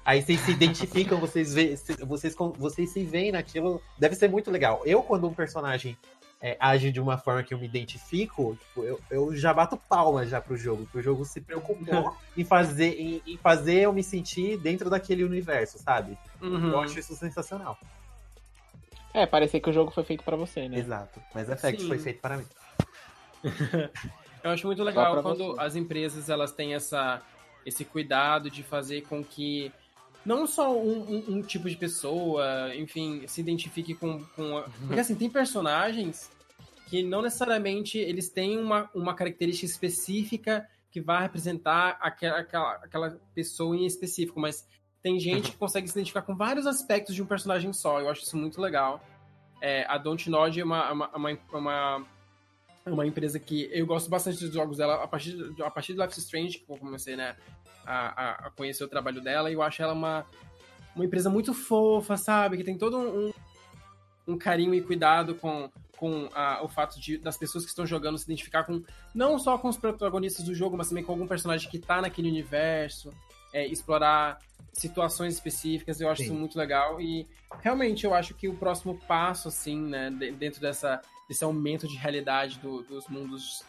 [0.06, 1.76] Aí vocês se identificam, vocês, vê,
[2.06, 3.82] vocês, vocês se veem naquilo.
[3.98, 4.82] Deve ser muito legal.
[4.86, 5.98] Eu, quando um personagem
[6.42, 10.30] é, age de uma forma que eu me identifico, tipo, eu, eu já bato palmas
[10.30, 14.04] já pro jogo, porque o jogo se preocupou em fazer, em, em, fazer eu me
[14.04, 16.18] sentir dentro daquele universo, sabe?
[16.42, 16.72] Uhum.
[16.72, 17.80] Eu acho isso sensacional.
[19.14, 20.80] É, parecer que o jogo foi feito para você, né?
[20.80, 21.22] Exato.
[21.34, 21.88] Mas Effect Sim.
[21.88, 22.46] foi feito para mim.
[24.44, 25.62] eu acho muito legal quando você.
[25.62, 27.22] as empresas elas têm essa
[27.66, 29.72] esse cuidado de fazer com que
[30.26, 34.24] não só um, um, um tipo de pessoa, enfim, se identifique com.
[34.36, 34.64] com a...
[34.88, 36.32] Porque assim, tem personagens
[36.88, 43.20] que não necessariamente eles têm uma, uma característica específica que vai representar aquela, aquela, aquela
[43.34, 44.68] pessoa em específico, mas
[45.02, 48.00] tem gente que consegue se identificar com vários aspectos de um personagem só.
[48.00, 49.04] Eu acho isso muito legal.
[49.60, 52.06] É, a Dontnod é uma, uma, uma, uma,
[52.86, 56.14] uma empresa que eu gosto bastante dos jogos dela a partir, a partir de Life
[56.14, 57.36] is Strange, que eu comecei né,
[57.86, 60.26] a, a, conhecer o trabalho dela, e eu acho ela uma,
[60.96, 62.58] uma empresa muito fofa, sabe?
[62.58, 63.34] Que tem todo um,
[64.28, 68.18] um carinho e cuidado com, com a, o fato de, das pessoas que estão jogando
[68.18, 68.84] se identificar com
[69.14, 72.30] não só com os protagonistas do jogo, mas também com algum personagem que tá naquele
[72.30, 73.12] universo,
[73.54, 74.40] é, explorar
[74.72, 76.30] situações específicas, eu acho Sim.
[76.30, 77.28] isso muito legal e
[77.62, 82.58] realmente eu acho que o próximo passo, assim, né, dentro dessa, desse aumento de realidade
[82.60, 83.64] do, dos mundos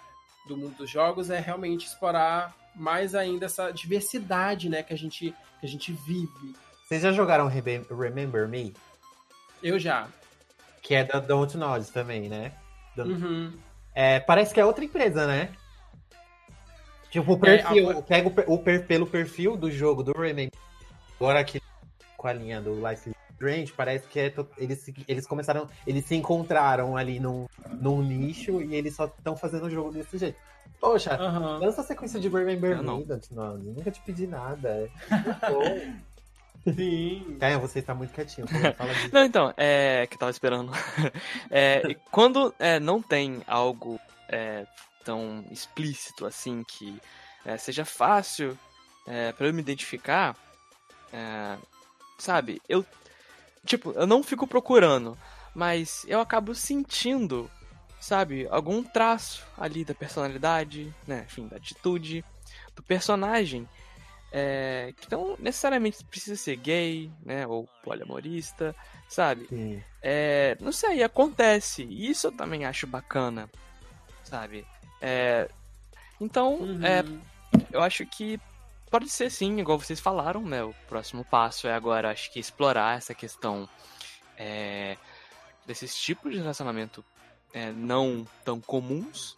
[0.47, 5.35] do mundo dos jogos é realmente explorar mais ainda essa diversidade, né, que a gente
[5.61, 6.55] que a gente vive.
[6.85, 8.75] Vocês já jogaram Remember Me?
[9.63, 10.09] Eu já.
[10.83, 12.53] Que é da Don't Nod também, né?
[12.99, 13.53] Uhum.
[13.95, 15.51] É, parece que é outra empresa, né?
[17.11, 18.03] Tipo, o perfil, é, a...
[18.03, 20.53] pega o, o, pelo perfil do jogo do Remember.
[21.17, 21.63] Agora aqui
[22.17, 23.15] com a linha do Life
[23.45, 27.47] Strange, parece que é, eles, eles começaram, eles se encontraram ali num,
[27.81, 30.39] num nicho e eles só estão fazendo o jogo desse jeito.
[30.81, 31.59] Poxa, uhum.
[31.59, 32.99] lança a sequência de Remember Me, não.
[33.57, 34.69] nunca te pedi nada.
[34.69, 36.15] É
[36.73, 37.37] Sim.
[37.39, 38.47] Caio, você está muito quietinho.
[39.13, 40.07] Não, então, é.
[40.07, 40.73] Que eu tava esperando.
[41.51, 44.67] É, quando é, não tem algo é,
[45.05, 46.99] tão explícito assim que
[47.45, 48.59] é, seja fácil
[49.07, 50.35] é, para eu me identificar,
[51.13, 51.57] é,
[52.19, 52.61] sabe?
[52.69, 52.85] Eu
[53.65, 55.17] tipo, eu não fico procurando,
[55.55, 57.51] mas eu acabo sentindo,
[58.01, 62.25] sabe, algum traço ali da personalidade, né, enfim, da atitude
[62.75, 63.69] do personagem.
[64.37, 68.75] É, que não necessariamente precisa ser gay, né, ou poliamorista,
[69.09, 69.47] sabe?
[70.03, 71.85] É, não sei, acontece.
[71.85, 73.49] Isso eu também acho bacana,
[74.25, 74.67] sabe?
[75.01, 75.49] É,
[76.21, 76.85] então, uhum.
[76.85, 77.05] é,
[77.71, 78.41] eu acho que
[78.95, 80.63] pode ser sim, igual vocês falaram, né?
[80.63, 83.69] O próximo passo é agora, acho que explorar essa questão
[84.39, 84.97] é,
[85.67, 87.05] desses tipos de relacionamento
[87.53, 89.37] é, não tão comuns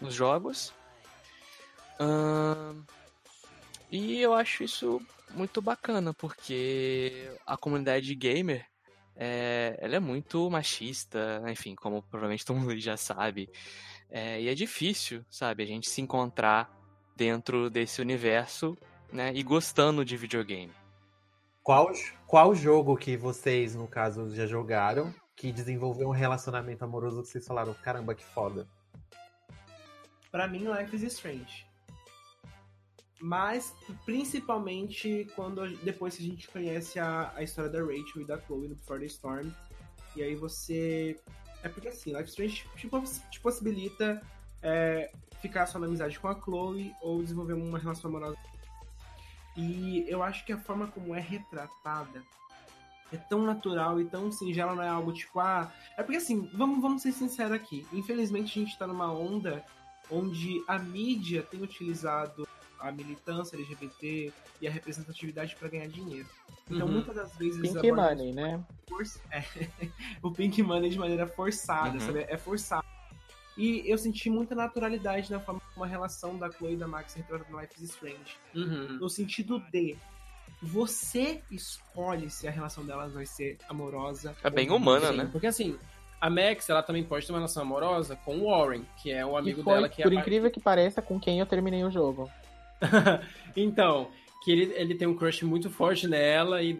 [0.00, 0.72] nos jogos.
[3.90, 8.64] E eu acho isso muito bacana, porque a comunidade gamer
[9.16, 13.50] é, ela é muito machista, enfim, como provavelmente todo mundo já sabe.
[14.08, 16.77] É, e é difícil, sabe, a gente se encontrar
[17.18, 18.78] dentro desse universo,
[19.12, 19.32] né?
[19.34, 20.72] E gostando de videogame.
[21.64, 21.90] Qual,
[22.26, 27.46] qual jogo que vocês, no caso, já jogaram que desenvolveu um relacionamento amoroso que vocês
[27.46, 28.68] falaram, caramba, que foda?
[30.30, 31.66] Pra mim, Life is Strange.
[33.20, 33.74] Mas,
[34.04, 38.68] principalmente, quando depois que a gente conhece a, a história da Rachel e da Chloe
[38.68, 39.50] no Before the Storm.
[40.14, 41.18] E aí você.
[41.64, 42.88] É porque assim, Life is Strange te,
[43.30, 44.22] te possibilita
[44.62, 45.10] é,
[45.40, 48.36] ficar só na amizade com a Chloe ou desenvolver uma relação amorosa.
[49.56, 52.22] E eu acho que a forma como é retratada
[53.12, 55.72] é tão natural e tão singela, não é algo tipo, ah.
[55.96, 57.86] É porque assim, vamos, vamos ser sinceros aqui.
[57.92, 59.64] Infelizmente a gente tá numa onda
[60.10, 62.46] onde a mídia tem utilizado
[62.78, 66.28] a militância LGBT e a representatividade para ganhar dinheiro.
[66.70, 66.94] Então, uhum.
[66.94, 67.60] muitas das vezes.
[67.60, 68.62] Pink Money, né?
[68.88, 69.02] For...
[69.32, 69.44] É.
[70.22, 72.00] o Pink Money de maneira forçada, uhum.
[72.00, 72.20] sabe?
[72.28, 72.86] É forçado.
[73.58, 77.12] E eu senti muita naturalidade na forma como a relação da Chloe e da Max
[77.14, 78.36] retratada no Life is Strange.
[78.54, 78.98] Uhum.
[79.00, 79.96] No sentido de
[80.62, 84.36] você escolhe se a relação delas vai ser amorosa.
[84.44, 85.28] É bem humana, né?
[85.30, 85.76] Porque assim,
[86.20, 89.36] a Max, ela também pode ter uma relação amorosa com o Warren, que é o
[89.36, 92.30] amigo foi, dela que por é incrível que pareça, com quem eu terminei o jogo.
[93.56, 94.08] então,
[94.44, 96.78] que ele, ele tem um crush muito forte nela e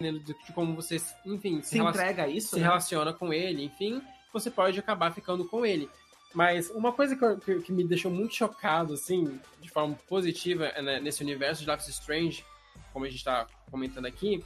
[0.00, 2.62] de como você, enfim, se, se entrega a isso, se né?
[2.62, 4.02] relaciona com ele, enfim
[4.38, 5.88] você pode acabar ficando com ele.
[6.34, 11.00] Mas uma coisa que, que, que me deixou muito chocado, assim, de forma positiva né,
[11.00, 12.44] nesse universo de Life is Strange,
[12.92, 14.44] como a gente está comentando aqui,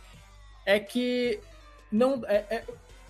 [0.64, 1.40] é que
[1.90, 2.64] não é, é,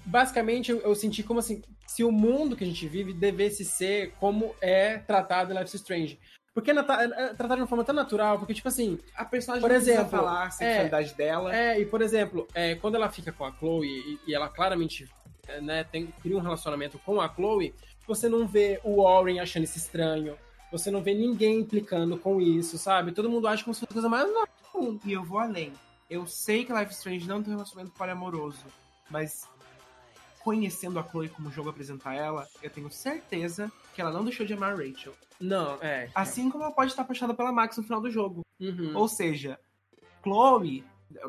[0.05, 4.13] basicamente eu, eu, senti como assim se o mundo que a gente vive devesse ser
[4.19, 6.19] como é tratado em Life is Strange
[6.53, 9.75] porque é, é tratado de uma forma tão natural, porque, tipo assim, a personagem por
[9.75, 11.55] exemplo, falar a sexualidade é, dela.
[11.55, 15.09] É, e por exemplo, é, quando ela fica com a Chloe e, e ela claramente
[15.61, 17.75] né, tem, cria um relacionamento com a Chloe,
[18.07, 20.37] você não vê o Warren achando isso estranho,
[20.71, 23.13] você não vê ninguém implicando com isso, sabe?
[23.13, 24.49] Todo mundo acha como se fosse coisa mais normal.
[25.05, 25.73] E eu vou além.
[26.09, 28.65] Eu sei que Life Strange não tem um relacionamento poliamoroso,
[29.11, 29.49] mas
[30.43, 34.47] conhecendo a Chloe como o jogo apresentar ela, eu tenho certeza que ela não deixou
[34.47, 35.13] de amar a Rachel.
[35.39, 36.11] Não, é.
[36.15, 38.43] Assim como ela pode estar apaixonada pela Max no final do jogo.
[38.59, 38.97] Uhum.
[38.97, 39.59] Ou seja,
[40.23, 40.85] Chloe,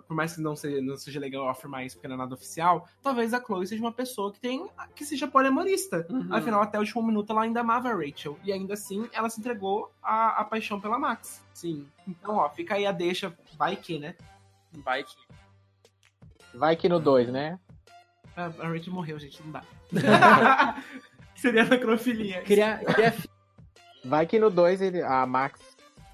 [0.08, 2.88] por mais que não seja, não seja legal afirmar isso porque não é nada oficial,
[3.02, 6.06] talvez a Chloe seja uma pessoa que tem que seja poliamorista.
[6.10, 6.28] Uhum.
[6.32, 8.38] Afinal, até o último minuto ela ainda amava a Rachel.
[8.44, 11.44] E ainda assim, ela se entregou à, à paixão pela Max.
[11.54, 14.16] Sim, Então, ó, fica aí a deixa, vai que, né?
[14.84, 15.16] vai que.
[16.54, 17.60] Vai que no 2, né?
[18.36, 19.64] A, a Rachel morreu, gente, não dá.
[21.36, 22.42] Seria necrofilia.
[22.42, 23.16] Queria, queria...
[24.04, 25.71] Vai que no 2 ele, a Max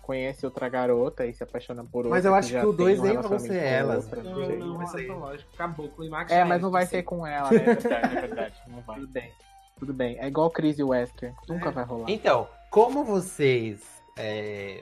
[0.08, 2.12] conhece outra garota e se apaixona por outra.
[2.12, 4.06] Mas eu acho já que o tem dois um nem vão relacionamento ser elas.
[4.06, 4.24] outra.
[4.24, 5.50] Não, não, essa é lógico.
[5.54, 7.58] Acabou, o Climax É, mas não vai ser com ela, né?
[7.58, 8.56] É verdade, é verdade.
[8.68, 8.96] Não vai.
[8.96, 9.32] Tudo bem.
[9.78, 10.18] Tudo bem.
[10.20, 11.34] É igual Chris e Wesker.
[11.50, 12.10] Nunca vai rolar.
[12.10, 13.82] Então, como vocês.
[14.18, 14.82] é,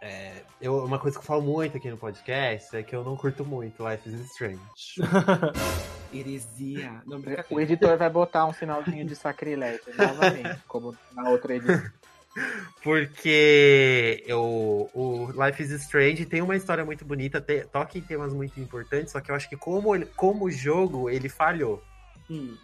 [0.00, 0.32] é,
[0.62, 3.44] eu, uma coisa que eu falo muito aqui no podcast é que eu não curto
[3.44, 4.58] muito Life is Strange.
[6.12, 7.02] Heresia.
[7.04, 7.20] Não,
[7.50, 11.90] O editor vai botar um sinalzinho de sacrilégio novamente, como na outra edição.
[12.82, 18.32] Porque eu, o Life is Strange tem uma história muito bonita, te- toca em temas
[18.32, 21.82] muito importantes, só que eu acho que como, ele, como jogo ele falhou.
[22.30, 22.56] Hum.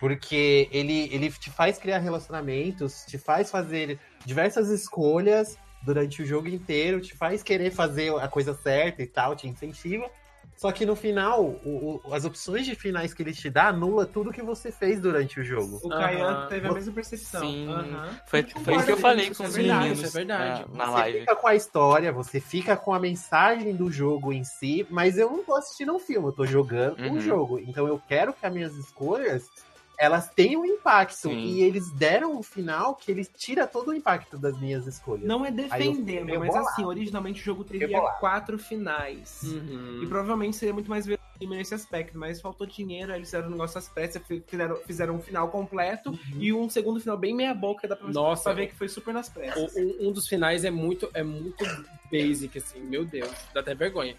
[0.00, 6.48] Porque ele, ele te faz criar relacionamentos, te faz fazer diversas escolhas durante o jogo
[6.48, 10.10] inteiro, te faz querer fazer a coisa certa e tal, te incentiva.
[10.56, 14.06] Só que no final, o- o- as opções de finais que ele te dá anula
[14.06, 15.78] tudo que você fez durante o jogo.
[15.82, 16.48] O Kayan Aham.
[16.48, 17.40] teve a mesma percepção.
[17.42, 17.68] Sim.
[17.68, 18.10] Aham.
[18.26, 20.18] Foi, Eu foi isso que eu falei isso, com os é verdade, meninos isso é
[20.20, 20.64] verdade.
[20.72, 21.20] na, na Você live.
[21.20, 25.30] fica com a história, você fica com a mensagem do jogo em si, mas eu
[25.30, 27.20] não tô assistindo um filme, eu tô jogando um Uhum.
[27.20, 27.58] jogo.
[27.58, 29.50] Então eu quero que as minhas escolhas
[29.98, 31.28] elas tenham impacto.
[31.28, 31.38] Sim.
[31.38, 35.24] E eles deram um final que ele tira todo o impacto das minhas escolhas.
[35.26, 36.68] Não é defendendo, meio mas bolado.
[36.68, 37.88] assim, originalmente o jogo teria
[38.20, 39.40] quatro finais.
[39.44, 40.00] Uhum.
[40.02, 43.50] E provavelmente seria muito mais verossímil nesse aspecto, mas faltou dinheiro, aí eles fizeram um
[43.52, 47.86] negócio às pressas, fizeram, fizeram um final completo e um segundo final bem meia boca,
[47.86, 48.44] dá pra, Nossa.
[48.44, 49.74] pra ver que foi super nas pressas.
[49.74, 51.64] O- Um, um dos finais é muito, é muito
[52.10, 54.16] basic, assim, meu Deus, dá até vergonha.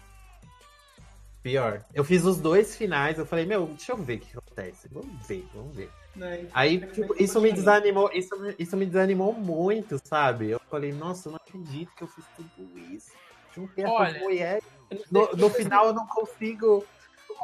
[1.42, 1.84] Pior.
[1.94, 4.88] Eu fiz os dois finais, eu falei, meu, deixa eu ver o que acontece.
[4.90, 5.90] Vamos ver, vamos ver.
[6.16, 6.46] Né?
[6.52, 10.50] Aí, tipo, isso me desanimou, isso, me- isso me desanimou muito, sabe?
[10.50, 13.12] Eu falei, nossa, eu não acredito que eu fiz tudo isso.
[13.54, 14.64] Juntei Olha, essas mulheres.
[15.10, 16.84] No, no final eu não consigo.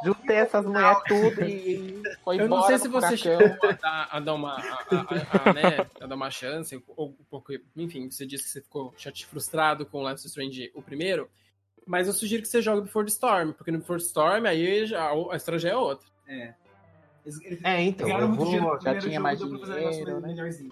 [0.03, 4.19] Juntei essas mulheres tudo e foi Eu não sei se você chegou a dar, a
[4.19, 8.25] dar uma, a, a- a- né, a dar uma chance, ou um pouco, enfim, você
[8.25, 11.29] disse que você ficou chate- frustrado com o Life is Strange o primeiro,
[11.85, 14.85] mas eu sugiro que você jogue Before the Storm, porque no Before the Storm aí
[14.85, 16.05] já, a história já é outra.
[17.25, 20.27] Eles- eles É, então, eu, vou, já tinha mais um dinheiro, né?
[20.29, 20.71] melhorzinho.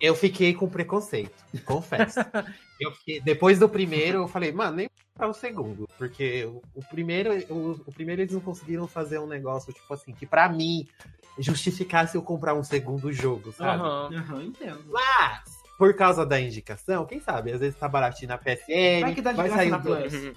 [0.00, 2.18] eu fiquei com preconceito, confesso.
[2.80, 6.82] eu fiquei- depois do primeiro, eu falei, mano, nem para o segundo, porque o, o
[6.88, 10.88] primeiro, o, o primeiro eles não conseguiram fazer um negócio, tipo assim, que pra mim
[11.38, 13.82] justificasse eu comprar um segundo jogo, sabe?
[13.82, 14.10] Aham.
[14.14, 14.84] Aham, entendo.
[14.90, 15.42] Mas,
[15.76, 19.30] por causa da indicação, quem sabe, às vezes tá baratinho na PSN, Vai que dá
[19.32, 20.12] de vai graça sair na Plus.
[20.14, 20.32] Uhum.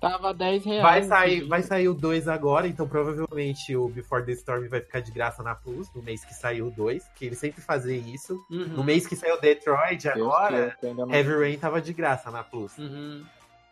[0.00, 0.82] Tava 10 reais.
[0.82, 5.00] Vai sair, vai sair o 2 agora, então provavelmente o Before the Storm vai ficar
[5.00, 8.34] de graça na Plus, no mês que saiu o 2, que eles sempre fazem isso.
[8.50, 8.68] Uhum.
[8.68, 12.76] No mês que saiu Detroit, Deus agora, não- Heavy Rain tava de graça na Plus.
[12.78, 13.24] Uhum.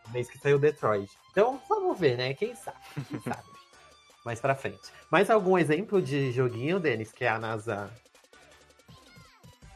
[0.07, 1.11] No mês que saiu Detroit.
[1.31, 2.35] Então, vamos ver, né?
[2.35, 2.77] Quem sabe?
[3.09, 3.43] Quem sabe?
[4.24, 4.81] Mais pra frente.
[5.11, 7.89] Mais algum exemplo de joguinho, Denis, que a NASA.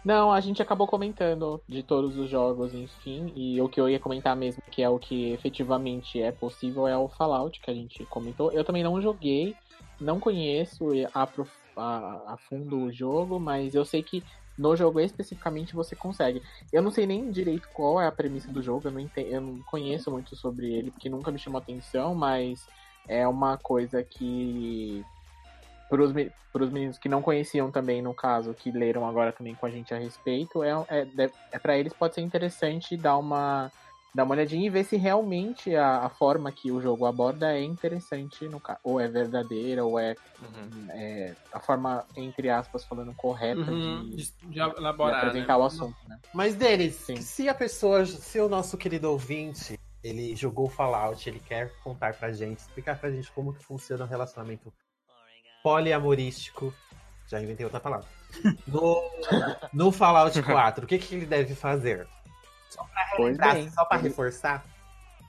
[0.02, 4.00] Não, a gente acabou comentando de todos os jogos, enfim, e o que eu ia
[4.00, 8.04] comentar mesmo, que é o que efetivamente é possível, é o Fallout, que a gente
[8.06, 8.50] comentou.
[8.50, 9.54] Eu também não joguei,
[10.00, 11.28] não conheço a,
[11.76, 14.22] a, a fundo o jogo, mas eu sei que
[14.56, 16.40] no jogo especificamente você consegue.
[16.72, 19.40] Eu não sei nem direito qual é a premissa do jogo, eu não, ente- eu
[19.40, 22.66] não conheço muito sobre ele, porque nunca me chamou atenção, mas
[23.06, 25.04] é uma coisa que
[25.90, 29.70] para os meninos que não conheciam também, no caso, que leram agora também com a
[29.70, 33.72] gente a respeito, é, é, é para eles pode ser interessante dar uma,
[34.14, 37.62] dar uma olhadinha e ver se realmente a, a forma que o jogo aborda é
[37.62, 40.88] interessante, no ou é verdadeira, ou é, Uhum.
[40.92, 44.08] é a forma, entre aspas, falando correta Uhum.
[44.10, 45.18] de, De, de de elaborar.
[45.26, 45.62] apresentar né?
[45.62, 46.18] o assunto, né?
[46.32, 47.16] Mas, Denis, Sim.
[47.16, 52.32] se a pessoa, se o nosso querido ouvinte, ele jogou Fallout, ele quer contar pra
[52.32, 54.72] gente, explicar pra gente como que funciona o relacionamento
[55.62, 56.72] poliamorístico.
[57.28, 58.06] Já inventei outra palavra.
[58.66, 59.02] No,
[59.72, 62.06] no Fallout 4, o que, que ele deve fazer?
[63.16, 63.68] Pois Pra- bem.
[63.70, 64.64] só pra reforçar?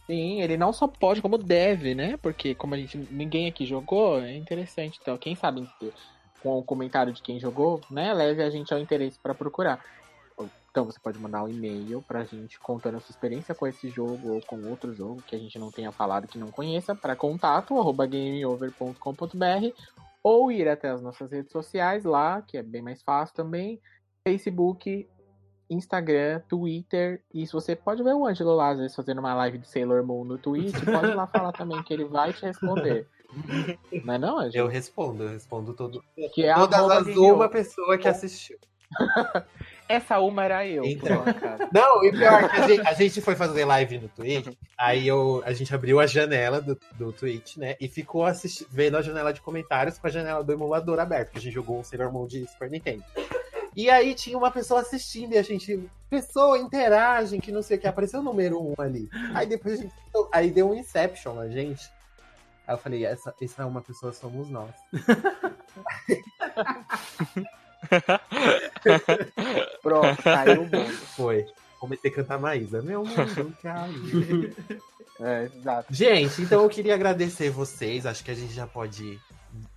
[0.05, 2.17] Sim, ele não só pode, como deve, né?
[2.17, 4.99] Porque como a gente ninguém aqui jogou, é interessante.
[5.01, 5.67] Então, quem sabe
[6.43, 9.83] com o comentário de quem jogou, né, leve a gente ao interesse para procurar.
[10.69, 14.33] Então você pode mandar um e-mail pra gente contando a sua experiência com esse jogo
[14.35, 17.77] ou com outro jogo que a gente não tenha falado que não conheça para contato
[17.77, 19.75] arroba gameover.com.br
[20.23, 23.81] ou ir até as nossas redes sociais lá, que é bem mais fácil também,
[24.27, 25.07] Facebook,
[25.69, 29.57] Instagram, Twitter, e se você pode ver o Ângelo lá, às vezes, fazendo uma live
[29.57, 33.07] de Sailor Moon no Twitch, pode ir lá falar também que ele vai te responder.
[34.03, 34.65] Não é não, Ângelo?
[34.65, 36.03] Eu respondo, eu respondo todo.
[36.33, 38.57] Que é Todas as uma pessoa que assistiu.
[39.91, 40.83] Essa uma era eu.
[40.85, 41.23] Então.
[41.71, 44.47] Não, e pior que a gente, a gente foi fazer live no Twitch,
[44.77, 47.75] aí eu, a gente abriu a janela do, do Twitch, né?
[47.79, 51.37] E ficou assisti- vendo a janela de comentários com a janela do emulador aberto, que
[51.37, 53.03] a gente jogou um Sailor Moon de Super Nintendo.
[53.75, 57.79] E aí tinha uma pessoa assistindo e a gente, pessoa, interagem, que não sei o
[57.79, 59.09] que, apareceu o número um ali.
[59.33, 59.93] Aí depois a gente,
[60.31, 61.89] aí deu um Inception a gente.
[62.67, 64.71] Aí eu falei, essa, essa é uma pessoa, somos nós.
[69.81, 70.91] Pronto, caiu o mundo.
[71.15, 71.45] Foi.
[71.79, 72.81] Comecei a cantar Maísa.
[72.81, 74.53] Meu mundo caiu.
[75.23, 75.93] É, exato.
[75.93, 78.07] Gente, então eu queria agradecer vocês.
[78.07, 79.19] Acho que a gente já pode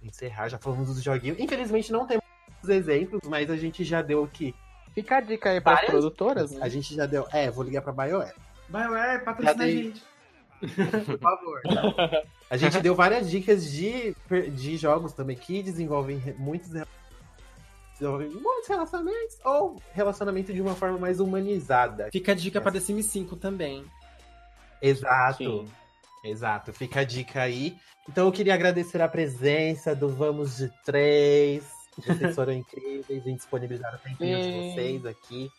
[0.03, 0.49] encerrar.
[0.49, 1.39] Já falamos dos joguinhos.
[1.39, 2.25] Infelizmente não temos
[2.67, 4.55] exemplos, mas a gente já deu aqui.
[4.95, 6.61] Fica a dica aí para as produtoras, né?
[6.63, 7.27] A gente já deu.
[7.33, 8.35] É, vou ligar pra BioWare,
[8.69, 10.03] BioWare, patrocina a gente.
[11.05, 11.61] por favor.
[12.49, 14.15] A gente deu várias dicas de,
[14.53, 16.71] de jogos também que desenvolvem muitos
[17.95, 22.09] re- desenvolvem muitos relacionamentos ou relacionamento de uma forma mais humanizada.
[22.13, 23.85] Fica a dica pra The Sims 5 também.
[24.83, 25.39] Exato.
[25.39, 25.69] Sim.
[26.25, 27.77] Exato, fica a dica aí.
[28.09, 31.65] Então eu queria agradecer a presença do Vamos de Três.
[31.99, 34.73] Vocês foram incríveis em disponibilizar o tempinho de Sim.
[34.75, 35.51] vocês aqui.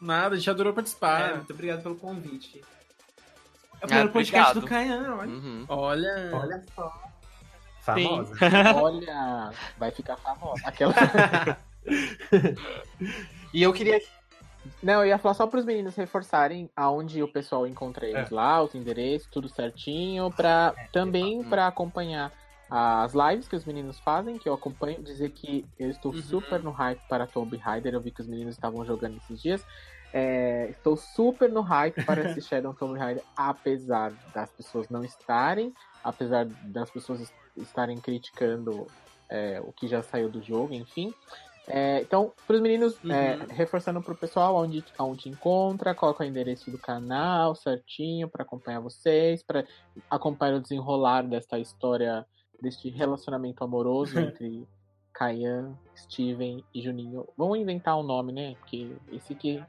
[0.00, 1.36] Nada, a gente adorou É, participar.
[1.36, 2.60] muito obrigado pelo convite.
[2.60, 5.28] É o Ah, primeiro podcast do Caian, olha.
[5.30, 5.64] Uhum.
[5.68, 6.30] Olha.
[6.34, 7.02] Olha só.
[7.94, 8.34] Famosa.
[8.82, 10.62] Olha, vai ficar famosa.
[10.64, 10.94] Aquela...
[13.52, 13.98] E eu queria.
[14.82, 18.34] Não, eu ia falar só para os meninos reforçarem aonde o pessoal encontra eles É.
[18.34, 22.30] lá, os endereços, tudo certinho, para também para acompanhar
[22.70, 26.20] as lives que os meninos fazem, que eu acompanho, dizer que eu estou Uhum.
[26.20, 29.64] super no hype para Tomb Raider, eu vi que os meninos estavam jogando esses dias.
[30.12, 35.72] É, estou super no hype para esse Shadow Tomb Raider, apesar das pessoas não estarem,
[36.04, 37.32] apesar das pessoas
[37.62, 38.86] estarem criticando
[39.28, 41.12] é, o que já saiu do jogo, enfim.
[41.70, 43.46] É, então, para os meninos, é, Uhum.
[43.50, 48.80] reforçando para o pessoal onde, onde encontra, coloca o endereço do canal certinho para acompanhar
[48.80, 49.66] vocês, para
[50.08, 52.26] acompanhar o desenrolar desta história,
[52.60, 54.66] deste relacionamento amoroso entre
[55.12, 57.28] Caian, Steven e Juninho.
[57.36, 58.54] Vamos inventar um nome, né?
[58.60, 59.62] Porque esse aqui.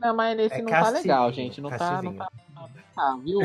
[0.00, 1.60] Não, mas esse É não tá Castizinho, legal, gente.
[1.60, 3.40] Não tá, não tá, não tá, viu?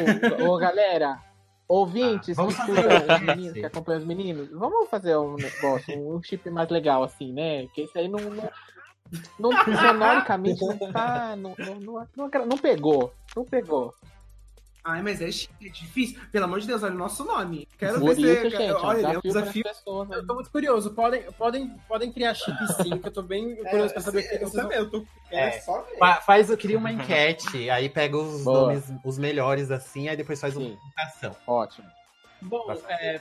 [0.47, 1.19] Ô, galera,
[1.67, 6.21] ouvintes Ah, vamos que fazer meninos, que acompanham os meninos, vamos fazer um negócio, um
[6.23, 7.67] chip mais legal assim, né?
[7.73, 8.19] Que esse aí não.
[8.19, 8.49] não...
[9.39, 11.33] Não, sonoricamente não tá.
[11.37, 13.13] Não, não, não, não, não pegou.
[13.35, 13.93] Não pegou.
[14.89, 16.17] Ai, mas é, é difícil.
[16.31, 17.67] Pelo amor de Deus, olha o nosso nome.
[17.77, 18.49] Quero Por ver isso, se.
[18.51, 20.07] gente, é olha, é um desafio, as pessoas.
[20.07, 20.15] né?
[20.15, 20.91] Eu tô muito curioso.
[20.93, 24.35] Podem, podem, podem criar chip sim, que eu tô bem curioso pra saber o que
[24.35, 24.61] eu vocês vão...
[24.63, 25.05] também, eu tô.
[25.29, 25.49] É.
[25.49, 25.97] É só ver.
[25.97, 28.61] Fa- Faz, eu queria uma enquete, aí pega os Boa.
[28.61, 30.77] nomes, os melhores assim, aí depois faz uma Sim.
[30.95, 31.35] votação.
[31.45, 31.87] Ótimo.
[32.41, 33.19] Bom, é, é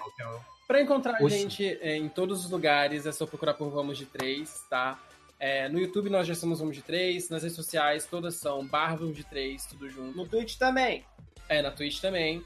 [0.69, 4.07] Pra encontrar a gente é, em todos os lugares, é só procurar por Vamos de
[4.07, 4.99] Três, tá?
[5.39, 8.97] É, no YouTube nós já somos Vamos de Três, nas redes sociais todas são barra
[8.97, 10.17] Vamos de Três, tudo junto.
[10.17, 11.05] No Twitch também.
[11.49, 12.43] É, na Twitch também.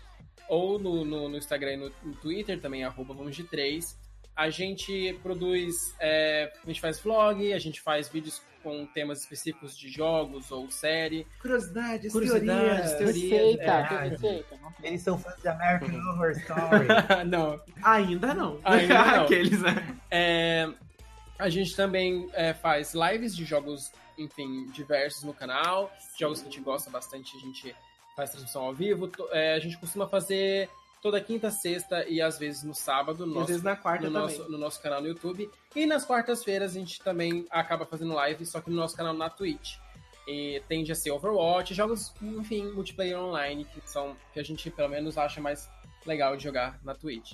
[0.49, 3.99] Ou no, no, no Instagram e no, no Twitter também, arroba Vamos de Três.
[4.35, 9.77] A gente produz, é, a gente faz vlog, a gente faz vídeos com temas específicos
[9.77, 11.27] de jogos ou série.
[11.41, 12.99] Curiosidades, Curiosidades, teorias.
[12.99, 13.31] teorias.
[13.31, 14.59] Receita, é, receita.
[14.83, 16.87] Eles são fãs de American Horror Story.
[17.29, 18.59] Não, Ainda não.
[18.65, 19.25] Ainda não.
[19.25, 19.99] Aqueles, né?
[20.11, 20.69] É,
[21.39, 25.93] a gente também é, faz lives de jogos, enfim, diversos no canal.
[26.19, 27.75] Jogos que a gente gosta bastante, a gente
[28.17, 29.11] faz transmissão ao vivo.
[29.33, 30.69] É, a gente costuma fazer
[31.03, 34.13] toda quinta, sexta e às vezes no sábado no às nosso, vezes na quarta no,
[34.13, 34.37] também.
[34.39, 35.51] nosso, no nosso canal no YouTube.
[35.75, 39.31] E nas quartas-feiras a gente também acaba fazendo live, só que no nosso canal na
[39.31, 39.77] Twitch.
[40.29, 44.89] E tende a ser Overwatch, jogos, enfim, multiplayer online, que são que a gente pelo
[44.89, 45.69] menos acha mais
[46.07, 47.33] legal de jogar na Twitch.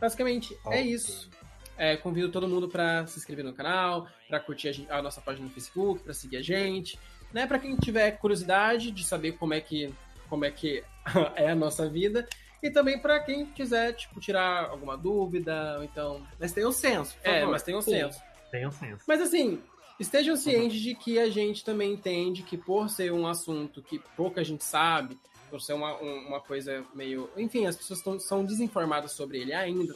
[0.00, 0.80] Basicamente, é Ok.
[0.82, 1.30] isso.
[1.76, 5.20] É, convido todo mundo para se inscrever no canal, para curtir a, gente- a nossa
[5.20, 6.98] página no Facebook, para seguir a gente,
[7.32, 7.46] né?
[7.46, 9.92] Para quem tiver curiosidade de saber como é que
[10.28, 10.82] como é que
[11.36, 12.28] é a nossa vida
[12.62, 17.16] e também para quem quiser tipo tirar alguma dúvida, ou então Mas tem o senso,
[17.22, 17.52] por é, favor.
[17.52, 17.90] mas tem um Sim.
[17.92, 18.20] senso.
[18.50, 19.04] Tem um senso.
[19.06, 19.60] Mas assim,
[20.00, 24.42] estejam cientes de que a gente também entende que por ser um assunto que pouca
[24.42, 25.18] gente sabe,
[25.50, 27.30] por ser uma, um- uma coisa meio.
[27.36, 29.94] Enfim, as pessoas tão, são desinformadas sobre ele ainda.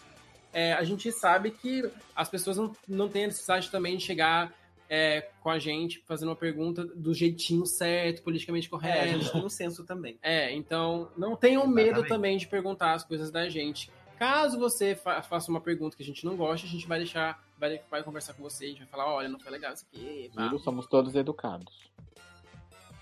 [0.53, 4.53] é, a gente sabe que as pessoas não, não têm a necessidade também de chegar
[4.95, 9.09] é, com a gente fazendo uma pergunta do jeitinho certo, politicamente É, a correto.
[9.21, 10.19] gente tem um senso também.
[10.21, 13.91] É, então não tenham medo também de perguntar as coisas da gente.
[14.19, 17.43] Caso você fa faça uma pergunta que a gente não gosta, a gente vai deixar,
[17.59, 20.31] vai, vai conversar com você, a gente vai falar, olha, não foi legal isso aqui.
[20.37, 20.59] Viu?
[20.59, 21.91] Somos todos educados.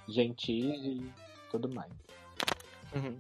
[0.09, 1.11] Gentis e
[1.51, 1.93] tudo mais.
[2.95, 3.19] Uhum.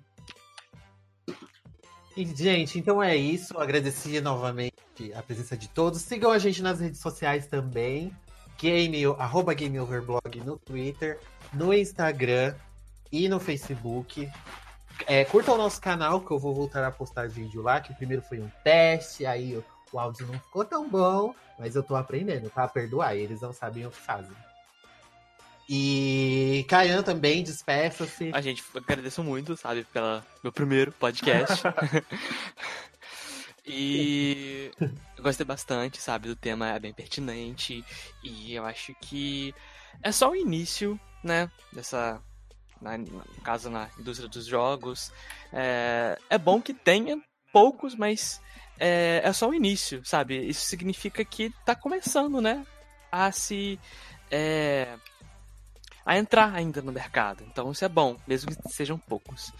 [2.16, 3.58] E, gente, então é isso.
[3.58, 6.02] Agradecia novamente a presença de todos.
[6.02, 8.12] Sigam a gente nas redes sociais também.
[8.60, 11.18] Game, arroba GameOverblog no Twitter,
[11.52, 12.54] no Instagram
[13.10, 14.30] e no Facebook.
[15.06, 17.94] É, curta o nosso canal, que eu vou voltar a postar vídeo lá, que o
[17.96, 21.96] primeiro foi um teste, aí o, o áudio não ficou tão bom, mas eu tô
[21.96, 22.68] aprendendo, tá?
[22.68, 24.36] Perdoar, eles não sabem o que fazem.
[25.68, 28.30] E Caian também, despeça-se.
[28.34, 31.62] A gente agradeço muito, sabe, pelo meu primeiro podcast.
[33.64, 34.70] e
[35.20, 37.84] eu gostei bastante, sabe, do tema é bem pertinente.
[38.24, 39.54] E eu acho que
[40.02, 42.20] é só o início, né, dessa.
[42.80, 45.12] Na, no caso, na indústria dos jogos.
[45.52, 47.22] É, é bom que tenha
[47.52, 48.40] poucos, mas
[48.78, 50.38] é, é só o início, sabe?
[50.48, 52.66] Isso significa que tá começando, né?
[53.12, 53.78] A se.
[54.30, 54.96] É,
[56.06, 57.44] a entrar ainda no mercado.
[57.46, 59.52] Então isso é bom, mesmo que sejam poucos.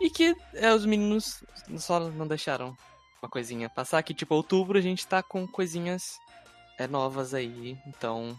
[0.00, 1.44] E que é, os meninos
[1.76, 2.76] só não deixaram
[3.24, 6.18] uma coisinha passar, que tipo, outubro a gente tá com coisinhas
[6.78, 8.36] é, novas aí, então.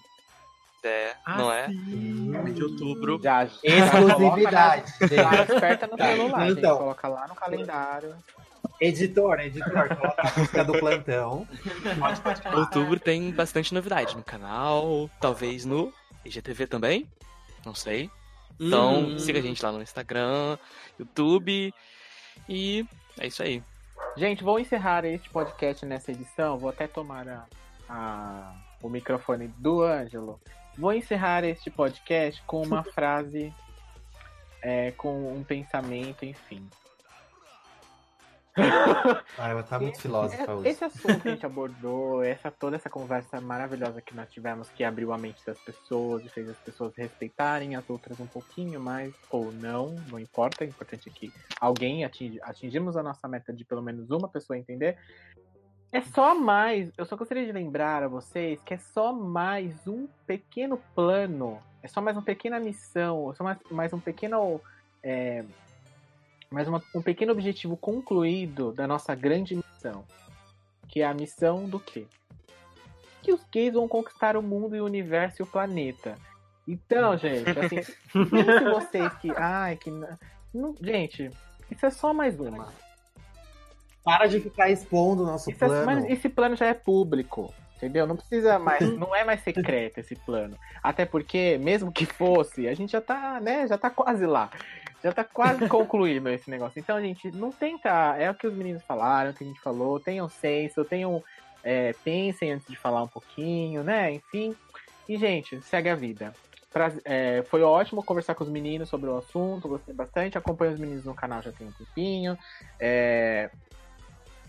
[0.83, 1.67] É, ah, não é?
[1.67, 3.19] De outubro.
[3.21, 4.93] Já, Exclusividade.
[5.09, 8.15] Já, esperta no celular, então, gente, coloca lá no calendário.
[8.79, 11.47] Editor, editor, coloca a música do plantão.
[12.55, 15.91] Outubro tem bastante novidade no canal, talvez no
[16.23, 17.07] IGTV também
[17.65, 18.09] não sei.
[18.59, 19.19] Então, hum.
[19.19, 20.57] siga a gente lá no Instagram,
[20.99, 21.73] YouTube.
[22.47, 22.85] E
[23.19, 23.61] é isso aí.
[24.17, 26.57] Gente, vou encerrar este podcast nessa edição.
[26.57, 27.45] Vou até tomar a,
[27.89, 30.39] a, o microfone do Ângelo.
[30.77, 33.53] Vou encerrar este podcast com uma frase,
[34.61, 36.65] é, com um pensamento, enfim.
[39.37, 40.69] Ah, ela tá muito filósofa hoje.
[40.69, 44.83] Esse assunto que a gente abordou, essa, toda essa conversa maravilhosa que nós tivemos, que
[44.83, 49.13] abriu a mente das pessoas e fez as pessoas respeitarem as outras um pouquinho mais,
[49.29, 50.63] ou não, não importa.
[50.63, 54.57] O importante é que alguém atinge, atingimos a nossa meta de pelo menos uma pessoa
[54.57, 54.97] entender.
[55.91, 60.07] É só mais, eu só gostaria de lembrar a vocês que é só mais um
[60.25, 64.59] pequeno plano, é só mais uma pequena missão, é só mais, mais um pequeno.
[65.03, 65.45] É,
[66.55, 70.05] mas uma, um pequeno objetivo concluído da nossa grande missão.
[70.87, 72.07] Que é a missão do quê?
[73.21, 76.15] Que os gays vão conquistar o mundo e o universo e o planeta.
[76.65, 79.31] Então, gente, assim, se vocês que.
[79.31, 79.91] Ai, que.
[80.53, 81.29] Não, gente,
[81.69, 82.69] isso é só mais uma.
[84.01, 85.81] Para de ficar expondo o nosso isso é plano.
[85.81, 87.53] É, mas esse plano já é público.
[87.75, 88.07] Entendeu?
[88.07, 90.57] Não precisa mais, não é mais secreto esse plano.
[90.81, 94.49] Até porque, mesmo que fosse, a gente já tá, né, já tá quase lá.
[95.05, 96.79] Já tá quase concluído esse negócio.
[96.79, 98.15] Então, gente, não tenta.
[98.17, 99.99] É o que os meninos falaram, o que a gente falou.
[99.99, 101.23] Tenham senso, tenham.
[101.63, 104.13] É, pensem antes de falar um pouquinho, né?
[104.13, 104.55] Enfim.
[105.07, 106.33] E, gente, segue a vida.
[106.73, 110.39] Pra, é, foi ótimo conversar com os meninos sobre o assunto, gostei bastante.
[110.39, 112.35] Acompanho os meninos no canal já tem um tempinho.
[112.79, 113.51] É,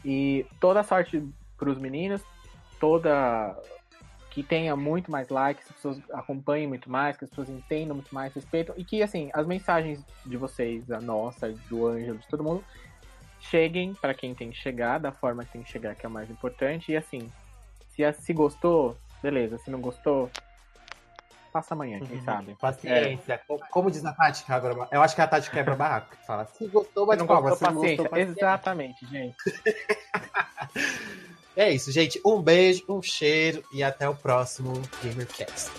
[0.03, 1.23] e toda sorte
[1.59, 2.23] pros meninos,
[2.81, 3.55] toda
[4.37, 7.95] que tenha muito mais likes, que as pessoas acompanhem muito mais, que as pessoas entendam
[7.95, 12.29] muito mais, respeitam, e que, assim, as mensagens de vocês, a nossa, do Ângelo, de
[12.29, 12.63] todo mundo,
[13.41, 16.13] cheguem para quem tem que chegar, da forma que tem que chegar, que é o
[16.13, 17.33] mais importante, e assim,
[17.89, 20.31] se, se gostou, beleza, se não gostou,
[21.51, 22.23] passa amanhã, quem uhum.
[22.23, 22.55] sabe.
[22.57, 23.33] Paciência.
[23.33, 23.41] É.
[23.71, 26.15] Como diz a Tati quebra Eu acho que a Tati quebra barraco.
[26.27, 27.53] Fala, se gostou, vai de palma.
[27.53, 27.97] Se paciência.
[27.97, 28.33] Gostou, paciência.
[28.39, 29.37] Exatamente, gente.
[31.57, 32.21] É isso, gente.
[32.25, 35.71] Um beijo, um cheiro e até o próximo GamerCast.